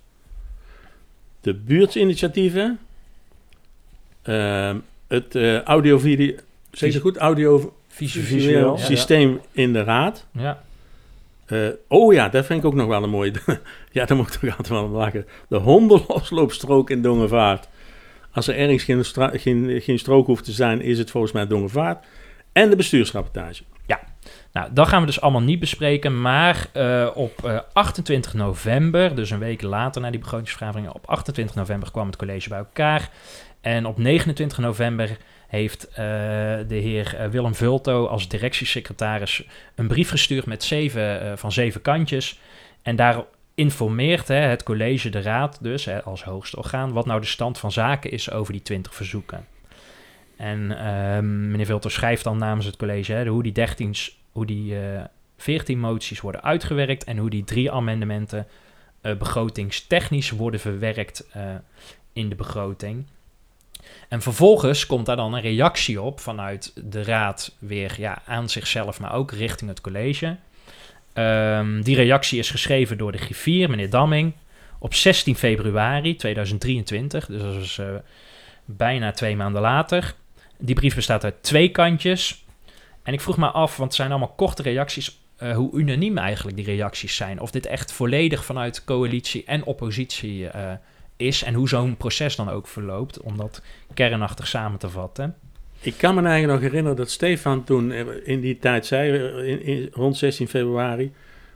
de 1.41 1.53
buurtsinitiatieven, 1.53 2.79
ehm, 4.21 4.77
het 5.07 5.35
audio-video, 5.63 6.35
zeg 6.71 6.99
goed, 6.99 7.17
audio 7.17 7.73
visueel. 7.87 8.25
Visueel, 8.25 8.77
Ja. 8.77 8.83
systeem 8.83 9.39
in 9.51 9.73
de 9.73 9.83
raad. 9.83 10.25
ja. 10.31 10.63
Eh, 11.45 11.67
oh 11.87 12.13
ja, 12.13 12.29
dat 12.29 12.45
vind 12.45 12.59
ik 12.59 12.65
ook 12.65 12.73
nog 12.73 12.87
wel 12.87 13.03
een 13.03 13.09
mooie. 13.09 13.33
ja, 13.91 14.05
daar 14.05 14.17
moet 14.17 14.33
ik 14.33 14.39
toch 14.39 14.49
altijd 14.49 14.67
wel 14.67 14.89
lachen. 14.89 15.25
De 15.47 15.57
hondenlosloopstrook 15.57 16.89
in 16.89 17.01
Dongevaart. 17.01 17.67
Als 18.31 18.47
er 18.47 18.55
ergens 18.55 18.83
geen, 18.83 19.03
geen, 19.39 19.81
geen 19.81 19.99
strook 19.99 20.25
hoeft 20.25 20.43
te 20.43 20.51
zijn, 20.51 20.81
is 20.81 20.97
het 20.97 21.11
volgens 21.11 21.33
mij 21.33 21.47
Dongevaart. 21.47 22.05
En 22.51 22.69
de 22.69 22.75
bestuursrapportage. 22.75 23.63
Nou, 24.55 24.69
dat 24.73 24.87
gaan 24.87 24.99
we 24.99 25.05
dus 25.05 25.21
allemaal 25.21 25.41
niet 25.41 25.59
bespreken. 25.59 26.21
Maar 26.21 26.67
eh, 26.73 27.09
op 27.13 27.45
eh, 27.45 27.59
28 27.73 28.33
november, 28.33 29.15
dus 29.15 29.29
een 29.29 29.39
week 29.39 29.61
later 29.61 30.01
na 30.01 30.09
die 30.09 30.19
begrotingsvergadering, 30.19 30.89
op 30.89 31.07
28 31.07 31.55
november 31.55 31.91
kwam 31.91 32.07
het 32.07 32.15
college 32.15 32.49
bij 32.49 32.57
elkaar. 32.57 33.09
En 33.61 33.85
op 33.85 33.97
29 33.97 34.57
november 34.57 35.17
heeft 35.47 35.87
eh, 35.87 35.95
de 36.67 36.75
heer 36.75 37.15
eh, 37.15 37.27
Willem 37.27 37.55
Vulto 37.55 38.05
als 38.05 38.27
directiesecretaris 38.27 39.47
een 39.75 39.87
brief 39.87 40.09
gestuurd 40.09 40.45
met 40.45 40.63
zeven, 40.63 41.21
eh, 41.21 41.37
van 41.37 41.51
zeven 41.51 41.81
kantjes. 41.81 42.39
En 42.81 42.95
daar 42.95 43.23
informeert 43.55 44.27
hè, 44.27 44.35
het 44.35 44.63
college, 44.63 45.09
de 45.09 45.21
raad 45.21 45.57
dus, 45.61 46.03
als 46.03 46.23
hoogste 46.23 46.57
orgaan, 46.57 46.93
wat 46.93 47.05
nou 47.05 47.21
de 47.21 47.27
stand 47.27 47.57
van 47.57 47.71
zaken 47.71 48.11
is 48.11 48.31
over 48.31 48.53
die 48.53 48.61
20 48.61 48.95
verzoeken. 48.95 49.45
En 50.37 50.77
ehm, 50.77 51.51
meneer 51.51 51.65
Vulto 51.65 51.89
schrijft 51.89 52.23
dan 52.23 52.37
namens 52.37 52.65
het 52.65 52.75
college 52.77 53.13
hè, 53.13 53.27
hoe 53.27 53.43
die 53.43 53.51
13 53.51 53.95
's- 53.95 54.17
hoe 54.31 54.45
die 54.45 54.79
eh 54.79 55.03
14 55.37 55.79
moties 55.79 56.21
worden 56.21 56.43
uitgewerkt 56.43 57.03
en 57.03 57.17
hoe 57.17 57.29
die 57.29 57.43
drie 57.43 57.71
amendementen 57.71 58.47
begrotingstechnisch 59.01 60.29
worden 60.29 60.59
verwerkt 60.59 61.27
in 62.13 62.29
de 62.29 62.35
begroting. 62.35 63.05
En 64.09 64.21
vervolgens 64.21 64.85
komt 64.85 65.05
daar 65.05 65.15
dan 65.15 65.33
een 65.33 65.41
reactie 65.41 66.01
op 66.01 66.19
vanuit 66.19 66.71
de 66.75 67.03
raad 67.03 67.55
weer 67.59 67.95
ja, 67.97 68.21
aan 68.25 68.49
zichzelf, 68.49 68.99
maar 68.99 69.13
ook 69.13 69.31
richting 69.31 69.69
het 69.69 69.81
college. 69.81 70.35
Ehm, 71.13 71.81
die 71.81 71.95
reactie 71.95 72.39
is 72.39 72.49
geschreven 72.49 72.97
door 72.97 73.11
de 73.11 73.17
griffier, 73.17 73.69
meneer 73.69 73.89
Damming, 73.89 74.33
op 74.79 74.93
16 74.93 75.35
februari 75.35 76.15
2023. 76.15 77.25
Dus 77.25 77.41
dat 77.41 77.55
is 77.55 77.77
eh, 77.77 77.87
bijna 78.65 79.11
twee 79.11 79.35
maanden 79.35 79.61
later. 79.61 80.13
Die 80.57 80.75
brief 80.75 80.95
bestaat 80.95 81.23
uit 81.23 81.43
twee 81.43 81.69
kantjes. 81.69 82.45
En 83.03 83.13
ik 83.13 83.21
vroeg 83.21 83.37
me 83.37 83.47
af, 83.47 83.77
want 83.77 83.89
het 83.89 83.95
zijn 83.95 84.09
allemaal 84.09 84.33
korte 84.35 84.61
reacties, 84.61 85.19
eh, 85.37 85.55
hoe 85.55 85.77
unaniem 85.77 86.17
eigenlijk 86.17 86.57
die 86.57 86.65
reacties 86.65 87.15
zijn. 87.15 87.39
Of 87.39 87.51
dit 87.51 87.65
echt 87.65 87.91
volledig 87.91 88.45
vanuit 88.45 88.83
coalitie 88.83 89.43
en 89.45 89.63
oppositie 89.63 90.47
eh, 90.47 90.73
is. 91.17 91.43
En 91.43 91.53
hoe 91.53 91.69
zo'n 91.69 91.97
proces 91.97 92.35
dan 92.35 92.49
ook 92.49 92.67
verloopt, 92.67 93.21
om 93.21 93.37
dat 93.37 93.61
kernachtig 93.93 94.47
samen 94.47 94.79
te 94.79 94.89
vatten. 94.89 95.35
Ik 95.81 95.97
kan 95.97 96.15
me 96.15 96.21
eigenlijk 96.21 96.59
nog 96.59 96.69
herinneren 96.69 96.97
dat 96.97 97.09
Stefan 97.09 97.63
toen 97.63 97.91
eh, 97.91 98.05
in 98.23 98.39
die 98.39 98.59
tijd 98.59 98.85
zei, 98.85 99.11
eh, 99.11 99.47
in, 99.49 99.63
in- 99.63 99.89
rond 99.93 100.17
16 100.17 100.47
februari, 100.47 101.13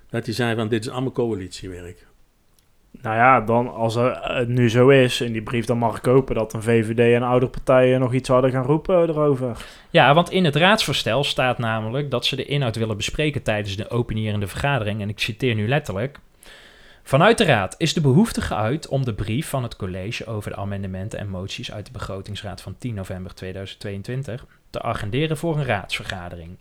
dat 0.09 0.25
hij 0.25 0.33
zei 0.35 0.55
van 0.55 0.67
dit 0.67 0.85
is 0.85 0.91
allemaal 0.91 1.11
coalitiewerk. 1.11 2.07
Nou 3.01 3.15
ja, 3.15 3.41
dan 3.41 3.73
als 3.73 3.95
er, 3.95 4.19
het 4.21 4.47
nu 4.47 4.69
zo 4.69 4.89
is 4.89 5.21
in 5.21 5.31
die 5.31 5.41
brief, 5.41 5.65
dan 5.65 5.77
mag 5.77 5.97
ik 5.97 6.05
hopen 6.05 6.35
dat 6.35 6.53
een 6.53 6.61
VVD 6.61 7.15
en 7.15 7.23
oudere 7.23 7.51
partijen 7.51 7.99
nog 7.99 8.13
iets 8.13 8.29
hadden 8.29 8.51
gaan 8.51 8.63
roepen 8.65 9.09
erover. 9.09 9.65
Ja, 9.89 10.13
want 10.13 10.31
in 10.31 10.45
het 10.45 10.55
raadsvoorstel 10.55 11.23
staat 11.23 11.57
namelijk 11.57 12.11
dat 12.11 12.25
ze 12.25 12.35
de 12.35 12.45
inhoud 12.45 12.75
willen 12.75 12.97
bespreken 12.97 13.43
tijdens 13.43 13.75
de 13.75 13.89
openierende 13.89 14.47
vergadering. 14.47 15.01
En 15.01 15.09
ik 15.09 15.19
citeer 15.19 15.55
nu 15.55 15.67
letterlijk. 15.67 16.19
Vanuit 17.03 17.37
de 17.37 17.43
Raad 17.43 17.75
is 17.77 17.93
de 17.93 18.01
behoefte 18.01 18.41
geuit 18.41 18.87
om 18.87 19.05
de 19.05 19.13
brief 19.13 19.49
van 19.49 19.63
het 19.63 19.75
college 19.75 20.25
over 20.25 20.51
de 20.51 20.57
amendementen 20.57 21.19
en 21.19 21.29
moties 21.29 21.71
uit 21.71 21.85
de 21.85 21.91
begrotingsraad 21.91 22.61
van 22.61 22.77
10 22.77 22.93
november 22.93 23.33
2022 23.33 24.45
te 24.69 24.81
agenderen 24.81 25.37
voor 25.37 25.57
een 25.57 25.65
raadsvergadering. 25.65 26.57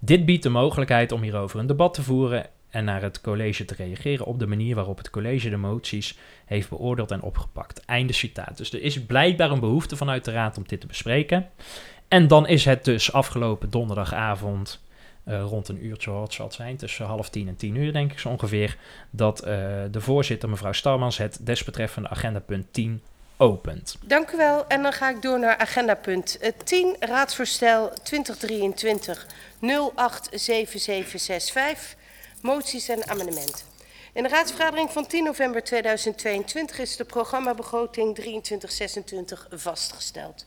Dit 0.00 0.24
biedt 0.24 0.42
de 0.42 0.48
mogelijkheid 0.48 1.12
om 1.12 1.22
hierover 1.22 1.58
een 1.58 1.66
debat 1.66 1.94
te 1.94 2.02
voeren 2.02 2.46
en 2.70 2.84
naar 2.84 3.02
het 3.02 3.20
college 3.20 3.64
te 3.64 3.74
reageren 3.74 4.26
op 4.26 4.38
de 4.38 4.46
manier 4.46 4.74
waarop 4.74 4.98
het 4.98 5.10
college 5.10 5.50
de 5.50 5.56
moties 5.56 6.18
heeft 6.44 6.68
beoordeeld 6.68 7.10
en 7.10 7.22
opgepakt. 7.22 7.84
Einde 7.84 8.12
citaat. 8.12 8.56
Dus 8.56 8.72
er 8.72 8.82
is 8.82 9.04
blijkbaar 9.04 9.50
een 9.50 9.60
behoefte 9.60 9.96
vanuit 9.96 10.24
de 10.24 10.32
Raad 10.32 10.56
om 10.56 10.64
dit 10.66 10.80
te 10.80 10.86
bespreken. 10.86 11.48
En 12.08 12.28
dan 12.28 12.46
is 12.46 12.64
het 12.64 12.84
dus 12.84 13.12
afgelopen 13.12 13.70
donderdagavond 13.70 14.83
eh, 15.24 15.42
rond 15.42 15.68
een 15.68 15.84
uurtje, 15.84 16.10
wat 16.10 16.32
zal 16.32 16.46
het 16.46 16.54
zijn, 16.54 16.76
tussen 16.76 17.06
half 17.06 17.30
tien 17.30 17.48
en 17.48 17.56
tien 17.56 17.74
uur 17.74 17.92
denk 17.92 18.12
ik 18.12 18.18
zo 18.18 18.28
ongeveer, 18.28 18.76
dat 19.10 19.40
eh, 19.40 19.56
de 19.90 20.00
voorzitter 20.00 20.48
mevrouw 20.48 20.72
Stalmans 20.72 21.18
het 21.18 21.38
desbetreffende 21.40 22.08
agendapunt 22.08 22.72
10 22.72 23.02
opent. 23.36 23.96
Dank 24.04 24.30
u 24.30 24.36
wel. 24.36 24.66
En 24.66 24.82
dan 24.82 24.92
ga 24.92 25.10
ik 25.10 25.22
door 25.22 25.38
naar 25.38 25.56
agendapunt 25.56 26.38
eh, 26.38 26.52
10, 26.64 26.96
raadsvoorstel 27.00 27.92
2023 28.02 29.26
087765, 29.60 31.96
moties 32.42 32.88
en 32.88 33.08
amendementen. 33.08 33.72
In 34.12 34.22
de 34.22 34.28
raadsvergadering 34.28 34.90
van 34.90 35.06
10 35.06 35.24
november 35.24 35.62
2022 35.62 36.78
is 36.78 36.96
de 36.96 37.04
programmabegroting 37.04 38.14
2326 38.14 39.46
vastgesteld. 39.50 40.46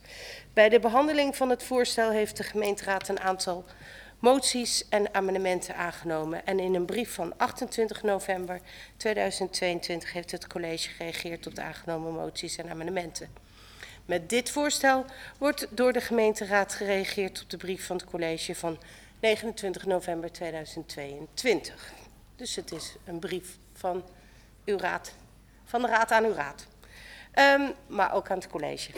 Bij 0.52 0.68
de 0.68 0.80
behandeling 0.80 1.36
van 1.36 1.50
het 1.50 1.62
voorstel 1.62 2.10
heeft 2.10 2.36
de 2.36 2.42
gemeenteraad 2.42 3.08
een 3.08 3.20
aantal 3.20 3.64
moties 4.18 4.88
en 4.88 5.14
amendementen 5.14 5.76
aangenomen. 5.76 6.46
En 6.46 6.60
in 6.60 6.74
een 6.74 6.84
brief 6.84 7.14
van 7.14 7.32
28 7.36 8.02
november 8.02 8.60
2022 8.96 10.12
heeft 10.12 10.30
het 10.30 10.46
college 10.46 10.88
gereageerd 10.88 11.46
op 11.46 11.54
de 11.54 11.62
aangenomen 11.62 12.12
moties 12.12 12.56
en 12.56 12.70
amendementen. 12.70 13.28
Met 14.04 14.28
dit 14.28 14.50
voorstel 14.50 15.04
wordt 15.38 15.66
door 15.70 15.92
de 15.92 16.00
gemeenteraad 16.00 16.74
gereageerd 16.74 17.42
op 17.42 17.50
de 17.50 17.56
brief 17.56 17.86
van 17.86 17.96
het 17.96 18.04
college 18.04 18.54
van 18.54 18.78
29 19.20 19.86
november 19.86 20.32
2022. 20.32 21.92
Dus 22.36 22.56
het 22.56 22.72
is 22.72 22.96
een 23.04 23.18
brief 23.18 23.56
van 23.72 24.02
uw 24.64 24.78
raad, 24.78 25.14
van 25.64 25.82
de 25.82 25.88
raad 25.88 26.10
aan 26.10 26.24
uw 26.24 26.34
raad. 26.34 26.66
Ehm, 27.32 27.62
maar 27.86 28.14
ook 28.14 28.30
aan 28.30 28.38
het 28.38 28.48
college. 28.48 28.90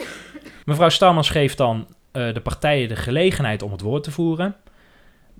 Mevrouw 0.65 0.89
Stalmans 0.89 1.29
geeft 1.29 1.57
dan 1.57 1.95
eh, 2.11 2.33
de 2.33 2.41
partijen 2.41 2.87
de 2.87 2.95
gelegenheid 2.95 3.61
om 3.61 3.71
het 3.71 3.81
woord 3.81 4.03
te 4.03 4.11
voeren. 4.11 4.55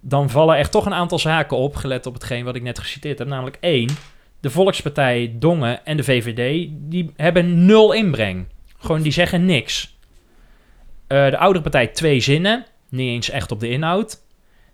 Dan 0.01 0.29
vallen 0.29 0.57
er 0.57 0.69
toch 0.69 0.85
een 0.85 0.93
aantal 0.93 1.19
zaken 1.19 1.57
op, 1.57 1.75
gelet 1.75 2.05
op 2.05 2.13
hetgeen 2.13 2.45
wat 2.45 2.55
ik 2.55 2.61
net 2.61 2.79
geciteerd 2.79 3.19
heb. 3.19 3.27
Namelijk 3.27 3.57
één, 3.59 3.89
de 4.39 4.49
Volkspartij 4.49 5.35
Dongen 5.39 5.85
en 5.85 5.97
de 5.97 6.03
VVD, 6.03 6.69
die 6.71 7.11
hebben 7.15 7.65
nul 7.65 7.93
inbreng. 7.93 8.45
Gewoon, 8.77 9.01
die 9.01 9.11
zeggen 9.11 9.45
niks. 9.45 9.97
Eh, 11.07 11.29
de 11.29 11.37
oudere 11.37 11.63
partij 11.63 11.87
twee 11.87 12.19
zinnen, 12.19 12.65
niet 12.89 13.09
eens 13.09 13.29
echt 13.29 13.51
op 13.51 13.59
de 13.59 13.69
inhoud. 13.69 14.19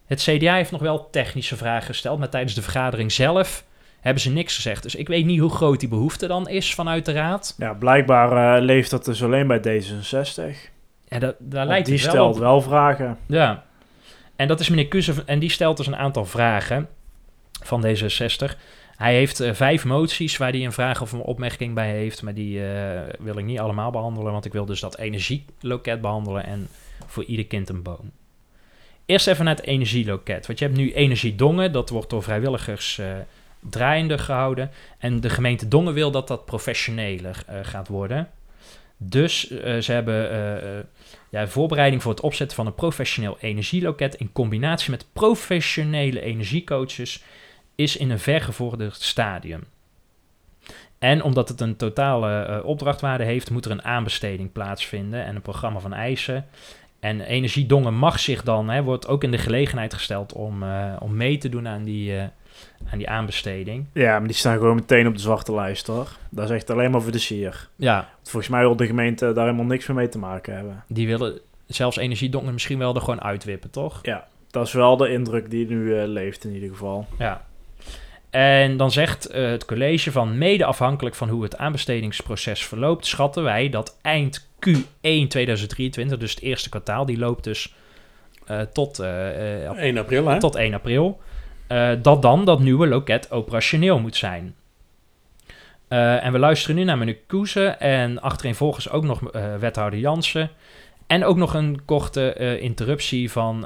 Het 0.06 0.22
CDA 0.22 0.56
heeft 0.56 0.72
nog 0.72 0.82
wel 0.82 1.10
technische 1.10 1.58
vragen 1.58 1.86
gesteld, 1.86 2.20
maar 2.20 2.30
tijdens 2.30 2.54
de 2.54 2.62
vergadering 2.62 3.12
zelf 3.12 3.66
hebben 4.00 4.22
ze 4.22 4.32
niks 4.32 4.56
gezegd. 4.56 4.84
Dus 4.84 4.96
ik 4.96 5.08
weet 5.08 5.26
niet 5.26 5.40
hoe 5.40 5.50
groot 5.50 5.80
die 5.80 5.90
behoefte 5.90 6.28
dan 6.28 6.50
is 6.50 6.76
vanuit 6.76 7.06
de 7.06 7.12
raad. 7.12 7.56
Ja, 7.58 7.74
blijkbaar 7.74 8.56
eh, 8.58 8.64
leeft 8.64 8.90
dat 8.90 9.06
dus 9.06 9.24
alleen 9.24 9.48
bij 9.48 9.60
D66. 9.60 10.76
En 11.08 11.20
dat, 11.20 11.36
daar 11.40 11.66
lijkt 11.66 11.86
die 11.86 11.96
het 11.96 12.04
wel 12.04 12.14
stelt 12.14 12.36
op. 12.36 12.42
wel 12.42 12.62
vragen. 12.62 13.18
Ja. 13.26 13.64
En 14.38 14.48
dat 14.48 14.60
is 14.60 14.70
meneer 14.70 14.88
Kuze, 14.88 15.24
en 15.26 15.40
die 15.40 15.50
stelt 15.50 15.78
dus 15.78 15.88
een 15.88 15.96
aantal 15.96 16.26
vragen 16.26 16.88
van 17.64 17.86
D66. 17.86 18.58
Hij 18.98 19.14
heeft 19.14 19.40
eh, 19.40 19.54
vijf 19.54 19.86
moties 19.86 20.38
waar 20.38 20.52
hij 20.52 20.66
een 20.66 20.72
vraag 20.72 21.02
of 21.02 21.12
een 21.12 21.22
opmerking 21.22 21.74
bij 21.74 21.92
heeft, 21.92 22.22
maar 22.22 22.34
die 22.34 22.66
eh, 22.66 23.02
wil 23.20 23.38
ik 23.38 23.46
niet 23.46 23.60
allemaal 23.60 23.92
behandelen, 23.92 24.32
want 24.32 24.46
ik 24.46 24.54
wil 24.54 24.66
dus 24.66 24.80
dat 24.80 24.98
energieloket 24.98 26.02
behandelen 26.02 26.46
en 26.46 26.68
voor 27.06 27.24
ieder 27.24 27.46
kind 27.46 27.70
een 27.70 27.82
boom. 27.82 28.12
Eerst 29.06 29.28
even 29.28 29.46
naar 29.46 29.56
het 29.56 29.66
energieloket, 29.66 30.48
want 30.48 30.60
je 30.60 30.66
hebt 30.66 30.78
nu 30.78 30.94
Energiedongen, 30.94 31.72
dat 31.72 31.90
wordt 31.90 32.10
door 32.10 32.24
vrijwilligers 32.24 33.02
draaiende 33.60 34.18
gehouden. 34.18 34.72
En 34.98 35.20
de 35.20 35.30
gemeente 35.30 35.68
Dongen 35.68 35.94
wil 35.94 36.12
dat 36.12 36.28
dat 36.28 36.46
professioneler 36.46 37.44
gaat 37.62 37.88
worden. 37.88 38.30
Dus 38.98 39.48
ze 39.80 39.92
hebben 39.92 40.30
ja, 41.30 41.48
voorbereiding 41.48 42.02
voor 42.02 42.12
het 42.12 42.22
opzetten 42.22 42.56
van 42.58 42.66
een 42.66 42.76
professioneel 42.76 43.38
energieloket 43.40 44.16
in 44.16 44.32
combinatie 44.32 44.92
met 44.92 45.06
professionele 45.14 46.22
energiecoaches 46.22 47.24
is 47.76 47.98
in 47.98 48.10
een 48.10 48.20
vergevorderd 48.20 49.02
stadium. 49.02 49.64
En 51.00 51.24
omdat 51.24 51.50
het 51.50 51.62
een 51.62 51.76
totale 51.76 52.42
eh, 52.42 52.66
opdrachtwaarde 52.66 53.24
heeft, 53.24 53.52
moet 53.52 53.66
er 53.66 53.72
een 53.72 53.84
aanbesteding 53.84 54.52
plaatsvinden 54.52 55.26
en 55.26 55.36
een 55.36 55.42
programma 55.42 55.80
van 55.80 55.94
eisen. 55.94 56.46
En 57.00 57.22
Energiedongen 57.22 57.94
mag 57.94 58.20
zich 58.20 58.44
dan, 58.44 58.70
hè, 58.70 58.84
wordt 58.84 59.08
ook 59.08 59.24
in 59.24 59.32
de 59.32 59.38
gelegenheid 59.38 59.94
gesteld 59.94 60.34
om, 60.34 60.64
eh, 60.64 60.96
om 61.00 61.16
mee 61.16 61.38
te 61.38 61.50
doen 61.50 61.68
aan 61.68 61.84
die, 61.84 62.18
eh, 62.18 62.26
aan 62.91 62.97
die 62.97 63.10
aanbesteding. 63.10 63.86
Ja, 63.93 64.20
maar 64.20 64.28
die 64.28 64.38
staan 64.38 64.58
gewoon 64.58 64.76
meteen 64.76 65.08
op 65.08 65.14
de 65.14 65.22
zwarte 65.22 65.53
lijst, 65.53 65.88
hoor. 65.88 66.08
Dat 66.30 66.49
is 66.49 66.55
echt 66.55 66.70
alleen 66.70 66.91
maar 66.91 67.01
voor 67.01 67.12
de 67.12 67.18
sier. 67.18 67.70
Ja, 67.76 68.10
Volgens 68.24 68.51
mij 68.51 68.62
wil 68.62 68.76
de 68.76 68.86
gemeente 68.86 69.34
daar 69.34 69.45
helemaal 69.45 69.66
niks 69.66 69.88
meer 69.88 69.97
mee 69.97 70.10
te 70.10 70.18
maken 70.18 70.55
hebben. 70.55 70.84
die 70.88 71.08
willen 71.08 71.39
zelfs 71.68 71.97
Energiedongen 71.97 72.53
misschien 72.53 72.78
wel 72.78 72.95
er 72.95 73.01
gewoon 73.01 73.22
uitwippen, 73.22 73.70
toch? 73.70 73.99
Ja, 74.01 74.28
dat 74.51 74.68
is 74.68 74.74
wel 74.74 74.97
de 74.97 75.10
indruk 75.10 75.49
die 75.49 75.68
nu 75.68 75.99
eh, 75.99 76.08
leeft 76.08 76.43
in 76.43 76.53
ieder 76.53 76.70
geval. 76.70 77.08
Ja. 77.18 77.45
En 78.30 78.78
dan 78.78 78.91
zegt 78.91 79.26
eh, 79.26 79.49
het 79.49 79.66
college 79.66 80.12
van 80.12 80.38
mede 80.38 80.66
afhankelijk 80.66 81.16
van 81.16 81.30
hoe 81.30 81.43
het 81.43 81.58
aanbestedingsproces 81.58 82.66
verloopt, 82.66 83.05
schatten 83.05 83.43
wij 83.43 83.70
dat 83.70 83.97
eind 84.01 84.47
Q1 84.68 85.28
2023, 85.28 86.18
dus 86.18 86.34
het 86.34 86.41
eerste 86.43 86.70
kwartaal, 86.70 87.05
die 87.05 87.18
loopt 87.18 87.43
dus 87.43 87.74
eh, 88.47 88.62
tot, 88.62 88.99
eh, 88.99 89.66
eh, 89.66 89.78
1 89.78 89.97
april, 89.97 90.28
hè? 90.28 90.39
tot 90.39 90.55
1 90.55 90.74
april, 90.74 91.20
eh, 91.68 91.91
dat 92.01 92.22
dan 92.22 92.45
dat 92.45 92.59
nieuwe 92.59 92.88
loket 92.88 93.32
operationeel 93.32 93.99
moet 93.99 94.15
zijn. 94.15 94.55
Eh, 95.88 96.26
en 96.26 96.32
we 96.32 96.39
luisteren 96.39 96.76
nu 96.76 96.84
naar 96.84 96.97
meneer 96.97 97.20
Koesen 97.28 97.80
en 97.80 98.22
achtereenvolgens 98.22 98.89
ook 98.89 99.03
nog 99.03 99.32
eh, 99.32 99.55
wethouder 99.55 99.99
Jansen. 99.99 100.49
En 101.07 101.24
ook 101.26 101.38
nog 101.38 101.53
een 101.53 101.86
korte 101.86 102.57
interruptie 102.59 103.32
van 103.32 103.59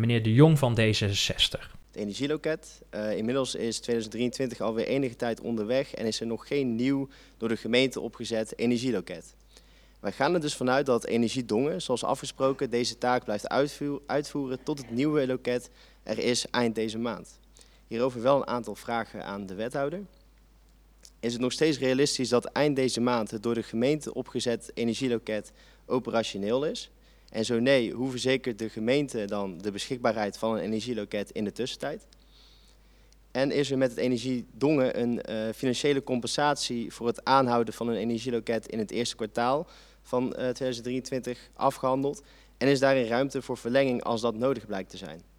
meneer 0.00 0.22
De 0.22 0.32
Jong 0.32 0.58
van 0.58 0.78
D66. 0.80 1.60
Het 1.86 2.02
energieloket. 2.02 2.82
Inmiddels 3.16 3.54
is 3.54 3.78
2023 3.78 4.60
alweer 4.60 4.86
enige 4.86 5.16
tijd 5.16 5.40
onderweg 5.40 5.94
en 5.94 6.06
is 6.06 6.20
er 6.20 6.26
nog 6.26 6.46
geen 6.46 6.74
nieuw 6.74 7.08
door 7.38 7.48
de 7.48 7.56
gemeente 7.56 8.00
opgezet 8.00 8.58
energieloket. 8.58 9.34
Wij 10.04 10.12
gaan 10.12 10.34
er 10.34 10.40
dus 10.40 10.54
vanuit 10.54 10.86
dat 10.86 11.04
Energiedongen, 11.04 11.82
zoals 11.82 12.04
afgesproken, 12.04 12.70
deze 12.70 12.98
taak 12.98 13.24
blijft 13.24 13.48
uitvoer- 13.48 14.00
uitvoeren 14.06 14.62
tot 14.62 14.78
het 14.78 14.90
nieuwe 14.90 15.26
loket 15.26 15.70
er 16.04 16.18
is 16.18 16.46
eind 16.50 16.74
deze 16.74 16.98
maand. 16.98 17.38
Hierover 17.86 18.22
wel 18.22 18.36
een 18.36 18.46
aantal 18.46 18.74
vragen 18.74 19.24
aan 19.24 19.46
de 19.46 19.54
wethouder. 19.54 20.00
Is 21.20 21.32
het 21.32 21.42
nog 21.42 21.52
steeds 21.52 21.78
realistisch 21.78 22.28
dat 22.28 22.44
eind 22.44 22.76
deze 22.76 23.00
maand 23.00 23.30
het 23.30 23.42
door 23.42 23.54
de 23.54 23.62
gemeente 23.62 24.14
opgezet 24.14 24.70
energieloket 24.74 25.52
operationeel 25.86 26.64
is? 26.64 26.90
En 27.30 27.44
zo 27.44 27.58
nee, 27.58 27.92
hoe 27.92 28.10
verzekert 28.10 28.58
de 28.58 28.68
gemeente 28.68 29.24
dan 29.24 29.58
de 29.58 29.70
beschikbaarheid 29.70 30.38
van 30.38 30.54
een 30.54 30.62
energieloket 30.62 31.30
in 31.30 31.44
de 31.44 31.52
tussentijd? 31.52 32.06
En 33.30 33.50
is 33.50 33.70
er 33.70 33.78
met 33.78 33.90
het 33.90 33.98
Energiedongen 33.98 35.00
een 35.00 35.22
eh, 35.22 35.52
financiële 35.54 36.02
compensatie 36.02 36.92
voor 36.92 37.06
het 37.06 37.24
aanhouden 37.24 37.74
van 37.74 37.88
een 37.88 37.96
energieloket 37.96 38.66
in 38.66 38.78
het 38.78 38.90
eerste 38.90 39.16
kwartaal 39.16 39.66
van 40.02 40.24
eh, 40.24 40.34
2023 40.34 41.50
afgehandeld? 41.54 42.22
En 42.58 42.68
is 42.68 42.80
daarin 42.80 43.06
ruimte 43.06 43.42
voor 43.42 43.56
verlenging 43.56 44.02
als 44.02 44.20
dat 44.20 44.34
nodig 44.34 44.66
blijkt 44.66 44.90
te 44.90 44.96
zijn? 44.96 45.33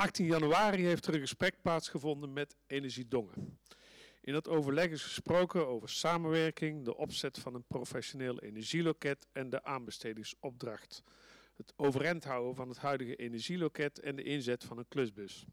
18 0.00 0.26
januari 0.26 0.84
heeft 0.84 1.06
er 1.06 1.14
een 1.14 1.20
gesprek 1.20 1.54
plaatsgevonden 1.62 2.32
met 2.32 2.56
Energiedongen. 2.66 3.58
In 4.20 4.32
dat 4.32 4.48
overleg 4.48 4.90
is 4.90 5.02
gesproken 5.02 5.66
over 5.66 5.88
samenwerking, 5.88 6.84
de 6.84 6.96
opzet 6.96 7.38
van 7.38 7.54
een 7.54 7.64
professioneel 7.66 8.38
energieloket 8.38 9.26
en 9.32 9.50
de 9.50 9.64
aanbestedingsopdracht. 9.64 11.02
Het 11.56 11.72
overeind 11.76 12.24
houden 12.24 12.54
van 12.54 12.68
het 12.68 12.78
huidige 12.78 13.16
energieloket 13.16 13.98
en 13.98 14.16
de 14.16 14.22
inzet 14.22 14.64
van 14.64 14.78
een 14.78 14.88
klusbus. 14.88 15.46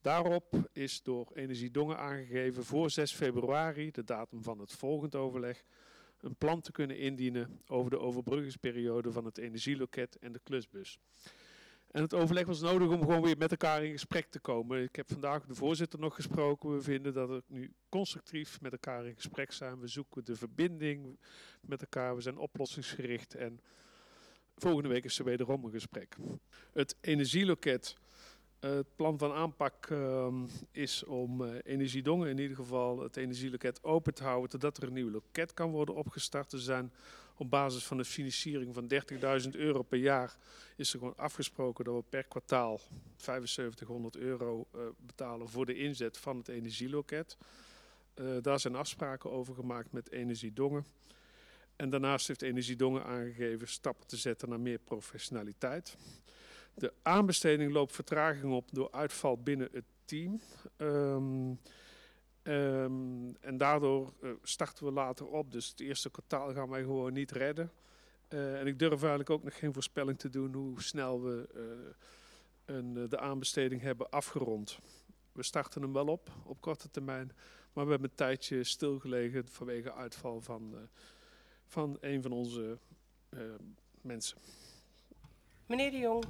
Daarop 0.00 0.68
is 0.72 1.02
door 1.02 1.30
Energiedongen 1.34 1.98
aangegeven 1.98 2.64
voor 2.64 2.90
6 2.90 3.12
februari, 3.12 3.90
de 3.90 4.04
datum 4.04 4.42
van 4.42 4.58
het 4.58 4.72
volgend 4.72 5.14
overleg, 5.14 5.64
een 6.20 6.36
plan 6.36 6.60
te 6.60 6.72
kunnen 6.72 6.98
indienen 6.98 7.60
over 7.66 7.90
de 7.90 7.98
overbruggingsperiode 7.98 9.12
van 9.12 9.24
het 9.24 9.38
energieloket 9.38 10.18
en 10.18 10.32
de 10.32 10.40
klusbus. 10.42 10.98
En 11.90 12.02
het 12.02 12.14
overleg 12.14 12.46
was 12.46 12.60
nodig 12.60 12.88
om 12.88 13.00
gewoon 13.00 13.22
weer 13.22 13.38
met 13.38 13.50
elkaar 13.50 13.84
in 13.84 13.92
gesprek 13.92 14.26
te 14.30 14.40
komen. 14.40 14.82
Ik 14.82 14.96
heb 14.96 15.08
vandaag 15.12 15.46
de 15.46 15.54
voorzitter 15.54 15.98
nog 15.98 16.14
gesproken. 16.14 16.74
We 16.74 16.80
vinden 16.82 17.12
dat 17.12 17.28
we 17.28 17.42
nu 17.46 17.72
constructief 17.88 18.60
met 18.60 18.72
elkaar 18.72 19.06
in 19.06 19.14
gesprek 19.14 19.52
zijn. 19.52 19.80
We 19.80 19.86
zoeken 19.86 20.24
de 20.24 20.36
verbinding 20.36 21.18
met 21.60 21.80
elkaar. 21.80 22.14
We 22.14 22.20
zijn 22.20 22.38
oplossingsgericht. 22.38 23.34
En 23.34 23.60
volgende 24.56 24.88
week 24.88 25.04
is 25.04 25.18
er 25.18 25.24
wederom 25.24 25.64
een 25.64 25.70
gesprek. 25.70 26.16
Het 26.72 26.96
energieloket. 27.00 27.96
eh, 28.60 28.70
het 28.70 28.96
plan 28.96 29.18
van 29.18 29.32
aanpak 29.32 29.86
ehm, 29.90 30.46
is 30.70 31.04
om 31.04 31.44
eh, 31.44 31.54
Energiedongen 31.62 32.28
in 32.28 32.38
ieder 32.38 32.56
geval 32.56 33.02
het 33.02 33.16
energieloket 33.16 33.84
open 33.84 34.14
te 34.14 34.22
houden 34.24 34.50
totdat 34.50 34.76
er 34.76 34.82
een 34.82 34.92
nieuw 34.92 35.10
loket 35.10 35.54
kan 35.54 35.70
worden 35.70 35.94
opgestart. 35.94 36.52
Er 36.52 36.60
zijn 36.60 36.92
op 37.38 37.50
basis 37.50 37.84
van 37.84 37.96
de 37.96 38.04
financiering 38.04 38.74
van 38.74 38.92
30.000 39.42 39.50
euro 39.50 39.82
per 39.82 39.98
jaar 39.98 40.36
is 40.76 40.92
er 40.92 40.98
gewoon 40.98 41.16
afgesproken 41.16 41.84
dat 41.84 41.94
we 41.94 42.02
per 42.08 42.24
kwartaal 42.24 42.80
7500 43.16 44.16
euro 44.16 44.66
eh, 44.74 44.80
betalen 44.98 45.48
voor 45.48 45.66
de 45.66 45.74
inzet 45.74 46.18
van 46.18 46.36
het 46.36 46.48
energieloket. 46.48 47.36
Eh, 48.14 48.26
daar 48.42 48.60
zijn 48.60 48.74
afspraken 48.74 49.30
over 49.30 49.54
gemaakt 49.54 49.92
met 49.92 50.10
Energiedongen. 50.10 50.86
En 51.76 51.90
daarnaast 51.90 52.26
heeft 52.26 52.42
Energiedongen 52.42 53.04
aangegeven 53.04 53.68
stappen 53.68 54.06
te 54.06 54.16
zetten 54.16 54.48
naar 54.48 54.60
meer 54.60 54.78
professionaliteit. 54.78 55.96
De 56.74 56.92
aanbesteding 57.02 57.72
loopt 57.72 57.94
vertraging 57.94 58.52
op 58.52 58.68
door 58.72 58.90
uitval 58.90 59.42
binnen 59.42 59.68
het 59.72 59.84
team. 60.04 60.40
Ehm, 60.76 61.50
ehm, 62.48 63.34
en 63.40 63.56
daardoor 63.56 64.12
eh, 64.22 64.30
starten 64.42 64.84
we 64.84 64.92
later 64.92 65.26
op. 65.26 65.52
Dus 65.52 65.68
het 65.68 65.80
eerste 65.80 66.10
kwartaal 66.10 66.52
gaan 66.52 66.68
wij 66.68 66.82
gewoon 66.82 67.12
niet 67.12 67.30
redden. 67.30 67.72
Eh, 68.28 68.60
en 68.60 68.66
ik 68.66 68.78
durf 68.78 69.00
eigenlijk 69.00 69.30
ook 69.30 69.42
nog 69.42 69.58
geen 69.58 69.72
voorspelling 69.72 70.18
te 70.18 70.28
doen 70.28 70.54
hoe 70.54 70.82
snel 70.82 71.22
we 71.22 71.48
eh, 71.54 72.74
een, 72.76 73.08
de 73.08 73.18
aanbesteding 73.18 73.80
hebben 73.80 74.10
afgerond. 74.10 74.78
We 75.32 75.42
starten 75.42 75.82
hem 75.82 75.92
wel 75.92 76.06
op, 76.06 76.30
op 76.44 76.60
korte 76.60 76.90
termijn. 76.90 77.32
Maar 77.72 77.84
we 77.84 77.90
hebben 77.90 78.10
een 78.10 78.16
tijdje 78.16 78.64
stilgelegen 78.64 79.48
vanwege 79.48 79.92
uitval 79.92 80.40
van, 80.40 80.88
van 81.66 81.96
een 82.00 82.22
van 82.22 82.32
onze 82.32 82.78
mensen. 84.00 84.38
Meneer 85.66 85.90
de 85.90 85.98
Jong. 85.98 86.24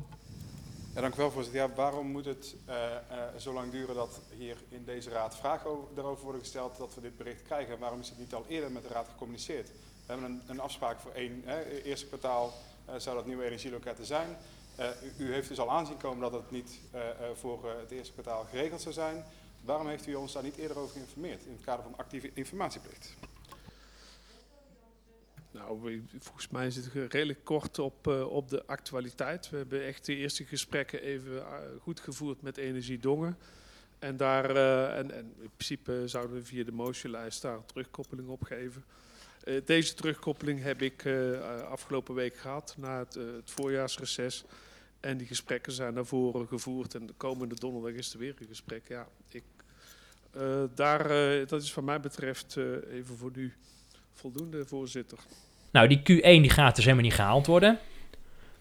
Ja, 0.95 1.01
dank 1.01 1.15
u 1.15 1.17
wel, 1.17 1.31
voorzitter. 1.31 1.63
Ja, 1.63 1.75
waarom 1.75 2.07
moet 2.07 2.25
het 2.25 2.55
eh, 2.65 2.97
eh, 2.97 3.01
zo 3.39 3.53
lang 3.53 3.71
duren 3.73 3.95
dat 3.95 4.21
hier 4.37 4.57
in 4.69 4.85
deze 4.85 5.11
raad 5.11 5.37
vragen 5.37 5.71
over, 5.71 5.95
daarover 5.95 6.23
worden 6.23 6.41
gesteld 6.41 6.77
dat 6.77 6.95
we 6.95 7.01
dit 7.01 7.17
bericht 7.17 7.43
krijgen? 7.43 7.79
Waarom 7.79 8.01
is 8.01 8.09
het 8.09 8.19
niet 8.19 8.35
al 8.35 8.45
eerder 8.49 8.71
met 8.71 8.83
de 8.83 8.89
raad 8.89 9.09
gecommuniceerd? 9.09 9.69
We 9.69 10.13
hebben 10.13 10.31
een, 10.31 10.43
een 10.47 10.61
afspraak 10.61 11.01
voor 11.01 11.13
één 11.13 11.43
hè, 11.45 11.83
eerste 11.83 12.07
kwartaal 12.07 12.53
eh, 12.85 12.95
zou 12.97 13.17
dat 13.17 13.27
nieuwe 13.27 13.45
energieloketten 13.45 14.05
zijn. 14.05 14.37
U, 15.19 15.25
u 15.25 15.33
heeft 15.33 15.49
dus 15.49 15.61
al 15.61 15.71
aanzien 15.71 15.97
komen 15.97 16.21
dat 16.21 16.33
het 16.33 16.51
niet 16.51 16.81
voor 17.35 17.71
het 17.79 17.91
eerste 17.91 18.13
kwartaal 18.13 18.47
geregeld 18.51 18.81
zou 18.81 18.95
zijn. 18.95 19.25
Waarom 19.65 19.89
heeft 19.89 20.07
u 20.07 20.15
ons 20.15 20.33
daar 20.33 20.43
niet 20.43 20.57
eerder 20.57 20.79
over 20.79 20.93
geïnformeerd 20.93 21.45
in 21.45 21.53
het 21.53 21.65
kader 21.65 21.83
van 21.83 21.97
actieve 21.97 22.31
informatieplicht? 22.35 23.15
Nou, 25.51 26.03
volgens 26.19 26.49
mij 26.49 26.71
zit 26.71 26.93
het 26.93 27.13
redelijk 27.13 27.45
kort 27.45 27.79
op, 27.79 28.07
eh, 28.07 28.31
op 28.31 28.49
de 28.49 28.67
actualiteit. 28.67 29.51
We 29.51 29.57
hebben 29.57 29.85
echt 29.85 30.07
de 30.07 30.17
eerste 30.17 30.45
gesprekken 30.45 31.03
even 31.03 31.37
eh, 31.37 31.53
goed 31.81 32.01
gevoerd 32.01 32.43
met 32.43 32.57
Energiedongen. 32.57 33.39
En, 33.99 34.17
daar, 34.17 34.51
eh, 34.51 34.99
en, 34.99 35.15
in 35.15 35.51
principe 35.57 36.03
zouden 36.09 36.37
we 36.37 36.45
via 36.45 36.65
de 36.65 36.73
motionlijst 36.73 37.43
daar 37.43 37.55
een 37.55 37.67
terugkoppeling 37.67 38.29
op 38.29 38.43
geven. 38.43 38.85
Deze 39.65 39.95
terugkoppeling 39.95 40.63
heb 40.63 40.83
ik 40.83 41.07
afgelopen 41.69 42.15
week 42.15 42.37
gehad 42.37 42.75
na 42.79 42.99
het, 42.99 43.15
het 43.15 43.51
voorjaarsreces. 43.51 44.45
En 45.01 45.17
die 45.17 45.27
gesprekken 45.27 45.73
zijn 45.73 45.95
naar 45.95 46.07
voren 46.07 46.49
gevoerd. 46.49 46.95
En 46.95 47.07
de 47.07 47.13
komende 47.13 47.55
donderdag 47.55 47.93
is 47.93 48.13
er 48.13 48.19
weer 48.19 48.35
een 48.39 48.47
gesprek. 48.47 48.89
Ja, 48.89 49.09
ik, 49.29 49.43
daar, 50.75 51.09
dat 51.47 51.63
is 51.63 51.75
wat 51.75 51.85
mij 51.85 52.01
betreft 52.01 52.57
even 52.91 53.17
voor 53.17 53.31
nu 53.35 53.55
voldoende, 54.21 54.65
voorzitter. 54.67 55.19
Nou, 55.71 55.89
die 55.89 55.99
Q1 55.99 56.23
die 56.23 56.51
gaat 56.51 56.75
dus 56.75 56.85
helemaal 56.85 57.05
niet 57.07 57.15
gehaald 57.15 57.47
worden. 57.47 57.79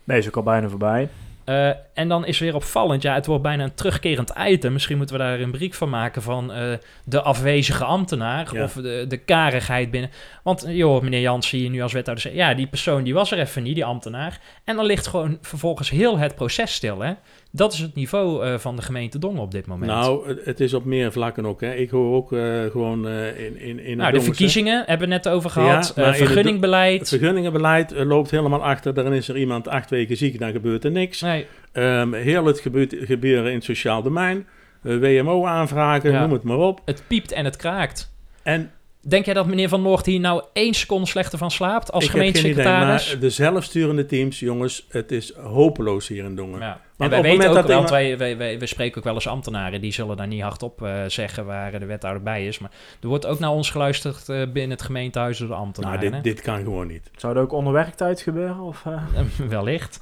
Nee, 0.03 0.17
is 0.17 0.27
ook 0.27 0.35
al 0.35 0.43
bijna 0.43 0.69
voorbij. 0.69 1.09
Eh, 1.43 1.69
en 1.93 2.07
dan 2.07 2.25
is 2.25 2.39
weer 2.39 2.55
opvallend, 2.55 3.01
ja, 3.01 3.13
het 3.13 3.25
wordt 3.25 3.43
bijna 3.43 3.63
een 3.63 3.73
terugkerend 3.73 4.33
item. 4.37 4.73
Misschien 4.73 4.97
moeten 4.97 5.15
we 5.17 5.21
daar 5.21 5.39
een 5.39 5.51
brief 5.51 5.75
van 5.75 5.89
maken 5.89 6.21
van 6.21 6.51
eh, 6.51 6.73
de 7.03 7.21
afwezige 7.21 7.83
ambtenaar 7.83 8.55
Ja. 8.55 8.63
of 8.63 8.73
de, 8.73 9.05
de 9.07 9.17
karigheid 9.17 9.91
binnen. 9.91 10.09
Want 10.43 10.65
joh, 10.67 11.01
meneer 11.01 11.21
Jans, 11.21 11.49
hier 11.49 11.69
nu 11.69 11.81
als 11.81 11.93
wethouder 11.93 12.35
ja, 12.35 12.53
die 12.53 12.67
persoon 12.67 13.03
die 13.03 13.13
was 13.13 13.31
er 13.31 13.39
even 13.39 13.63
niet, 13.63 13.75
die 13.75 13.85
ambtenaar. 13.85 14.39
En 14.63 14.75
dan 14.75 14.85
ligt 14.85 15.07
gewoon 15.07 15.37
vervolgens 15.41 15.89
heel 15.89 16.17
het 16.17 16.35
proces 16.35 16.73
stil, 16.73 16.99
hè. 16.99 17.13
Dat 17.51 17.73
is 17.73 17.79
het 17.79 17.95
niveau 17.95 18.45
eh, 18.45 18.57
van 18.57 18.75
de 18.75 18.81
gemeente 18.81 19.19
Dongen 19.19 19.41
op 19.41 19.51
dit 19.51 19.65
moment. 19.65 19.91
Nou, 19.91 20.35
het- 20.45 20.59
is 20.59 20.73
op 20.73 20.85
meer 20.85 21.11
vlakken 21.11 21.45
ook. 21.45 21.61
Hè. 21.61 21.73
Ik 21.73 21.89
hoor 21.89 22.15
ook 22.15 22.33
eh, 22.33 22.65
gewoon 22.71 23.07
eh, 23.07 23.45
in, 23.45 23.59
in, 23.59 23.79
in 23.79 23.97
nou, 23.97 24.11
de 24.11 24.21
verkiezingen 24.21 24.83
hebben 24.85 25.07
we 25.07 25.13
net 25.13 25.27
over 25.27 25.49
gehad. 25.49 25.93
Ja, 25.95 26.13
vergunningbeleid. 26.13 26.99
Het 26.99 27.09
vergunningenbeleid 27.09 27.91
loopt 27.91 28.31
helemaal 28.31 28.63
achter. 28.63 28.93
Dan 28.93 29.13
is 29.13 29.27
er 29.27 29.37
iemand 29.37 29.67
acht 29.67 29.89
weken 29.89 30.17
ziek, 30.17 30.39
dan 30.39 30.51
gebeurt 30.51 30.83
er 30.83 30.91
niks. 30.91 31.21
Nee. 31.21 31.45
Ehm, 31.71 32.13
heel 32.13 32.45
het 32.45 32.59
gebeurt, 32.59 32.95
gebeuren 32.99 33.49
in 33.49 33.55
het 33.55 33.63
sociaal 33.63 34.01
domein. 34.03 34.45
WMO-aanvragen, 34.81 36.11
Ja. 36.11 36.21
noem 36.21 36.31
het 36.31 36.43
maar 36.43 36.57
op. 36.57 36.81
Het 36.85 37.03
piept 37.07 37.31
en 37.31 37.45
het 37.45 37.55
kraakt. 37.55 38.13
En 38.43 38.71
Denk 39.01 39.25
jij 39.25 39.33
dat 39.33 39.47
meneer 39.47 39.69
Van 39.69 39.81
Noort 39.81 40.05
hier 40.05 40.19
nou 40.19 40.43
één 40.53 40.73
seconde 40.73 41.07
slechter 41.07 41.37
van 41.37 41.51
slaapt 41.51 41.91
als 41.91 42.03
ik 42.05 42.11
heb 42.11 42.19
geen 42.19 42.29
idee, 42.29 42.41
gemeentesecretaris? 42.41 43.11
maar 43.11 43.19
de 43.19 43.29
zelfsturende 43.29 44.05
teams, 44.05 44.39
jongens, 44.39 44.85
het 44.89 45.11
is 45.11 45.33
hopeloos 45.35 46.07
hier 46.07 46.23
in 46.23 46.35
Dongen. 46.35 46.59
Ja. 46.59 46.81
Want 46.97 47.11
en 47.11 47.21
wij 47.21 47.37
weten 47.37 47.49
ook, 47.57 47.67
iemand- 47.67 47.89
wij, 47.89 48.17
wij, 48.17 48.37
wij, 48.37 48.57
wij 48.57 48.67
spreken 48.67 48.97
ook 48.97 49.03
wel 49.03 49.13
eens 49.13 49.27
ambtenaren, 49.27 49.81
die 49.81 49.91
zullen 49.91 50.17
daar 50.17 50.27
niet 50.27 50.41
hardop 50.41 50.81
eh 50.81 51.03
zeggen 51.07 51.45
waar 51.45 51.79
de 51.79 51.85
wethouder 51.85 52.23
bij 52.23 52.47
is. 52.47 52.59
Maar 52.59 52.71
er 53.01 53.07
wordt 53.07 53.25
ook 53.25 53.39
naar 53.39 53.49
ons 53.49 53.69
geluisterd 53.69 54.29
eh, 54.29 54.41
binnen 54.51 54.69
het 54.69 54.81
gemeentehuis 54.81 55.37
door 55.37 55.47
de 55.47 55.53
ambtenaren. 55.53 55.99
Nou, 55.99 56.11
dit, 56.11 56.23
dit 56.23 56.41
kan 56.41 56.57
gewoon 56.57 56.87
niet. 56.87 57.09
Zou 57.15 57.33
dat 57.33 57.43
ook 57.43 57.51
onder 57.51 57.73
werktijd 57.73 58.21
gebeuren? 58.21 58.59
Of, 58.59 58.85
eh? 58.85 59.01
Wellicht. 59.47 59.99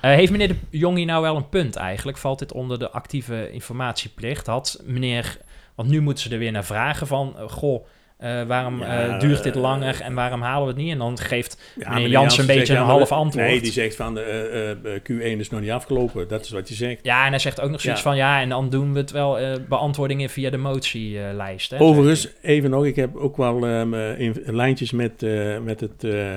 Eh, 0.00 0.10
heeft 0.10 0.32
meneer 0.32 0.48
de 0.48 0.56
Jong 0.70 0.96
hier 0.96 1.06
nou 1.06 1.22
wel 1.22 1.36
een 1.36 1.48
punt 1.48 1.76
eigenlijk? 1.76 2.18
Valt 2.18 2.38
dit 2.38 2.52
onder 2.52 2.78
de 2.78 2.90
actieve 2.90 3.50
informatieplicht? 3.50 4.46
Had 4.46 4.82
meneer, 4.84 5.38
want 5.74 5.88
nu 5.88 6.00
moeten 6.00 6.22
ze 6.22 6.30
er 6.32 6.38
weer 6.38 6.52
naar 6.52 6.64
vragen 6.64 7.06
van, 7.06 7.34
goh, 7.48 7.86
eh, 8.18 8.42
waarom 8.42 8.78
Ja, 8.80 9.06
eh, 9.14 9.20
duurt 9.20 9.42
dit 9.42 9.54
eh, 9.54 9.60
langer 9.62 10.00
en 10.00 10.14
waarom 10.14 10.42
halen 10.42 10.62
we 10.66 10.72
het 10.72 10.82
niet? 10.82 10.92
En 10.92 10.98
dan 10.98 11.18
geeft 11.18 11.72
Ja, 11.78 11.92
meneer 11.94 12.08
Jans 12.08 12.38
een 12.38 12.46
beetje 12.46 12.74
een 12.76 12.82
half 12.82 13.12
antwoord. 13.12 13.46
Nee, 13.46 13.60
die 13.60 13.72
zegt 13.72 13.96
van 13.96 14.14
de 14.14 14.20
eh, 14.20 14.70
eh, 14.94 15.00
Q1 15.34 15.38
is 15.38 15.50
nog 15.50 15.60
niet 15.60 15.70
afgelopen. 15.70 16.28
Dat 16.28 16.44
is 16.44 16.50
wat 16.50 16.68
je 16.68 16.74
zegt. 16.74 16.98
Ja, 17.02 17.24
en 17.24 17.30
hij 17.30 17.38
zegt 17.38 17.60
ook 17.60 17.70
nog 17.70 17.80
zoiets 17.80 18.02
Ja. 18.02 18.08
van, 18.08 18.16
ja, 18.16 18.40
en 18.40 18.48
dan 18.48 18.70
doen 18.70 18.92
we 18.92 18.98
het 18.98 19.10
wel 19.10 19.38
eh, 19.38 19.52
beantwoordingen 19.68 20.30
via 20.30 20.50
de 20.50 20.56
motielijst. 20.56 21.70
hè, 21.70 21.80
Overigens, 21.80 22.28
even 22.42 22.70
nog, 22.70 22.84
ik 22.86 22.96
heb 22.96 23.16
ook 23.16 23.36
wel 23.36 23.66
ehm, 23.66 23.94
eh, 23.94 24.18
in- 24.20 24.42
lijntjes 24.46 24.90
met, 24.92 25.22
eh, 25.22 25.58
met 25.58 25.80
het 25.80 26.04
eh, 26.04 26.36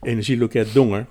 energieloket 0.00 0.74
Dongen. 0.74 1.08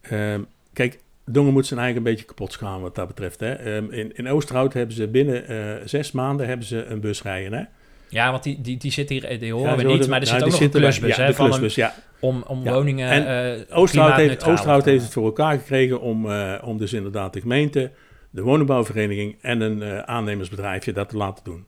Ehm, 0.00 0.40
kijk, 0.72 0.98
Dongen 1.26 1.52
moet 1.52 1.66
zijn 1.66 1.80
eigen 1.80 1.96
een 1.98 2.02
beetje 2.02 2.24
kapot 2.24 2.52
schamen 2.52 2.80
wat 2.80 2.94
dat 2.94 3.06
betreft. 3.06 3.40
Hè. 3.40 3.52
Ehm, 3.52 3.90
in, 3.90 4.12
in 4.16 4.28
Oosterhout 4.28 4.72
hebben 4.72 4.94
ze 4.96 5.08
binnen 5.08 5.46
eh, 5.48 5.86
zes 5.86 6.12
maanden 6.12 6.46
hebben 6.46 6.66
ze 6.66 6.84
een 6.84 7.00
bus 7.00 7.22
rijden. 7.22 7.52
Hè. 7.52 7.64
Ja, 8.12 8.30
want 8.30 8.42
die, 8.42 8.60
die, 8.60 8.76
die 8.76 8.90
zit 8.90 9.08
hier, 9.08 9.24
eh, 9.24 9.40
die 9.40 9.52
horen 9.52 9.70
Ja, 9.70 9.76
we 9.76 9.82
niet, 9.82 10.08
maar 10.08 10.20
er 10.20 10.26
nou, 10.26 10.38
zit 10.38 10.42
ook 10.44 10.50
nog 10.50 10.60
een 10.60 10.70
bij- 10.70 10.80
klusbus, 10.80 11.16
ja, 11.16 11.22
hè, 11.22 11.28
de 11.28 11.34
klusbus, 11.34 11.76
een, 11.76 11.82
ja. 11.82 11.94
om, 12.20 12.44
om 12.46 12.64
woningen 12.64 13.10
En 13.10 13.26
eh 13.68 13.78
Oosterhout 13.78 14.16
heeft, 14.16 14.44
Oosterhout 14.44 14.84
heeft 14.84 15.04
het 15.04 15.12
voor 15.12 15.24
elkaar 15.24 15.58
gekregen 15.58 16.00
om, 16.00 16.30
eh, 16.30 16.54
om 16.64 16.78
dus 16.78 16.92
inderdaad 16.92 17.32
de 17.32 17.40
gemeente, 17.40 17.90
de 18.30 18.42
woningbouwvereniging 18.42 19.36
en 19.40 19.60
een 19.60 19.82
eh, 19.82 19.98
aannemersbedrijfje 19.98 20.92
dat 20.92 21.08
te 21.08 21.16
laten 21.16 21.44
doen. 21.44 21.64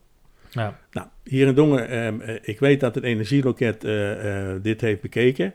Ja. 0.51 0.78
Nou, 0.92 1.07
hier 1.22 1.47
in 1.47 1.55
Dongen, 1.55 1.88
ehm, 1.88 2.20
eh, 2.20 2.34
ik 2.42 2.61
weet 2.61 2.80
dat 2.80 2.95
het 2.95 3.05
energieloket 3.05 3.80
dit 4.62 4.80
heeft 4.80 5.01
bekeken. 5.01 5.55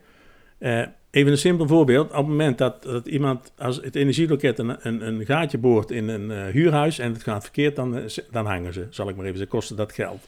Even 1.11 1.31
een 1.31 1.37
simpel 1.37 1.67
voorbeeld. 1.67 2.09
Op 2.09 2.15
het 2.15 2.27
moment 2.27 2.57
dat, 2.57 2.83
dat 2.83 3.07
iemand, 3.07 3.53
als 3.57 3.75
het 3.81 3.95
energieloket 3.95 4.59
een, 4.59 4.87
een, 4.87 5.07
een 5.07 5.25
gaatje 5.25 5.57
boort 5.57 5.91
in 5.91 6.07
een 6.07 6.51
huurhuis 6.51 6.99
en 6.99 7.13
het 7.13 7.23
gaat 7.23 7.43
verkeerd, 7.43 7.75
dan, 7.75 8.01
dan 8.31 8.45
hangen 8.45 8.73
ze, 8.73 8.87
zal 8.89 9.09
ik 9.09 9.15
maar 9.15 9.25
even 9.25 9.37
zeggen, 9.37 9.57
kosten 9.57 9.75
dat 9.75 9.93
geld. 9.93 10.27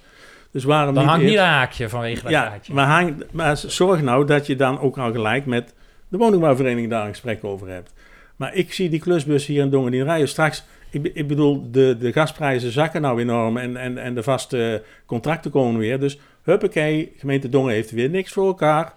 Dus 0.52 0.64
waarom 0.64 0.94
Dan 0.94 1.04
niet 1.04 1.12
hangt 1.12 1.26
niet 1.26 1.34
eerst- 1.34 1.46
een 1.46 1.52
haakje 1.52 1.90
vanwege 1.90 2.22
dat 2.22 2.32
ja, 2.32 2.46
gaatje. 2.50 2.74
Maar, 2.74 2.88
hang, 2.88 3.24
maar 3.32 3.58
zorg 3.58 4.02
nou 4.02 4.26
dat 4.26 4.48
je 4.48 4.56
dan 4.56 4.80
ook 4.80 4.98
al 4.98 5.12
gelijk 5.12 5.46
met 5.46 5.74
de 6.08 6.18
woningbouwvereniging 6.18 6.90
daar 6.90 7.04
een 7.04 7.10
gesprek 7.12 7.44
over 7.44 7.68
hebt. 7.68 7.94
Maar 8.36 8.54
ik 8.56 8.74
zie 8.74 8.90
die 8.90 9.00
klusbus 9.00 9.46
hier 9.46 9.64
in 9.64 9.70
Dongen, 9.70 9.92
die 9.92 10.04
rijden 10.04 10.28
straks... 10.28 10.64
Ik, 10.90 11.12
ik 11.14 11.28
bedoel, 11.28 11.72
de, 11.72 11.98
de 12.00 12.12
gasprijzen 12.14 12.72
zakken 12.72 13.02
nou 13.02 13.22
enorm 13.22 13.58
en, 13.58 13.78
en, 13.78 13.98
en 13.98 14.16
de 14.16 14.24
vaste 14.24 14.84
contracten 15.06 15.52
komen 15.52 15.80
weer. 15.80 16.00
Dus 16.00 16.20
huppakee, 16.44 17.14
gemeente 17.18 17.50
Dongen 17.50 17.74
heeft 17.74 17.92
weer 17.92 18.10
niks 18.10 18.32
voor 18.32 18.48
elkaar. 18.48 18.94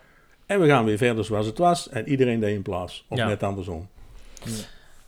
En 0.47 0.61
we 0.61 0.67
gaan 0.67 0.85
weer 0.85 0.97
verder 0.99 1.25
zoals 1.25 1.47
het 1.47 1.59
was. 1.59 1.89
En 1.89 2.09
iedereen 2.09 2.41
deed 2.41 2.55
in 2.55 2.63
plaats. 2.63 3.05
Of 3.09 3.19
Ja. 3.19 3.27
net 3.27 3.43
andersom. 3.43 3.89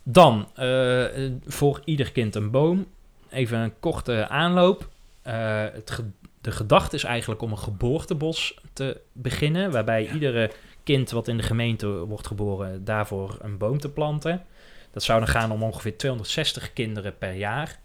Dan, 0.03 0.47
eh, 0.55 1.03
voor 1.45 1.81
ieder 1.85 2.11
kind 2.11 2.35
een 2.35 2.51
boom. 2.51 2.85
Even 3.29 3.57
een 3.59 3.73
korte 3.79 4.27
aanloop. 4.27 4.87
Eh, 5.21 5.63
het 5.73 6.03
de 6.47 6.53
gedachte 6.53 6.95
is 6.95 7.03
eigenlijk 7.03 7.41
om 7.41 7.51
een 7.51 7.57
geboortebos 7.57 8.59
te 8.73 9.01
beginnen, 9.11 9.71
waarbij 9.71 10.09
iedere 10.13 10.51
kind 10.83 11.11
wat 11.11 11.27
in 11.27 11.37
de 11.37 11.43
gemeente 11.43 11.87
wordt 11.87 12.27
geboren 12.27 12.85
daarvoor 12.85 13.37
een 13.41 13.57
boom 13.57 13.79
te 13.79 13.89
planten. 13.89 14.45
Dat 14.91 15.03
zou 15.03 15.19
dan 15.19 15.27
gaan 15.27 15.51
om 15.51 15.63
ongeveer 15.63 15.97
260 15.97 16.73
kinderen 16.73 17.17
per 17.17 17.33
jaar. 17.33 17.79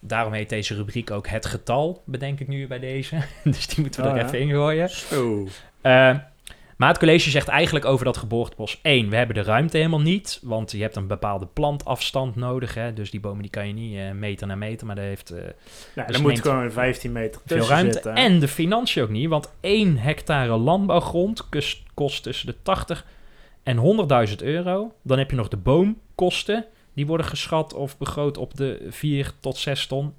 Daarom 0.00 0.32
heet 0.32 0.48
deze 0.48 0.74
rubriek 0.74 1.10
ook 1.10 1.28
het 1.28 1.46
getal, 1.46 2.02
bedenk 2.06 2.40
ik 2.40 2.48
nu 2.48 2.66
bij 2.66 2.78
deze. 2.78 3.16
dus 3.44 3.66
die 3.66 3.80
moeten 3.80 4.02
we 4.02 4.08
Oh, 4.08 4.14
er 4.14 4.20
ja. 4.20 4.26
even 4.26 4.40
ingooien. 4.40 4.88
Zo. 4.88 5.48
Eh, 5.80 6.16
maar 6.80 6.88
het 6.88 6.98
college 6.98 7.30
zegt 7.30 7.48
eigenlijk 7.48 7.84
over 7.84 8.04
dat 8.04 8.16
geboortebos... 8.16 8.78
één, 8.82 9.10
we 9.10 9.16
hebben 9.16 9.34
de 9.34 9.42
ruimte 9.42 9.76
helemaal 9.76 10.00
niet... 10.00 10.40
want 10.42 10.70
je 10.70 10.80
hebt 10.82 10.96
een 10.96 11.06
bepaalde 11.06 11.46
plantafstand 11.46 12.36
nodig. 12.36 12.74
Hè, 12.74 12.92
dus 12.92 13.10
die 13.10 13.20
bomen 13.20 13.42
die 13.42 13.50
kan 13.50 13.66
je 13.66 13.72
niet 13.72 13.96
eh, 13.96 14.10
meter 14.10 14.46
na 14.46 14.54
meter... 14.54 14.86
maar 14.86 14.96
daar 14.96 15.04
heeft 15.04 15.30
eh, 15.30 15.42
Ja, 15.94 16.04
de 16.04 16.12
er 16.12 16.20
moet 16.20 16.40
gewoon 16.40 16.72
15 16.72 17.12
meter 17.12 17.40
veel 17.46 17.66
ruimte. 17.66 17.92
zitten. 17.92 18.14
En 18.14 18.38
de 18.38 18.48
financiën 18.48 19.02
ook 19.02 19.08
niet... 19.08 19.28
want 19.28 19.52
1 19.60 19.96
hectare 19.96 20.56
landbouwgrond 20.56 21.48
kus- 21.48 21.82
kost 21.94 22.22
tussen 22.22 22.46
de 22.46 22.54
80 22.62 23.06
en 23.62 23.76
100.000 24.28 24.34
euro. 24.36 24.92
Dan 25.02 25.18
heb 25.18 25.30
je 25.30 25.36
nog 25.36 25.48
de 25.48 25.56
boomkosten... 25.56 26.66
die 26.94 27.06
worden 27.06 27.26
geschat 27.26 27.74
of 27.74 27.98
begroot 27.98 28.36
op 28.36 28.56
de 28.56 28.86
4 28.90 29.32
tot 29.40 29.56
6 29.56 29.86
ton... 29.86 30.14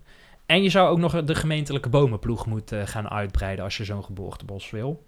En 0.46 0.64
je 0.64 0.70
zou 0.70 0.90
ook 0.90 0.98
nog 0.98 1.24
de 1.24 1.36
gemeentelijke 1.36 1.90
bomenploeg 1.90 2.46
moeten 2.46 2.88
gaan 2.88 3.10
uitbreiden 3.10 3.64
als 3.64 3.78
je 3.78 3.84
zo'n 3.84 4.04
geboortebos 4.04 4.70
wil. 4.70 5.04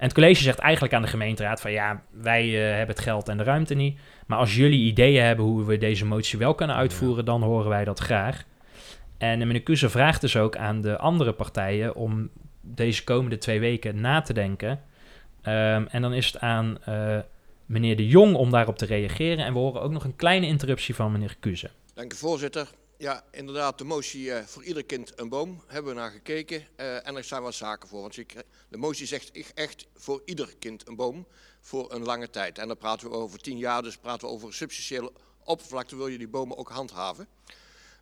En 0.00 0.06
het 0.06 0.14
college 0.14 0.42
zegt 0.42 0.58
eigenlijk 0.58 0.94
aan 0.94 1.02
de 1.02 1.08
gemeenteraad 1.08 1.60
van 1.60 1.72
ja, 1.72 2.02
wij 2.10 2.44
eh, 2.44 2.76
hebben 2.76 2.94
het 2.94 3.04
geld 3.04 3.28
en 3.28 3.36
de 3.36 3.42
ruimte 3.42 3.74
niet. 3.74 3.98
Maar 4.26 4.38
als 4.38 4.56
jullie 4.56 4.80
ideeën 4.80 5.22
hebben 5.22 5.44
hoe 5.44 5.64
we 5.64 5.78
deze 5.78 6.06
motie 6.06 6.38
wel 6.38 6.54
kunnen 6.54 6.76
uitvoeren, 6.76 7.24
dan 7.24 7.42
horen 7.42 7.68
wij 7.68 7.84
dat 7.84 7.98
graag. 7.98 8.44
En 9.18 9.38
meneer 9.38 9.62
Kuze 9.62 9.90
vraagt 9.90 10.20
dus 10.20 10.36
ook 10.36 10.56
aan 10.56 10.80
de 10.80 10.98
andere 10.98 11.32
partijen 11.32 11.94
om 11.94 12.30
deze 12.60 13.04
komende 13.04 13.38
twee 13.38 13.60
weken 13.60 14.00
na 14.00 14.20
te 14.20 14.32
denken. 14.32 14.80
Ehm, 15.42 15.86
en 15.90 16.02
dan 16.02 16.12
is 16.12 16.26
het 16.26 16.38
aan 16.38 16.78
eh, 16.84 17.18
meneer 17.66 17.96
De 17.96 18.06
Jong 18.06 18.34
om 18.34 18.50
daarop 18.50 18.78
te 18.78 18.86
reageren. 18.86 19.44
En 19.44 19.52
we 19.52 19.58
horen 19.58 19.82
ook 19.82 19.92
nog 19.92 20.04
een 20.04 20.16
kleine 20.16 20.46
interruptie 20.46 20.94
van 20.94 21.12
meneer 21.12 21.36
Kuze. 21.40 21.70
Dank 21.94 22.12
u 22.12 22.16
voorzitter. 22.16 22.68
Ja, 23.00 23.24
inderdaad, 23.30 23.78
de 23.78 23.84
motie 23.84 24.32
eh, 24.32 24.44
voor 24.46 24.64
ieder 24.64 24.84
kind 24.84 25.18
een 25.20 25.28
boom 25.28 25.62
hebben 25.66 25.94
we 25.94 26.00
naar 26.00 26.10
gekeken. 26.10 26.66
eh, 26.76 27.06
en 27.06 27.16
er 27.16 27.24
zijn 27.24 27.42
wat 27.42 27.54
zaken 27.54 27.88
voor. 27.88 28.00
Want 28.00 28.14
de 28.68 28.76
motie 28.76 29.06
zegt 29.06 29.30
echt- 29.54 29.86
voor 29.96 30.22
ieder 30.24 30.54
kind 30.58 30.88
een 30.88 30.96
boom 30.96 31.26
voor 31.60 31.92
een 31.92 32.02
lange 32.04 32.30
tijd. 32.30 32.58
En 32.58 32.68
dan 32.68 32.76
praten 32.76 33.10
we 33.10 33.16
over 33.16 33.38
tien 33.38 33.58
jaar, 33.58 33.82
dus 33.82 33.96
praten 33.96 34.28
we 34.28 34.34
over 34.34 34.54
substantiële 34.54 35.12
oppervlakte. 35.44 35.96
Wil 35.96 36.06
je 36.06 36.18
die 36.18 36.28
bomen 36.28 36.56
ook 36.56 36.68
handhaven? 36.70 37.28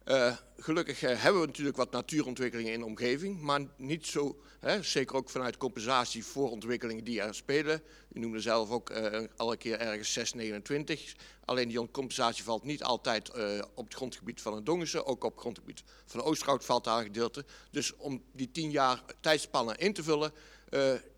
Eh, 0.09 0.36
gelukkig 0.59 1.02
eh, 1.02 1.22
hebben 1.22 1.40
we 1.40 1.46
natuurlijk 1.46 1.76
wat 1.76 1.90
natuurontwikkelingen 1.90 2.72
in 2.72 2.78
de 2.78 2.84
omgeving, 2.84 3.40
maar 3.40 3.61
niet 3.76 4.06
zo, 4.06 4.40
hè, 4.61 4.82
zeker 4.82 5.16
ook 5.16 5.30
vanuit 5.30 5.56
compensatie 5.56 6.24
voor 6.24 6.50
ontwikkelingen 6.50 7.04
die 7.04 7.20
er 7.20 7.34
spelen. 7.34 7.82
U 8.12 8.18
noemde 8.18 8.40
zelf 8.40 8.70
ook 8.70 8.90
eh 8.90 9.22
alle 9.36 9.56
keer 9.56 9.78
ergens 9.78 10.12
629. 10.12 11.14
Alleen 11.44 11.68
die 11.68 11.90
compensatie 11.90 12.44
valt 12.44 12.64
niet 12.64 12.82
altijd 12.82 13.30
op 13.74 13.84
het 13.84 13.94
grondgebied 13.94 14.40
van 14.40 14.54
het 14.54 14.66
Dongense, 14.66 15.04
ook 15.04 15.24
op 15.24 15.30
het 15.30 15.40
grondgebied 15.40 15.82
van 16.06 16.22
Oosterhout 16.22 16.64
valt 16.64 16.84
daar 16.84 16.98
een 16.98 17.04
gedeelte. 17.04 17.44
Dus 17.70 17.96
om 17.96 18.22
die 18.32 18.50
tien 18.50 18.70
jaar 18.70 19.02
tijdspannen 19.20 19.78
in 19.78 19.92
te 19.92 20.02
vullen 20.02 20.32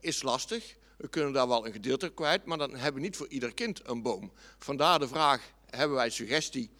is 0.00 0.22
lastig. 0.22 0.76
We 0.96 1.08
kunnen 1.08 1.32
daar 1.32 1.48
wel 1.48 1.66
een 1.66 1.72
gedeelte 1.72 2.08
kwijt, 2.08 2.44
maar 2.44 2.58
dan 2.58 2.74
hebben 2.74 2.94
we 2.94 3.06
niet 3.06 3.16
voor 3.16 3.28
ieder 3.28 3.54
kind 3.54 3.80
een 3.88 4.02
boom. 4.02 4.32
Vandaar 4.58 4.98
de 4.98 5.08
vraag, 5.08 5.52
hebben 5.66 5.96
wij 5.96 6.10
suggestie 6.10 6.70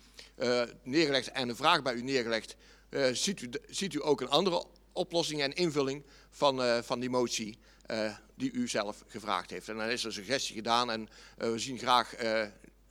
eh, 0.41 0.62
neergelegd 0.82 1.30
en 1.30 1.49
een 1.49 1.57
vraag 1.57 1.82
bij 1.82 1.95
u 1.95 2.03
neergelegd. 2.03 2.57
Eh, 2.88 3.07
ziet, 3.12 3.41
u, 3.41 3.51
ziet 3.68 3.95
u 3.95 4.05
ook 4.05 4.20
een 4.20 4.28
andere 4.28 4.64
oplossing 4.93 5.43
en 5.43 5.53
invulling 5.53 6.05
van, 6.30 6.62
eh, 6.62 6.78
van 6.82 7.01
die 7.01 7.11
motie 7.11 7.59
eh, 7.86 8.16
die 8.34 8.53
u 8.53 8.68
zelf 8.68 9.05
gevraagd 9.07 9.51
heeft? 9.51 9.68
En 9.68 9.76
dan 9.76 9.88
is 9.88 10.01
er 10.01 10.07
een 10.07 10.12
suggestie 10.12 10.55
gedaan 10.55 10.91
en 10.91 11.09
eh, 11.38 11.51
we 11.51 11.59
zien 11.59 11.78
graag, 11.78 12.14
eh, 12.14 12.47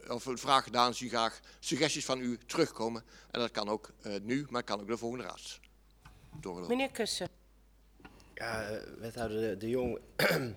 of 0.07 0.25
een 0.25 0.37
vraag 0.37 0.63
gedaan, 0.63 0.93
zien 0.93 1.09
graag 1.09 1.39
suggesties 1.59 2.05
van 2.05 2.19
u 2.19 2.37
terugkomen. 2.45 3.03
En 3.31 3.39
dat 3.39 3.51
kan 3.51 3.69
ook 3.69 3.91
eh, 4.01 4.13
nu, 4.21 4.45
maar 4.49 4.63
kan 4.63 4.79
ook 4.79 4.87
de 4.87 4.97
volgende 4.97 5.23
raad. 5.23 5.59
Doorlopen. 6.41 6.69
Meneer 6.69 6.91
Kussen. 6.91 7.27
Ja, 8.33 8.79
wethouder 8.99 9.41
De, 9.41 9.57
de 9.57 9.69
Jong 9.69 9.99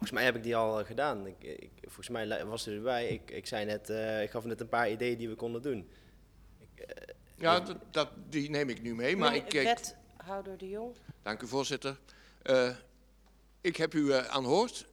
Volgens 0.00 0.20
mij 0.20 0.24
heb 0.24 0.36
ik 0.36 0.42
die 0.42 0.56
al 0.56 0.84
gedaan. 0.84 1.26
Ik, 1.26 1.42
ik, 1.42 1.70
volgens 1.82 2.08
mij 2.08 2.44
was 2.44 2.66
u 2.66 2.76
erbij. 2.76 3.08
Ik, 3.08 3.30
ik 3.30 3.46
zei 3.46 3.64
net, 3.64 3.90
eh, 3.90 4.22
ik 4.22 4.30
gaf 4.30 4.44
net 4.44 4.60
een 4.60 4.68
paar 4.68 4.90
ideeën 4.90 5.18
die 5.18 5.28
we 5.28 5.34
konden 5.34 5.62
doen. 5.62 5.88
Eh, 6.86 7.14
Ja, 7.36 7.60
dat, 7.60 7.76
dat, 7.90 8.08
die 8.28 8.50
neem 8.50 8.68
ik 8.68 8.82
nu 8.82 8.94
mee. 8.94 9.16
Maar 9.16 9.34
ik, 9.34 9.54
ik, 9.54 9.78
Wethouder 10.16 10.58
de 10.58 10.68
Jong. 10.68 10.94
dank 11.22 11.42
u 11.42 11.46
voorzitter. 11.46 11.96
Eh, 12.42 12.68
ik 13.60 13.76
heb 13.76 13.94
u 13.94 14.12
eh, 14.12 14.24
aanhoord. 14.26 14.86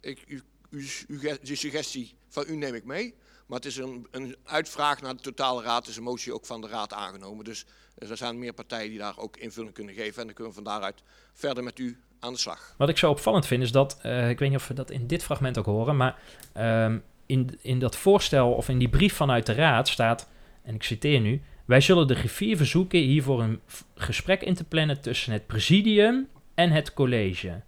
Ik, 0.00 0.24
u, 0.26 0.42
u, 0.70 0.86
u, 1.08 1.38
die 1.42 1.56
suggestie 1.56 2.14
van 2.28 2.44
u 2.48 2.56
neem 2.56 2.74
ik 2.74 2.84
mee. 2.84 3.14
Maar 3.46 3.58
het 3.58 3.66
is 3.66 3.76
een, 3.76 4.06
een 4.10 4.36
uitvraag 4.44 5.00
naar 5.00 5.16
de 5.16 5.22
totale 5.22 5.62
raad. 5.62 5.86
is 5.86 5.96
een 5.96 6.02
motie 6.02 6.34
ook 6.34 6.46
van 6.46 6.60
de 6.60 6.68
raad 6.68 6.92
aangenomen. 6.92 7.44
Dus 7.44 7.66
er 7.98 8.16
zijn 8.16 8.38
meer 8.38 8.52
partijen 8.52 8.88
die 8.90 8.98
daar 8.98 9.18
ook 9.18 9.36
invulling 9.36 9.74
kunnen 9.74 9.94
geven. 9.94 10.20
En 10.20 10.26
dan 10.26 10.34
kunnen 10.34 10.52
we 10.54 10.62
van 10.62 10.72
daaruit 10.72 11.02
verder 11.32 11.64
met 11.64 11.78
u 11.78 11.98
aan 12.20 12.32
de 12.32 12.38
slag. 12.38 12.74
Wat 12.76 12.88
ik 12.88 12.98
zo 12.98 13.10
opvallend 13.10 13.46
vind 13.46 13.62
is 13.62 13.72
dat, 13.72 13.98
eh, 14.02 14.30
ik 14.30 14.38
weet 14.38 14.48
niet 14.50 14.58
of 14.58 14.68
we 14.68 14.74
dat 14.74 14.90
in 14.90 15.06
dit 15.06 15.22
fragment 15.22 15.58
ook 15.58 15.66
horen, 15.66 15.96
maar 15.96 16.18
ehm, 16.52 16.98
in, 17.26 17.58
in 17.62 17.78
dat 17.78 17.96
voorstel 17.96 18.52
of 18.52 18.68
in 18.68 18.78
die 18.78 18.88
brief 18.88 19.14
vanuit 19.14 19.46
de 19.46 19.52
raad 19.52 19.88
staat, 19.88 20.28
en 20.64 20.74
ik 20.74 20.82
citeer 20.82 21.20
nu, 21.20 21.42
wij 21.64 21.80
zullen 21.80 22.06
de 22.06 22.14
griffier 22.14 22.56
verzoeken 22.56 22.98
hiervoor 22.98 23.42
een 23.42 23.60
gesprek 23.94 24.42
in 24.42 24.54
te 24.54 24.64
plannen 24.64 25.00
tussen 25.00 25.32
het 25.32 25.46
presidium 25.46 26.28
en 26.54 26.70
het 26.70 26.94
college. 26.94 27.60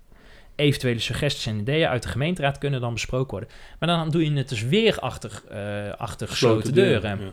Eventuele 0.57 0.99
suggesties 0.99 1.47
en 1.47 1.59
ideeën 1.59 1.89
uit 1.89 2.03
de 2.03 2.09
gemeenteraad 2.09 2.59
kunnen 2.59 2.81
dan 2.81 2.93
besproken 2.93 3.31
worden. 3.31 3.49
Maar 3.79 3.89
dan 3.89 4.11
doe 4.11 4.25
je 4.25 4.37
het 4.37 4.49
dus 4.49 4.63
weer 4.63 4.99
achter, 4.99 5.43
eh, 5.49 5.93
achter 5.93 6.29
gesloten 6.29 6.75
deuren. 6.75 7.21
ja. 7.21 7.31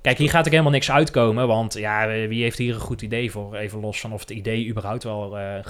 Kijk, 0.00 0.18
hier 0.18 0.30
gaat 0.30 0.44
ook 0.44 0.50
helemaal 0.50 0.72
niks 0.72 0.90
uitkomen, 0.90 1.46
want 1.46 1.74
ja, 1.74 2.06
wie 2.06 2.42
heeft 2.42 2.58
hier 2.58 2.74
een 2.74 2.80
goed 2.80 3.02
idee 3.02 3.30
voor? 3.30 3.54
Even 3.54 3.80
los 3.80 4.00
van 4.00 4.12
of 4.12 4.20
het 4.20 4.30
idee 4.30 4.68
überhaupt 4.68 5.02
wel 5.02 5.38
eh, 5.38 5.64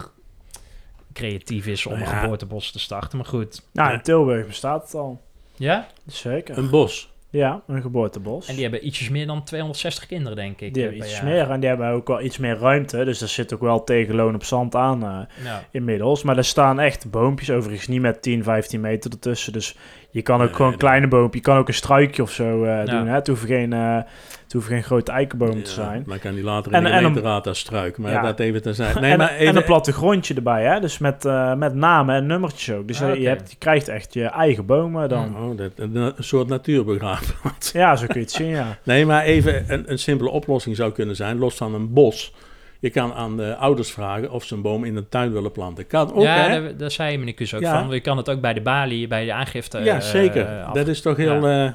creatief 1.12 1.66
is 1.66 1.86
om 1.86 1.92
Nou 1.92 2.04
een 2.04 2.10
ja. 2.10 2.20
geboortebos 2.20 2.70
te 2.70 2.78
starten, 2.78 3.18
maar 3.18 3.26
goed. 3.26 3.62
Nou, 3.72 3.92
in 3.92 4.02
Tilburg 4.02 4.46
bestaat 4.46 4.82
het 4.82 4.94
al. 4.94 5.22
Ja? 5.56 5.88
Zeker. 6.06 6.58
Een 6.58 6.70
bos. 6.70 7.13
Ja, 7.38 7.62
een 7.66 7.82
geboortebos. 7.82 8.48
En 8.48 8.52
die 8.54 8.62
hebben 8.62 8.86
ietsjes 8.86 9.08
meer 9.08 9.26
dan 9.26 9.44
260 9.44 10.06
kinderen, 10.06 10.36
denk 10.36 10.60
ik. 10.60 10.74
Die 10.74 10.82
eh, 10.82 10.88
hebben 10.88 11.06
iets 11.08 11.16
jaar. 11.16 11.24
meer 11.24 11.50
en 11.50 11.60
die 11.60 11.68
hebben 11.68 11.88
ook 11.88 12.08
wel 12.08 12.20
iets 12.22 12.38
meer 12.38 12.58
ruimte. 12.58 13.04
Dus 13.04 13.18
daar 13.18 13.28
zit 13.28 13.54
ook 13.54 13.60
wel 13.60 13.84
tegen 13.84 14.14
loon 14.14 14.34
op 14.34 14.44
zand 14.44 14.74
aan 14.74 15.02
eh, 15.02 15.44
Ja. 15.44 15.64
inmiddels. 15.70 16.22
Maar 16.22 16.36
er 16.36 16.44
staan 16.44 16.80
echt 16.80 17.10
boompjes, 17.10 17.50
overigens 17.50 17.88
niet 17.88 18.00
met 18.00 18.22
10, 18.22 18.42
15 18.42 18.80
meter 18.80 19.10
ertussen. 19.10 19.52
Dus 19.52 19.76
je 20.10 20.22
kan 20.22 20.40
ook 20.40 20.46
Nee, 20.46 20.54
gewoon 20.54 20.70
nee. 20.70 20.78
kleine 20.78 21.08
boompje. 21.08 21.38
Je 21.38 21.44
kan 21.44 21.56
ook 21.58 21.68
een 21.68 21.74
struikje 21.74 22.22
of 22.22 22.30
zo 22.30 22.64
eh, 22.64 22.84
Ja. 22.84 22.84
doen. 22.98 23.06
Hè? 23.06 23.14
Het, 23.14 23.26
hoeven 23.26 23.48
geen, 23.48 23.72
eh, 23.72 23.98
het 24.44 24.52
hoeven 24.52 24.72
geen 24.72 24.82
grote 24.82 25.12
eikenbomen 25.12 25.62
te 25.62 25.68
Ja, 25.70 25.74
zijn. 25.74 26.04
Dan 26.06 26.18
kan 26.18 26.34
die 26.34 26.44
later 26.44 26.72
in 26.72 26.76
En- 26.78 26.82
de 26.84 26.88
en 26.88 26.94
een- 26.96 27.00
gemeenteraad 27.02 27.44
daar 27.44 27.56
struiken. 27.56 28.02
Maar 28.02 28.12
Ja. 28.12 28.22
dat 28.22 28.40
even 28.40 28.62
te 28.62 28.72
zijn. 28.74 29.00
Nee, 29.00 29.12
en, 29.12 29.18
maar 29.18 29.28
en 29.28 29.36
even, 29.36 29.56
een 29.56 29.64
plattegrondje 29.64 30.34
erbij, 30.34 30.64
hè? 30.64 30.80
Dus 30.80 30.98
met, 30.98 31.24
eh, 31.24 31.54
met 31.54 31.74
namen 31.74 32.14
en 32.14 32.26
nummertjes 32.26 32.76
ook. 32.76 32.86
Dus 32.88 33.02
Ah, 33.02 33.14
je, 33.16 33.28
hebt, 33.28 33.50
je 33.50 33.56
krijgt 33.58 33.88
echt 33.88 34.14
je 34.14 34.24
eigen 34.24 34.66
bomen 34.66 35.08
dan. 35.08 35.36
Oh, 35.36 35.56
dat, 35.58 35.70
een, 35.76 36.12
soort 36.18 36.48
natuurbegraafplaats. 36.48 37.72
Ja, 37.82 37.96
zo 37.96 38.06
kun 38.06 38.14
je 38.14 38.20
het 38.20 38.30
zien, 38.32 38.46
ja. 38.48 38.78
Nee, 38.82 39.06
maar 39.06 39.22
even 39.22 39.64
een, 39.72 39.90
een 39.90 39.98
simpele 39.98 40.30
oplossing 40.30 40.76
zou 40.76 40.92
kunnen 40.92 41.16
zijn, 41.16 41.38
los 41.38 41.54
van 41.54 41.74
een 41.74 41.92
bos. 41.92 42.34
Je 42.80 42.90
kan 42.90 43.12
aan 43.12 43.36
de 43.36 43.56
ouders 43.56 43.90
vragen 43.92 44.30
of 44.30 44.44
ze 44.44 44.54
een 44.54 44.62
boom 44.62 44.84
in 44.84 44.94
de 44.94 45.08
tuin 45.08 45.32
willen 45.32 45.52
planten. 45.52 45.86
Kan 45.86 46.12
ook, 46.12 46.22
ja, 46.22 46.34
hè? 46.36 46.60
daar, 46.62 46.76
daar 46.76 46.90
zei 46.90 47.18
meneer 47.18 47.34
Kus 47.34 47.54
ook 47.54 47.60
Ja. 47.60 47.80
van. 47.82 47.90
Je 47.94 48.00
kan 48.00 48.16
het 48.16 48.30
ook 48.30 48.40
bij 48.40 48.52
de 48.54 48.60
balie, 48.60 49.06
bij 49.08 49.24
de 49.24 49.32
aangifte. 49.32 49.78
ja, 49.78 50.00
zeker. 50.00 50.46
eh, 50.46 50.66
af- 50.66 50.74
dat 50.74 50.88
is 50.88 51.00
toch 51.00 51.16
heel... 51.16 51.46
eh, 51.48 51.70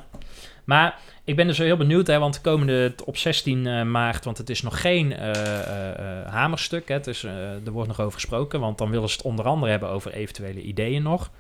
Maar 0.66 0.96
ik 1.30 1.36
ben 1.36 1.48
dus 1.48 1.58
heel 1.58 1.78
benieuwd, 1.78 2.08
hè, 2.08 2.20
want 2.20 2.42
komende 2.42 2.94
op 3.06 3.18
16 3.18 3.68
eh, 3.68 3.84
maart, 3.84 4.26
want 4.26 4.38
het 4.38 4.50
is 4.50 4.62
nog 4.62 4.82
geen 4.82 5.14
eh, 5.14 5.30
eh, 5.30 5.90
eh, 5.90 6.28
hamerstuk. 6.28 6.88
Hè, 6.88 6.94
het 6.94 7.08
is, 7.08 7.24
eh, 7.24 7.66
er 7.66 7.72
wordt 7.72 7.88
nog 7.88 8.00
over 8.00 8.14
gesproken, 8.14 8.60
want 8.60 8.78
dan 8.78 8.90
willen 8.90 9.10
ze 9.10 9.16
het 9.16 9.26
onder 9.26 9.46
andere 9.46 9.72
hebben 9.72 9.90
over 9.90 10.12
eventuele 10.14 10.62
ideeën 10.62 11.04
nog. 11.04 11.32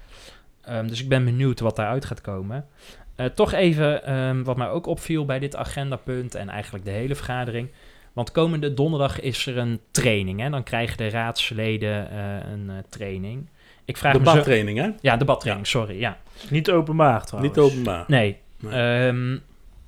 Ehm, 0.62 0.88
dus 0.88 1.02
ik 1.02 1.10
ben 1.10 1.26
benieuwd 1.26 1.60
wat 1.60 1.76
daaruit 1.76 2.06
gaat 2.06 2.22
komen. 2.22 2.66
Eh, 3.16 3.26
toch 3.26 3.54
even 3.54 4.06
ehm, 4.06 4.44
wat 4.44 4.58
mij 4.58 4.70
ook 4.70 4.86
opviel 4.86 5.26
bij 5.26 5.40
dit 5.40 5.56
agendapunt 5.56 6.36
en 6.36 6.50
eigenlijk 6.50 6.86
de 6.86 6.92
hele 6.92 7.16
vergadering. 7.16 7.70
Want 8.14 8.32
komende 8.32 8.74
donderdag 8.74 9.20
is 9.20 9.46
er 9.46 9.58
een 9.58 9.80
training. 9.92 10.40
Hè? 10.40 10.50
Dan 10.50 10.64
krijgen 10.64 10.98
de 10.98 11.10
raadsleden 11.10 12.12
eh, 12.12 12.52
een 12.52 12.70
eh, 12.70 12.76
training. 12.90 13.50
Ik 13.86 13.98
vraag 13.98 14.14
me 14.14 14.20
zo... 14.20 14.26
debattraining, 14.26 14.78
hè? 14.78 14.90
Ja, 15.02 15.18
debattraining, 15.18 15.68
sorry. 15.68 16.00
Ja. 16.00 16.18
Niet 16.50 16.72
openbaar 16.72 17.26
trouwens. 17.26 17.56
Niet 17.56 17.66
openbaar. 17.66 18.04
Nee. 18.08 18.38
Nee. 18.60 19.08
Ehm, 19.08 19.38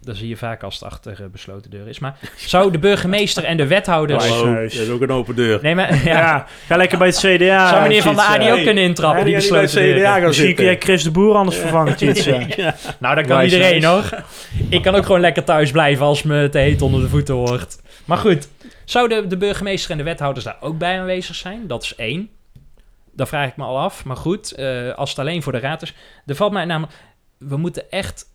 dat 0.03 0.15
zie 0.15 0.27
je 0.27 0.37
vaak 0.37 0.63
als 0.63 0.73
het 0.73 0.83
achter 0.83 1.11
eh, 1.21 1.25
besloten 1.31 1.71
deur 1.71 1.87
is. 1.87 1.99
Maar 1.99 2.17
zou 2.37 2.71
de 2.71 2.79
burgemeester 2.79 3.43
en 3.43 3.57
de 3.57 3.67
wethouders... 3.67 4.27
Hallo. 4.27 4.53
Dat 4.61 4.71
is 4.71 4.89
ook 4.89 5.01
een 5.01 5.11
open 5.11 5.35
deur. 5.35 5.59
Nee, 5.61 5.75
maar... 5.75 5.95
Ja, 6.05 6.17
Ja. 6.19 6.47
ga 6.67 6.75
lekker 6.77 6.97
bij 6.97 7.07
het 7.07 7.17
CDA. 7.17 7.67
Zou 7.69 7.81
meneer 7.81 8.01
Van 8.01 8.15
der. 8.15 8.23
Aardi 8.23 8.45
ook 8.49 8.55
Hey. 8.55 8.63
kunnen 8.63 8.83
intrappen, 8.83 9.23
die 9.23 9.33
bij 9.33 9.41
besloten 9.41 9.63
het 9.63 9.71
CDA 9.71 9.83
deuren? 9.83 10.11
gaan 10.13 10.23
Misschien 10.27 10.55
kun 10.55 10.65
jij. 10.65 10.77
Chris 10.79 11.03
de 11.03 11.11
Boer 11.11 11.35
anders 11.35 11.57
vervangen. 11.57 11.95
Ja. 12.55 12.75
Nou, 12.99 13.15
dat 13.15 13.25
kan 13.25 13.43
iedereen 13.43 13.83
hoor. 13.83 14.23
Ik 14.69 14.81
kan 14.81 14.95
ook 14.95 15.05
gewoon 15.05 15.21
lekker 15.21 15.43
thuis 15.43 15.71
blijven 15.71 16.05
als 16.05 16.23
me 16.23 16.49
te 16.49 16.57
heet 16.57 16.81
onder 16.81 17.01
de 17.01 17.07
voeten 17.09 17.35
wordt. 17.35 17.81
Maar 18.05 18.17
goed, 18.17 18.47
zouden 18.85 19.29
de 19.29 19.37
burgemeester 19.37 19.91
en 19.91 19.97
de 19.97 20.03
wethouders 20.03 20.45
daar 20.45 20.57
ook 20.59 20.77
bij 20.77 20.99
aanwezig 20.99 21.35
zijn? 21.35 21.67
Dat 21.67 21.83
is 21.83 21.95
één. 21.95 22.29
Dat 23.13 23.27
vraag 23.27 23.47
ik 23.47 23.57
me 23.57 23.63
al 23.63 23.79
af. 23.79 24.05
Maar 24.05 24.15
goed, 24.17 24.51
eh, 24.51 24.93
als 24.95 25.09
het 25.09 25.19
alleen 25.19 25.43
voor 25.43 25.51
de 25.51 25.59
raad 25.59 25.81
is. 25.81 25.93
Er 26.25 26.35
valt 26.35 26.51
mij 26.51 26.65
namelijk... 26.65 26.93
We 27.37 27.57
moeten 27.57 27.91
echt... 27.91 28.25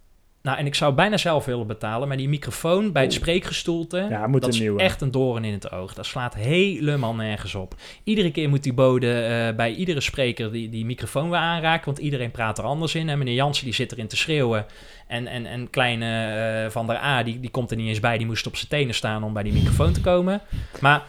Nou, 0.46 0.58
en 0.58 0.66
ik 0.66 0.74
zou 0.74 0.94
bijna 0.94 1.16
zelf 1.16 1.44
willen 1.44 1.66
betalen, 1.66 2.08
maar 2.08 2.16
die 2.16 2.28
microfoon 2.28 2.92
bij 2.92 3.02
het 3.02 3.12
spreekgestoelte... 3.12 4.06
Ja, 4.10 4.26
moet 4.26 4.40
dat 4.40 4.52
is 4.52 4.60
nieuwe. 4.60 4.80
echt 4.80 5.00
een 5.00 5.10
doorn 5.10 5.44
in 5.44 5.52
het 5.52 5.72
oog. 5.72 5.94
Dat 5.94 6.06
slaat 6.06 6.34
helemaal 6.34 7.14
nergens 7.14 7.54
op. 7.54 7.74
Iedere 8.04 8.30
keer 8.30 8.48
moet 8.48 8.62
die 8.62 8.72
bode 8.72 9.12
eh, 9.12 9.56
bij 9.56 9.74
iedere 9.74 10.00
spreker 10.00 10.52
die, 10.52 10.68
die 10.68 10.84
microfoon 10.84 11.30
weer 11.30 11.38
aanraken, 11.38 11.84
want 11.84 11.98
iedereen 11.98 12.30
praat 12.30 12.58
er 12.58 12.64
anders 12.64 12.94
in. 12.94 13.08
En 13.08 13.18
meneer 13.18 13.34
Jansen 13.34 13.64
die 13.64 13.74
zit 13.74 13.92
erin 13.92 14.06
te 14.06 14.16
schreeuwen. 14.16 14.66
En, 15.06 15.26
en, 15.26 15.46
en 15.46 15.70
kleine 15.70 16.06
eh, 16.64 16.70
Van 16.70 16.86
der 16.86 16.96
A, 16.96 17.22
die, 17.22 17.40
die 17.40 17.50
komt 17.50 17.70
er 17.70 17.76
niet 17.76 17.88
eens 17.88 18.00
bij. 18.00 18.18
Die 18.18 18.26
moest 18.26 18.46
op 18.46 18.56
zijn 18.56 18.68
tenen 18.68 18.94
staan 18.94 19.22
om 19.22 19.32
bij 19.32 19.42
die 19.42 19.52
microfoon 19.52 19.92
te 19.92 20.00
komen. 20.00 20.40
Maar 20.80 21.02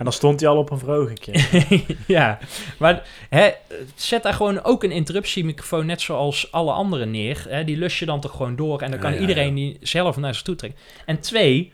En 0.00 0.06
dan 0.06 0.14
stond 0.14 0.40
hij 0.40 0.48
al 0.48 0.56
op 0.56 0.70
een 0.70 0.78
vrogentje. 0.78 1.32
ja, 2.06 2.38
maar 2.78 3.02
hè, 3.28 3.50
zet 3.94 4.22
daar 4.22 4.34
gewoon 4.34 4.64
ook 4.64 4.84
een 4.84 4.90
interruptiemicrofoon 4.90 5.86
net 5.86 6.00
zoals 6.00 6.52
alle 6.52 6.72
anderen 6.72 7.10
neer. 7.10 7.44
Hè, 7.48 7.64
die 7.64 7.76
lus 7.76 7.98
je 7.98 8.06
dan 8.06 8.20
toch 8.20 8.36
gewoon 8.36 8.56
door 8.56 8.80
en 8.80 8.90
dan 8.90 9.00
Ja, 9.00 9.04
kan 9.04 9.14
ja, 9.14 9.20
iedereen 9.20 9.54
die 9.54 9.78
zelf 9.80 10.16
naar 10.16 10.34
zich 10.34 10.42
toe 10.42 10.54
trekken. 10.54 10.80
En 11.06 11.20
twee, 11.20 11.72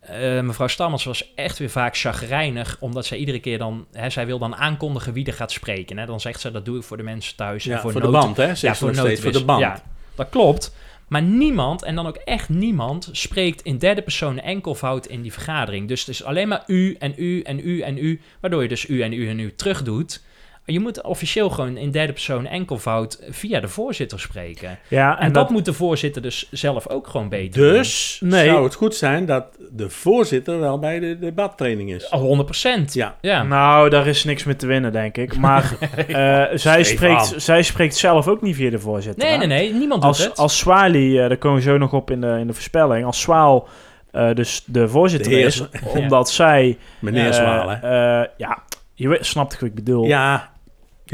eh, 0.00 0.40
mevrouw 0.40 0.66
Stammers 0.66 1.04
was 1.04 1.32
echt 1.34 1.58
weer 1.58 1.70
vaak 1.70 1.96
chagrijnig, 1.96 2.76
omdat 2.80 3.06
zij 3.06 3.18
iedere 3.18 3.40
keer 3.40 3.58
dan, 3.58 3.86
hè, 3.92 4.10
zij 4.10 4.26
wil 4.26 4.38
dan 4.38 4.56
aankondigen 4.56 5.12
wie 5.12 5.26
er 5.26 5.32
gaat 5.32 5.52
spreken. 5.52 5.98
Hè. 5.98 6.06
Dan 6.06 6.20
zegt 6.20 6.40
ze, 6.40 6.50
dat 6.50 6.64
doe 6.64 6.76
ik 6.76 6.84
voor 6.84 6.96
de 6.96 7.02
mensen 7.02 7.36
thuis. 7.36 7.64
en 7.66 7.70
Ja, 7.70 7.80
voor 7.80 7.92
voor 7.92 8.00
de 8.00 8.08
band, 8.08 8.36
hè? 8.36 8.46
Ja, 8.46 8.54
ze 8.54 8.74
voor 8.74 8.88
nog 8.88 8.98
steeds, 8.98 9.20
voor 9.20 9.32
de 9.32 9.44
band. 9.44 9.60
Ja, 9.60 9.82
dat 10.14 10.28
klopt. 10.28 10.74
Maar 11.14 11.22
niemand, 11.22 11.82
en 11.82 11.94
dan 11.94 12.06
ook 12.06 12.16
echt 12.16 12.48
niemand, 12.48 13.08
spreekt 13.12 13.62
in 13.62 13.78
derde 13.78 14.02
persoon 14.02 14.38
enkelvoud 14.38 15.06
in 15.06 15.22
die 15.22 15.32
vergadering. 15.32 15.88
Dus 15.88 16.00
het 16.00 16.08
is 16.08 16.24
alleen 16.24 16.48
maar 16.48 16.64
u 16.66 16.96
en 16.98 17.14
u 17.16 17.40
en 17.40 17.68
u 17.68 17.80
en 17.80 17.98
u, 17.98 18.20
waardoor 18.40 18.62
je 18.62 18.68
dus 18.68 18.88
u 18.88 19.02
en 19.02 19.12
u 19.12 19.28
en 19.28 19.38
u 19.38 19.54
terug 19.54 19.82
doet. 19.82 20.22
Je 20.66 20.80
moet 20.80 21.02
officieel 21.02 21.50
gewoon 21.50 21.76
in 21.76 21.90
derde 21.90 22.12
persoon 22.12 22.46
enkelvoud 22.46 23.18
via 23.30 23.60
de 23.60 23.68
voorzitter 23.68 24.20
spreken. 24.20 24.78
Ja, 24.88 25.20
En, 25.20 25.32
dat, 25.32 25.50
moet 25.50 25.64
de 25.64 25.72
voorzitter 25.72 26.22
dus 26.22 26.48
zelf 26.50 26.88
ook 26.88 27.06
gewoon 27.06 27.28
beter 27.28 27.60
Dus 27.72 28.20
Nee. 28.24 28.48
zou 28.48 28.64
het 28.64 28.74
goed 28.74 28.94
zijn 28.94 29.26
dat 29.26 29.44
de 29.70 29.90
voorzitter 29.90 30.60
wel 30.60 30.78
bij 30.78 30.98
de 31.00 31.18
debattraining 31.18 31.92
is. 31.92 32.08
doen. 32.10 32.20
100 32.20 32.44
procent. 32.46 32.94
Ja. 32.94 33.16
Ja. 33.20 33.42
Nou, 33.42 33.90
daar 33.90 34.06
is 34.06 34.24
niks 34.24 34.44
mee 34.44 34.56
te 34.56 34.66
winnen, 34.66 34.92
denk 34.92 35.16
ik. 35.16 35.36
Maar 35.36 35.72
eh, 36.08 36.44
zij, 36.58 36.84
spreekt, 36.84 37.34
zij 37.36 37.62
spreekt 37.62 37.96
zelf 37.96 38.28
ook 38.28 38.42
niet 38.42 38.56
via 38.56 38.70
de 38.70 38.78
voorzitter. 38.78 39.28
Nee, 39.28 39.38
nee, 39.38 39.46
nee. 39.46 39.72
Niemand 39.72 40.00
doet 40.00 40.10
Als, 40.10 40.18
het. 40.24 40.36
als 40.36 40.58
Swali, 40.58 41.18
eh, 41.20 41.28
daar 41.28 41.36
komen 41.36 41.58
we 41.58 41.64
zo 41.64 41.78
nog 41.78 41.92
op 41.92 42.10
in 42.10 42.20
de, 42.20 42.36
in 42.40 42.46
de 42.46 42.52
voorspelling. 42.52 43.04
Als 43.06 43.20
Zwaal 43.20 43.68
eh, 44.10 44.34
dus 44.34 44.62
de 44.66 44.88
voorzitter 44.88 45.30
De 45.32 45.38
is, 45.40 45.62
omdat 45.98 46.30
zij... 46.30 46.78
Meneer 46.98 47.34
Zwaal, 47.34 47.68
hè? 47.68 47.74
eh, 48.22 48.28
ja, 48.36 48.62
je 48.94 49.18
snapt 49.20 49.52
wat 49.52 49.68
ik 49.68 49.74
bedoel. 49.74 50.04
Ja, 50.06 50.52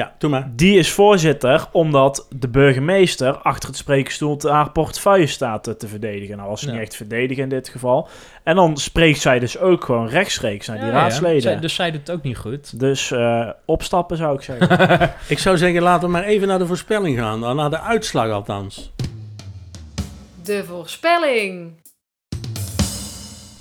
ja, 0.01 0.15
doe 0.19 0.31
maar. 0.31 0.51
Die 0.57 0.79
is 0.79 0.91
voorzitter 0.93 1.67
omdat 1.73 2.27
de 2.37 2.49
burgemeester 2.49 3.37
achter 3.39 3.69
het 3.69 3.79
spreekstoel 3.79 4.39
haar 4.43 4.71
portefeuille 4.71 5.27
staat 5.27 5.63
te, 5.79 5.89
verdedigen. 5.89 6.37
Nou 6.37 6.49
was 6.49 6.61
ze 6.61 6.67
Ja. 6.67 6.73
niet 6.73 6.81
echt 6.83 6.97
verdedigen 6.97 7.43
in 7.43 7.49
dit 7.49 7.69
geval. 7.69 8.09
En 8.43 8.55
dan 8.57 8.77
spreekt 8.77 9.21
zij 9.21 9.39
dus 9.39 9.59
ook 9.59 9.85
gewoon 9.85 10.09
rechtstreeks 10.09 10.67
naar 10.67 10.77
die 10.77 10.87
Ja, 10.87 10.93
raadsleden. 10.93 11.43
Zij- 11.43 11.61
dus 11.61 11.75
zij 11.75 11.91
doet 11.91 12.01
het 12.01 12.11
ook 12.11 12.23
niet 12.23 12.37
goed. 12.37 12.81
Dus 12.81 13.11
eh, 13.11 13.49
opstappen 13.65 14.17
zou 14.17 14.35
ik 14.35 14.43
zeggen. 14.43 15.11
Ik 15.29 15.39
zou 15.39 15.57
zeggen, 15.59 15.83
laten 15.83 16.07
we 16.07 16.13
maar 16.13 16.25
even 16.25 16.49
naar 16.49 16.59
de 16.59 16.67
voorspelling 16.67 17.19
gaan. 17.19 17.57
Naar 17.57 17.71
de 17.71 17.81
uitslag 17.81 18.31
althans. 18.31 18.93
De 20.45 20.65
voorspelling. 20.65 21.73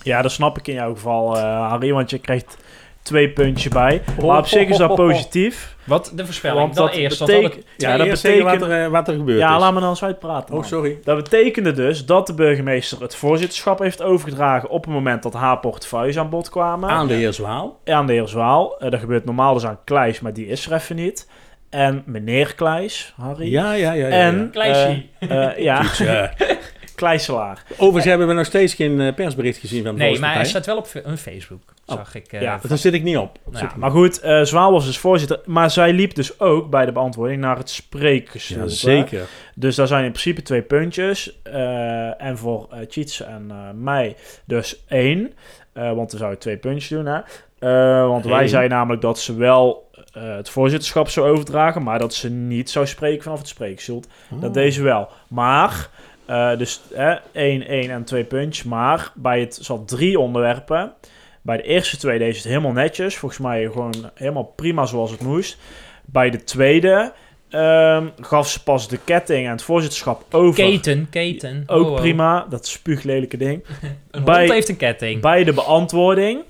ja, 0.04 0.22
dat 0.22 0.32
snap 0.32 0.58
ik 0.58 0.68
in 0.68 0.74
jouw 0.74 0.94
geval, 0.94 1.38
eh 1.38 1.70
Harry, 1.70 1.92
want 1.94 2.10
je 2.10 2.20
krijgt 2.20 2.58
twee 3.02 3.30
puntjes 3.30 3.72
bij. 3.74 4.02
Oh, 4.20 4.26
Maar 4.26 4.38
op 4.38 4.46
zich 4.48 4.68
is 4.68 4.78
dat 4.78 4.96
positief. 4.96 5.76
Wat? 5.84 6.12
De 6.16 6.26
voorspelling. 6.26 6.60
Want 6.60 6.76
dan 6.76 6.86
dat 6.86 6.96
eerst. 6.96 7.20
het- 7.20 7.30
Ja, 7.78 7.98
dat 7.98 8.08
betekent- 8.10 8.44
wat 8.60 8.62
er, 8.70 8.84
eh, 8.84 8.88
wat 8.92 9.08
er 9.08 9.14
gebeurd 9.14 9.40
Ja, 9.40 9.56
is. 9.56 9.62
laat 9.62 9.74
me 9.74 9.80
dan 9.80 9.90
eens 9.90 10.04
uitpraten. 10.04 10.56
Oh, 10.56 10.64
sorry. 10.64 10.98
Dat 11.04 11.16
betekende 11.24 11.72
dus 11.72 12.06
dat 12.06 12.28
de 12.28 12.34
burgemeester 12.34 13.02
het 13.02 13.16
voorzitterschap 13.16 13.80
heeft 13.80 14.02
overgedragen 14.02 14.70
op 14.70 14.84
het 14.84 14.94
moment 14.94 15.24
dat 15.24 15.34
haar 15.34 15.60
portefeuilles 15.60 16.18
aan 16.18 16.30
bod 16.30 16.50
kwamen. 16.50 16.90
Aan 16.90 17.08
de 17.08 17.14
heer 17.14 17.34
Zwaal. 17.34 17.80
aan 17.86 18.08
de 18.08 18.14
heer 18.14 18.28
Zwaal. 18.28 18.80
Eh, 18.80 18.92
dat 18.92 19.00
gebeurt 19.00 19.26
normaal 19.26 19.54
dus 19.54 19.66
aan 19.66 19.80
Kleis, 19.84 20.20
maar 20.20 20.34
die 20.34 20.48
is 20.48 20.66
er 20.66 20.74
even 20.74 20.96
niet. 20.96 21.30
en 21.70 22.04
meneer 22.06 22.56
Kleis, 22.56 23.14
Harry. 23.22 23.52
Ja, 23.52 23.74
ja, 23.74 23.92
ja. 23.92 24.08
ja, 24.08 24.14
en, 24.14 24.38
ja. 24.38 24.48
Kleisje. 24.52 25.04
eh, 25.20 25.58
ja, 25.58 25.84
Ja. 25.98 26.32
Kleiselaar. 26.96 27.64
Overigens 27.72 28.06
hebben 28.06 28.28
we 28.28 28.34
nog 28.34 28.46
steeds 28.46 28.74
geen 28.74 29.14
persbericht 29.16 29.58
gezien 29.60 29.84
van 29.84 29.96
de 29.96 30.02
Nee, 30.02 30.20
maar 30.20 30.34
hij 30.34 30.46
staat 30.46 30.66
wel 30.66 30.78
op 30.78 30.88
een 31.04 31.18
Facebook, 31.18 31.62
Oh. 31.92 31.98
zag 31.98 32.16
ik. 32.16 32.34
eh, 32.34 32.42
Ja, 32.42 32.60
Daar 32.68 32.78
zit 32.78 32.94
ik 32.94 33.04
niet 33.04 33.18
op. 33.18 33.38
Nou, 33.52 33.68
Maar 33.78 33.92
goed, 33.92 34.20
eh 34.20 34.42
Zwaal 34.42 34.72
was 34.72 34.86
dus 34.86 34.98
voorzitter. 34.98 35.40
Maar 35.46 35.72
zij 35.72 35.94
liep 35.94 36.16
dus 36.16 36.40
ook 36.40 36.70
bij 36.70 36.86
de 36.86 36.92
beantwoording 36.92 37.42
naar 37.42 37.58
het 37.58 37.70
spreekgestoelte. 37.70 38.64
Ja, 38.70 38.76
zeker. 38.76 39.28
Dus 39.56 39.76
daar 39.76 39.88
zijn 39.88 40.04
in 40.04 40.12
principe 40.12 40.42
twee 40.42 40.62
puntjes. 40.62 41.40
eh, 41.44 42.22
en 42.24 42.38
voor 42.38 42.68
eh 42.72 42.80
Cheats 42.90 43.22
en 43.22 43.46
eh, 43.50 43.58
mij 43.76 44.16
dus 44.46 44.84
één. 44.88 45.34
Eh, 45.74 45.94
want 45.94 46.10
dan 46.10 46.20
zou 46.20 46.32
je 46.32 46.38
twee 46.38 46.58
puntjes 46.58 46.88
doen, 46.90 47.06
hè. 47.06 47.20
Eh, 47.60 48.08
want 48.08 48.26
wij 48.26 48.48
zeiden 48.48 48.78
namelijk 48.78 49.02
dat 49.02 49.20
ze 49.20 49.36
wel 49.36 49.88
eh, 50.14 50.36
het 50.36 50.50
voorzitterschap 50.50 51.10
zou 51.10 51.30
overdragen... 51.30 51.84
maar 51.84 52.00
dat 52.00 52.14
ze 52.14 52.30
niet 52.30 52.70
zou 52.70 52.88
spreken 52.88 53.24
vanaf 53.24 53.38
het 53.38 53.48
spreekgestoelte. 53.48 54.08
Oh. 54.32 54.42
Dat 54.42 54.54
deed 54.54 54.74
ze 54.74 54.84
wel. 54.84 55.10
Maar, 55.28 55.90
eh, 56.26 56.58
dus 56.58 56.82
hè, 56.94 57.16
één, 57.32 57.68
één 57.68 57.90
en 57.92 58.04
twee 58.04 58.24
puntjes. 58.24 58.66
Maar 58.66 59.12
bij 59.16 59.40
het 59.40 59.58
zat 59.62 59.88
drie 59.88 60.20
onderwerpen. 60.20 60.94
Bij 61.42 61.58
de 61.58 61.64
eerste 61.64 61.98
twee 61.98 62.20
deed 62.20 62.32
ze 62.36 62.42
het 62.42 62.48
helemaal 62.48 62.72
netjes. 62.72 63.18
Volgens 63.18 63.42
mij 63.42 63.64
gewoon 63.72 63.94
helemaal 64.14 64.54
prima 64.56 64.86
zoals 64.86 65.12
het 65.12 65.22
moest. 65.22 65.58
Bij 66.06 66.30
de 66.30 66.44
tweede 66.44 67.14
ehm, 67.50 68.08
gaf 68.22 68.50
ze 68.50 68.64
pas 68.64 68.88
de 68.88 69.00
ketting 69.04 69.46
en 69.46 69.52
het 69.52 69.62
voorzitterschap 69.64 70.24
over. 70.34 70.64
Keten, 70.64 71.08
keten. 71.10 71.64
Ook 71.68 71.86
Oh, 71.86 71.92
oh. 71.92 71.98
prima, 71.98 72.46
dat 72.50 72.68
spuuglelijke 72.68 73.38
ding. 73.38 73.66
Een 74.12 74.24
Bij- 74.24 74.40
hond 74.40 74.52
heeft 74.54 74.70
een 74.70 74.78
ketting. 74.78 75.22
Bij 75.22 75.44
de 75.44 75.54
beantwoording 75.54 76.42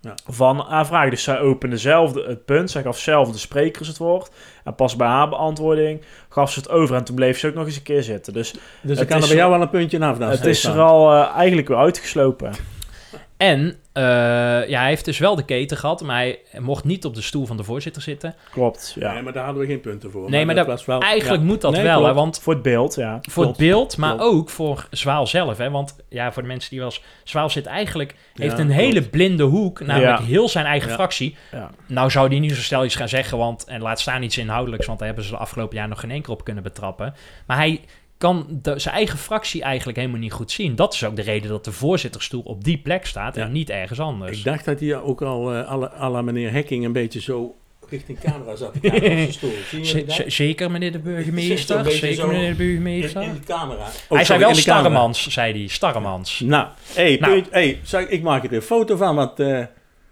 Ja. 0.00 0.14
van 0.26 0.58
haar 0.68 0.86
vraag. 0.86 1.10
Dus 1.10 1.22
zij 1.22 1.38
opende 1.40 1.76
zelf 1.76 2.14
het 2.14 2.44
punt. 2.44 2.70
Zij 2.70 2.82
gaf 2.82 2.98
zelf 2.98 3.30
de 3.32 3.38
sprekers 3.38 3.88
het 3.88 3.98
woord. 3.98 4.30
En 4.64 4.74
pas 4.74 4.96
bij 4.96 5.06
haar 5.06 5.28
beantwoording 5.28 6.00
gaf 6.28 6.52
ze 6.52 6.58
het 6.58 6.68
over. 6.70 6.96
En 6.96 7.04
toen 7.04 7.14
bleef 7.14 7.38
ze 7.38 7.46
ook 7.48 7.54
nog 7.54 7.66
eens 7.66 7.76
een 7.76 7.82
keer 7.82 8.02
zitten. 8.02 8.32
Dus 8.32 8.54
Dus 8.82 9.00
ik 9.00 9.06
kan 9.08 9.20
er 9.22 9.28
bij 9.28 9.36
jou 9.36 9.50
wel 9.50 9.60
een 9.60 9.70
puntje 9.70 10.00
af. 10.00 10.18
het 10.18 10.44
is 10.46 10.64
er 10.64 10.80
al 10.80 11.12
eh, 11.12 11.36
eigenlijk 11.36 11.68
weer 11.68 11.76
uitgeslopen. 11.76 12.52
En 13.40 13.76
eh, 13.92 14.02
ja, 14.68 14.78
hij 14.80 14.88
heeft 14.88 15.04
dus 15.04 15.18
wel 15.18 15.36
de 15.36 15.44
keten 15.44 15.76
gehad, 15.76 16.00
maar 16.02 16.16
hij 16.16 16.38
mocht 16.58 16.84
niet 16.84 17.04
op 17.04 17.14
de 17.14 17.22
stoel 17.22 17.46
van 17.46 17.56
de 17.56 17.64
voorzitter 17.64 18.02
zitten. 18.02 18.34
Klopt, 18.50 18.96
ja. 18.98 19.12
Nee, 19.12 19.22
maar 19.22 19.32
daar 19.32 19.44
hadden 19.44 19.62
we 19.62 19.68
geen 19.68 19.80
punten 19.80 20.10
voor. 20.10 20.30
Nee, 20.30 20.44
maar 20.46 20.54
dat- 20.54 20.66
was 20.66 20.84
wel... 20.84 21.00
Eigenlijk 21.02 21.42
ja. 21.42 21.48
moet 21.48 21.60
dat 21.60 21.72
Nee, 21.72 21.82
wel, 21.82 22.04
hè, 22.04 22.14
want 22.14 22.40
Voor 22.40 22.52
het 22.52 22.62
beeld, 22.62 22.94
ja. 22.94 23.18
voor 23.20 23.46
het 23.46 23.56
beeld, 23.56 23.96
maar 23.96 24.16
klopt. 24.16 24.34
ook 24.34 24.50
voor 24.50 24.86
Zwaal 24.90 25.26
zelf. 25.26 25.58
Hè? 25.58 25.70
Want 25.70 25.96
ja, 26.08 26.32
voor 26.32 26.42
de 26.42 26.48
mensen 26.48 26.70
die 26.70 26.78
wel 26.78 26.88
eens... 26.88 27.02
Zwaal 27.24 27.50
zit 27.50 27.66
eigenlijk, 27.66 28.14
heeft 28.34 28.52
Ja, 28.56 28.58
een 28.62 28.66
klopt. 28.66 28.80
hele 28.80 29.02
blinde 29.02 29.42
hoek, 29.42 29.80
namelijk 29.80 30.18
Ja. 30.18 30.24
heel 30.24 30.48
zijn 30.48 30.66
eigen 30.66 30.88
Ja. 30.88 30.94
fractie. 30.94 31.36
Ja. 31.52 31.70
Nou 31.86 32.10
zou 32.10 32.28
die 32.28 32.40
niet 32.40 32.54
zo 32.54 32.60
snel 32.62 32.84
iets 32.84 32.94
gaan 32.96 33.08
zeggen, 33.08 33.38
want 33.38 33.64
en 33.64 33.80
laat 33.80 34.00
staan 34.00 34.22
iets 34.22 34.38
inhoudelijks, 34.38 34.86
want 34.86 34.98
daar 34.98 35.06
hebben 35.08 35.24
ze 35.26 35.30
de 35.30 35.36
afgelopen 35.38 35.76
jaar 35.76 35.88
nog 35.88 36.00
geen 36.00 36.10
één 36.10 36.22
keer 36.22 36.32
op 36.34 36.44
kunnen 36.44 36.62
betrappen. 36.62 37.14
Maar 37.46 37.56
hij 37.56 37.80
kan 38.20 38.46
de, 38.62 38.78
zijn 38.78 38.94
eigen 38.94 39.18
fractie 39.18 39.62
eigenlijk 39.62 39.98
helemaal 39.98 40.20
niet 40.20 40.32
goed 40.32 40.50
zien. 40.50 40.76
Dat 40.76 40.94
is 40.94 41.04
ook 41.04 41.16
de 41.16 41.22
reden 41.22 41.48
dat 41.50 41.64
de 41.64 41.72
voorzitterstoel 41.72 42.42
op 42.44 42.64
die 42.64 42.78
plek 42.78 43.06
staat 43.06 43.36
en 43.36 43.46
Ja. 43.46 43.52
niet 43.52 43.70
ergens 43.70 44.00
anders. 44.00 44.38
Ik 44.38 44.44
dacht 44.44 44.64
dat 44.64 44.80
hij 44.80 44.96
ook 44.96 45.22
al 45.22 45.54
eh 45.54 45.68
alle, 46.00 46.22
meneer 46.22 46.52
Hekking 46.52 46.84
een 46.84 46.92
beetje 46.92 47.20
zo 47.20 47.54
richting 47.88 48.18
camera 48.20 48.56
zat. 48.56 48.74
zeker, 50.32 50.70
meneer 50.70 50.92
de 50.92 50.98
burgemeester. 51.10 51.90
Zeker, 51.90 52.26
meneer 52.26 52.50
de 52.50 52.56
burgemeester. 52.56 53.22
in 53.22 53.32
de 53.32 53.40
camera. 53.40 53.82
Oh, 53.84 53.86
hij 53.86 53.92
sorry, 54.08 54.24
zei 54.24 54.38
wel. 54.38 54.54
Starremans, 54.54 55.28
zei 55.28 55.52
hij. 55.58 55.66
Starremans. 55.68 56.40
Nou, 56.40 56.68
hey, 56.94 57.16
Nou. 57.20 57.32
punt- 57.34 57.50
hey, 57.50 57.80
zeg, 57.82 58.06
ik 58.08 58.22
maak 58.22 58.44
er 58.44 58.52
een 58.52 58.62
foto 58.62 58.96
van, 58.96 59.14
want 59.16 59.40
eh 59.40 59.64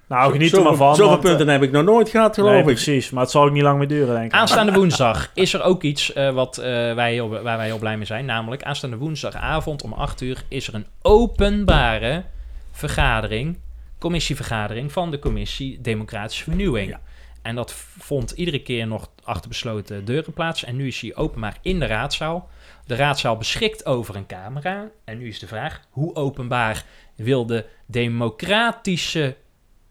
Nou, 0.08 0.32
geniet 0.32 0.52
er 0.52 0.62
maar 0.62 0.74
van. 0.74 0.94
zoveel 0.94 1.10
want, 1.10 1.24
eh, 1.24 1.28
punten 1.28 1.48
heb 1.48 1.62
ik 1.62 1.70
nog 1.70 1.84
nooit 1.84 2.08
gehad, 2.08 2.34
geloof 2.34 2.50
nee, 2.50 2.58
ik. 2.60 2.66
precies. 2.66 3.10
Maar 3.10 3.22
het 3.22 3.30
zal 3.30 3.44
ook 3.44 3.52
niet 3.52 3.62
lang 3.62 3.78
meer 3.78 3.88
duren, 3.88 4.14
denk 4.14 4.24
ik. 4.24 4.32
Aanstaande 4.32 4.72
woensdag 4.72 5.30
is 5.34 5.52
er 5.52 5.62
ook 5.62 5.82
iets 5.82 6.12
eh, 6.12 6.30
wat, 6.30 6.58
eh, 6.58 6.64
wij 6.94 7.12
heel, 7.12 7.28
waar 7.28 7.56
wij 7.56 7.66
heel 7.66 7.78
blij 7.78 7.96
mee 7.96 8.06
zijn. 8.06 8.24
Namelijk, 8.24 8.62
aanstaande 8.62 8.96
woensdagavond 8.96 9.82
om 9.82 9.92
8 9.92 10.20
uur 10.20 10.42
is 10.48 10.68
er 10.68 10.74
een 10.74 10.86
openbare 11.02 12.24
vergadering, 12.72 13.58
commissievergadering 13.98 14.92
van 14.92 15.10
de 15.10 15.18
commissie 15.18 15.80
Democratische 15.80 16.44
Vernieuwing. 16.44 16.88
Ja. 16.88 17.00
En 17.42 17.54
dat 17.54 17.72
vond 17.98 18.30
iedere 18.30 18.62
keer 18.62 18.86
nog 18.86 19.10
achter 19.24 19.48
besloten 19.48 20.04
deuren 20.04 20.32
plaats. 20.32 20.64
En 20.64 20.76
nu 20.76 20.86
is 20.86 21.00
die 21.00 21.14
openbaar 21.14 21.58
in 21.62 21.78
de 21.78 21.86
raadzaal. 21.86 22.48
De 22.86 22.96
raadzaal 22.96 23.36
beschikt 23.36 23.86
over 23.86 24.16
een 24.16 24.26
camera. 24.26 24.88
En 25.04 25.18
nu 25.18 25.28
is 25.28 25.38
de 25.38 25.46
vraag, 25.46 25.80
hoe 25.90 26.14
openbaar 26.14 26.84
wil 27.16 27.46
de 27.46 27.64
democratische 27.86 29.36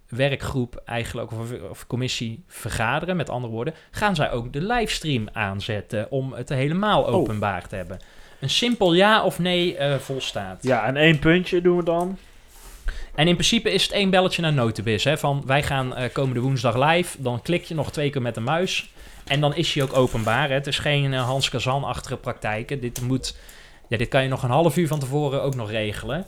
werkgroep 0.09 0.81
eigenlijk, 0.85 1.31
of, 1.31 1.51
of 1.69 1.87
commissie 1.87 2.43
vergaderen? 2.47 3.15
Met 3.15 3.29
andere 3.29 3.53
woorden, 3.53 3.73
gaan 3.91 4.15
zij 4.15 4.31
ook 4.31 4.53
de 4.53 4.61
livestream 4.61 5.27
aanzetten 5.31 6.11
om 6.11 6.33
het 6.33 6.49
helemaal 6.49 7.07
openbaar 7.07 7.67
te 7.67 7.75
hebben? 7.75 7.99
Een 8.39 8.49
simpel 8.49 8.93
ja 8.93 9.23
of 9.23 9.39
nee 9.39 9.77
eh, 9.77 9.95
volstaat. 9.95 10.63
Ja, 10.63 10.85
en 10.85 10.95
één 10.95 11.19
puntje 11.19 11.61
doen 11.61 11.77
we 11.77 11.83
dan. 11.83 12.17
En 13.15 13.27
in 13.27 13.33
principe 13.33 13.71
is 13.71 13.83
het 13.83 13.91
één 13.91 14.09
belletje 14.09 14.41
naar 14.41 14.53
Notebis. 14.53 15.03
Hè, 15.03 15.17
van 15.17 15.43
wij 15.45 15.63
gaan 15.63 15.95
eh, 15.95 16.13
komende 16.13 16.39
woensdag 16.39 16.75
live. 16.91 17.21
Dan 17.21 17.41
klik 17.41 17.63
je 17.63 17.75
nog 17.75 17.91
twee 17.91 18.09
keer 18.09 18.21
met 18.21 18.35
de 18.35 18.41
muis. 18.41 18.91
En 19.25 19.41
dan 19.41 19.55
is 19.55 19.73
hij 19.73 19.83
ook 19.83 19.95
openbaar. 19.97 20.47
Hè. 20.47 20.53
Het 20.53 20.67
is 20.67 20.79
geen 20.79 21.13
eh, 21.13 21.25
Hans 21.25 21.49
Kazan-achtige 21.49 22.17
praktijken. 22.17 22.79
Dit, 22.79 23.01
moet, 23.01 23.37
ja, 23.87 23.97
dit 23.97 24.07
kan 24.07 24.23
je 24.23 24.29
nog 24.29 24.43
een 24.43 24.49
half 24.49 24.77
uur 24.77 24.87
van 24.87 24.99
tevoren 24.99 25.41
ook 25.41 25.55
nog 25.55 25.71
regelen. 25.71 26.25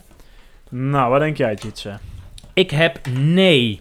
Nou, 0.68 1.10
wat 1.10 1.20
denk 1.20 1.36
jij, 1.36 1.56
Tjitse? 1.56 1.98
Ik 2.54 2.70
heb 2.70 3.06
nee. 3.06 3.80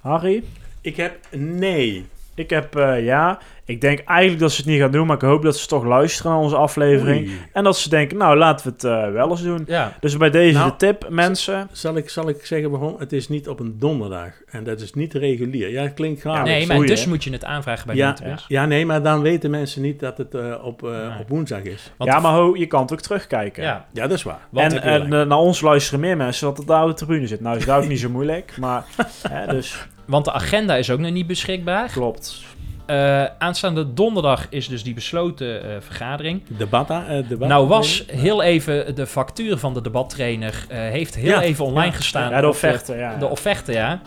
Harry? 0.00 0.44
Ik 0.80 0.96
heb 0.96 1.18
nee. 1.30 2.06
Ik 2.38 2.50
heb 2.50 2.76
eh, 2.76 3.04
ja. 3.04 3.38
Ik 3.64 3.80
denk 3.80 3.98
eigenlijk 4.04 4.40
dat 4.40 4.50
ze 4.52 4.56
het 4.60 4.70
niet 4.70 4.80
gaan 4.80 4.90
doen, 4.90 5.06
maar 5.06 5.16
ik 5.16 5.22
hoop 5.22 5.42
dat 5.42 5.56
ze 5.56 5.66
toch 5.66 5.84
luisteren 5.84 6.32
naar 6.32 6.40
onze 6.40 6.56
aflevering. 6.56 7.26
Oei. 7.26 7.38
En 7.52 7.64
dat 7.64 7.76
ze 7.78 7.88
denken, 7.88 8.16
nou, 8.16 8.36
laten 8.36 8.66
we 8.66 8.72
het 8.72 8.84
eh, 8.84 9.12
wel 9.12 9.30
eens 9.30 9.42
doen. 9.42 9.64
Ja. 9.66 9.92
Dus 10.00 10.16
bij 10.16 10.30
deze 10.30 10.58
Nou, 10.58 10.70
de 10.70 10.76
tip, 10.76 11.06
mensen. 11.08 11.68
Zal 11.72 11.96
ik, 11.96 12.08
zal 12.10 12.28
ik 12.28 12.46
zeggen 12.46 12.70
waarom? 12.70 12.96
Het 12.98 13.12
is 13.12 13.28
niet 13.28 13.48
op 13.48 13.60
een 13.60 13.76
donderdag. 13.78 14.30
En 14.50 14.64
dat 14.64 14.80
is 14.80 14.92
niet 14.94 15.14
regulier. 15.14 15.70
Ja, 15.70 15.82
het 15.82 15.94
klinkt 15.94 16.20
gaaf. 16.20 16.44
nee, 16.44 16.66
maar 16.66 16.78
dus 16.86 17.02
hè? 17.04 17.08
moet 17.08 17.24
je 17.24 17.30
het 17.32 17.44
aanvragen 17.44 17.86
bij 17.86 17.96
ja, 17.96 18.08
Notebis. 18.08 18.44
ja, 18.48 18.66
nee, 18.66 18.86
maar 18.86 19.02
dan 19.02 19.20
weten 19.22 19.50
mensen 19.50 19.82
niet 19.82 20.00
dat 20.00 20.18
het 20.18 20.34
eh, 20.34 20.54
op, 20.62 20.82
eh, 20.82 20.90
Nee. 20.90 21.18
op 21.20 21.28
woensdag 21.28 21.62
is. 21.62 21.92
Want 21.96 22.10
ja, 22.10 22.16
de- 22.16 22.22
maar 22.22 22.32
ho, 22.32 22.56
je 22.56 22.66
kan 22.66 22.82
het 22.82 22.92
ook 22.92 23.00
terugkijken. 23.00 23.62
Ja, 23.62 23.86
Ja, 23.92 24.02
dat 24.06 24.16
is 24.16 24.22
waar. 24.22 24.40
want 24.50 24.72
en 24.72 25.08
en 25.10 25.28
naar 25.28 25.38
ons 25.38 25.60
luisteren 25.60 26.00
meer 26.00 26.16
mensen 26.16 26.46
dat 26.46 26.56
het 26.58 26.66
daar 26.66 26.82
op 26.82 26.88
de 26.88 26.94
tribune 27.04 27.26
zit. 27.26 27.40
Nou 27.40 27.56
is 27.56 27.64
dat 27.64 27.82
ook 27.82 27.88
niet 27.88 28.00
zo 28.00 28.08
moeilijk, 28.08 28.54
maar 28.60 28.84
hè, 29.30 29.46
dus 29.46 29.86
want 30.08 30.24
de 30.24 30.32
agenda 30.32 30.76
is 30.76 30.90
ook 30.90 30.98
nog 30.98 31.10
niet 31.10 31.26
beschikbaar. 31.26 31.90
klopt. 31.92 32.42
Eh, 32.86 33.24
aanstaande 33.38 33.94
donderdag 33.94 34.46
is 34.50 34.68
dus 34.68 34.82
die 34.82 34.94
besloten 34.94 35.62
eh, 35.62 35.76
vergadering. 35.80 36.42
Debat, 36.48 36.90
eh, 36.90 37.28
debat 37.28 37.48
Nou 37.48 37.66
was 37.66 38.04
heel 38.06 38.42
even 38.42 38.94
de 38.94 39.06
factuur 39.06 39.56
van 39.58 39.74
de 39.74 39.80
debattrainer 39.80 40.64
eh, 40.68 40.78
heeft 40.78 41.14
heel 41.14 41.28
Ja, 41.28 41.42
even 41.42 41.64
online 41.64 41.90
ja. 41.90 41.96
gestaan. 41.96 42.30
Ja, 42.30 42.40
de 42.40 42.48
offerte, 42.48 42.94
ja. 42.94 43.16
De 43.16 43.26
offerte, 43.26 43.72
ja. 43.72 44.00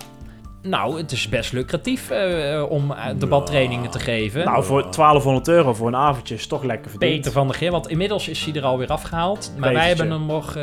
Nou, 0.62 0.98
het 0.98 1.12
is 1.12 1.30
best 1.30 1.54
lucratief 1.54 2.10
eh, 2.10 2.66
om 2.70 2.94
debattrainingen 3.18 3.90
te 3.92 4.00
geven. 4.00 4.46
Nou, 4.46 4.64
voor 4.64 4.82
1200 4.82 5.48
euro 5.48 5.74
voor 5.74 5.88
een 5.88 5.96
avondje 5.96 6.36
is 6.36 6.48
toch 6.48 6.64
lekker 6.64 6.92
verdiend. 6.92 7.16
Peter 7.16 7.32
van 7.32 7.48
der 7.48 7.56
Geer, 7.56 7.72
want 7.72 7.88
inmiddels 7.90 8.28
is 8.28 8.46
hij 8.46 8.54
er 8.54 8.64
alweer 8.64 8.88
afgehaald. 8.88 9.54
Maar 9.58 9.74
wij 9.74 9.88
hebben 9.88 10.12
hem 10.12 10.26
nog 10.26 10.58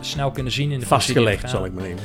snel 0.00 0.30
kunnen 0.30 0.52
zien 0.52 0.70
in 0.70 0.80
de 0.80 0.86
vastgelegd, 0.86 1.50
zal 1.50 1.64
ik 1.64 1.72
maar 1.72 1.82
nemen. 1.82 2.02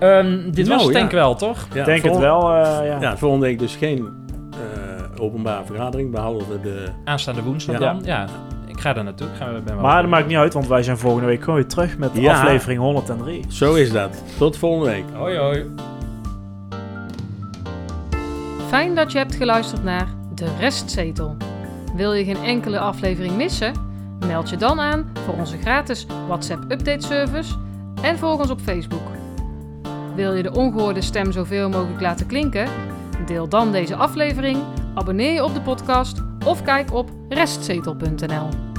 Ehm, 0.00 0.50
dit 0.50 0.66
Nou, 0.66 0.68
was 0.68 0.82
het 0.86 0.92
ja. 0.92 0.98
denk 0.98 1.06
ik 1.10 1.16
wel, 1.18 1.34
toch? 1.34 1.66
Ja, 1.74 1.84
denk 1.84 2.02
het 2.02 2.16
wel, 2.18 2.40
eh, 2.54 2.86
ja. 2.86 3.00
Ja, 3.00 3.16
volgende 3.16 3.46
week 3.46 3.58
dus 3.58 3.76
geen 3.76 4.08
eh, 4.52 5.22
openbare 5.22 5.64
vergadering, 5.64 6.10
behalve 6.10 6.60
de... 6.62 6.84
Aanstaande 7.04 7.42
woensdag 7.42 7.78
Ja. 7.78 7.92
dan. 7.92 8.00
Ja, 8.04 8.26
ik 8.66 8.80
ga 8.80 8.96
er 8.96 9.04
naartoe. 9.04 9.26
Ik 9.26 9.32
ga, 9.38 9.44
ben 9.64 9.74
wel 9.74 9.82
Maar 9.82 10.00
dat 10.02 10.10
maakt 10.10 10.26
niet 10.26 10.36
uit, 10.36 10.52
want 10.54 10.66
wij 10.66 10.82
zijn 10.82 10.98
volgende 10.98 11.26
week 11.26 11.40
gewoon 11.40 11.54
weer 11.54 11.68
terug 11.68 11.98
met 11.98 12.14
de 12.14 12.20
Ja. 12.20 12.32
aflevering 12.40 12.80
103. 12.80 13.44
Zo 13.48 13.74
is 13.74 13.92
dat. 13.92 14.22
Tot 14.38 14.56
volgende 14.56 14.90
week. 14.90 15.04
Hoi 15.14 15.36
hoi. 15.38 15.64
Fijn 18.68 18.94
dat 18.94 19.12
je 19.12 19.18
hebt 19.18 19.34
geluisterd 19.34 19.84
naar 19.84 20.06
De 20.34 20.46
Restzetel. 20.58 21.36
Wil 21.96 22.12
je 22.12 22.24
geen 22.24 22.44
enkele 22.44 22.78
aflevering 22.78 23.36
missen? 23.36 23.72
Meld 24.26 24.50
je 24.50 24.56
dan 24.56 24.80
aan 24.80 25.10
voor 25.24 25.34
onze 25.34 25.56
gratis 25.58 26.06
WhatsApp 26.26 26.62
update 26.72 27.06
service 27.06 27.54
en 28.02 28.18
volg 28.18 28.40
ons 28.40 28.50
op 28.50 28.60
Facebook. 28.60 29.00
Wil 30.14 30.34
je 30.34 30.42
de 30.42 30.52
ongehoorde 30.52 31.00
stem 31.00 31.32
zoveel 31.32 31.68
mogelijk 31.68 32.00
laten 32.00 32.26
klinken? 32.26 32.68
Deel 33.26 33.48
dan 33.48 33.72
deze 33.72 33.94
aflevering, 33.96 34.58
abonneer 34.94 35.32
je 35.32 35.44
op 35.44 35.54
de 35.54 35.60
podcast 35.60 36.20
of 36.46 36.62
kijk 36.62 36.92
op 36.92 37.10
restzetel.nl. 37.28 38.69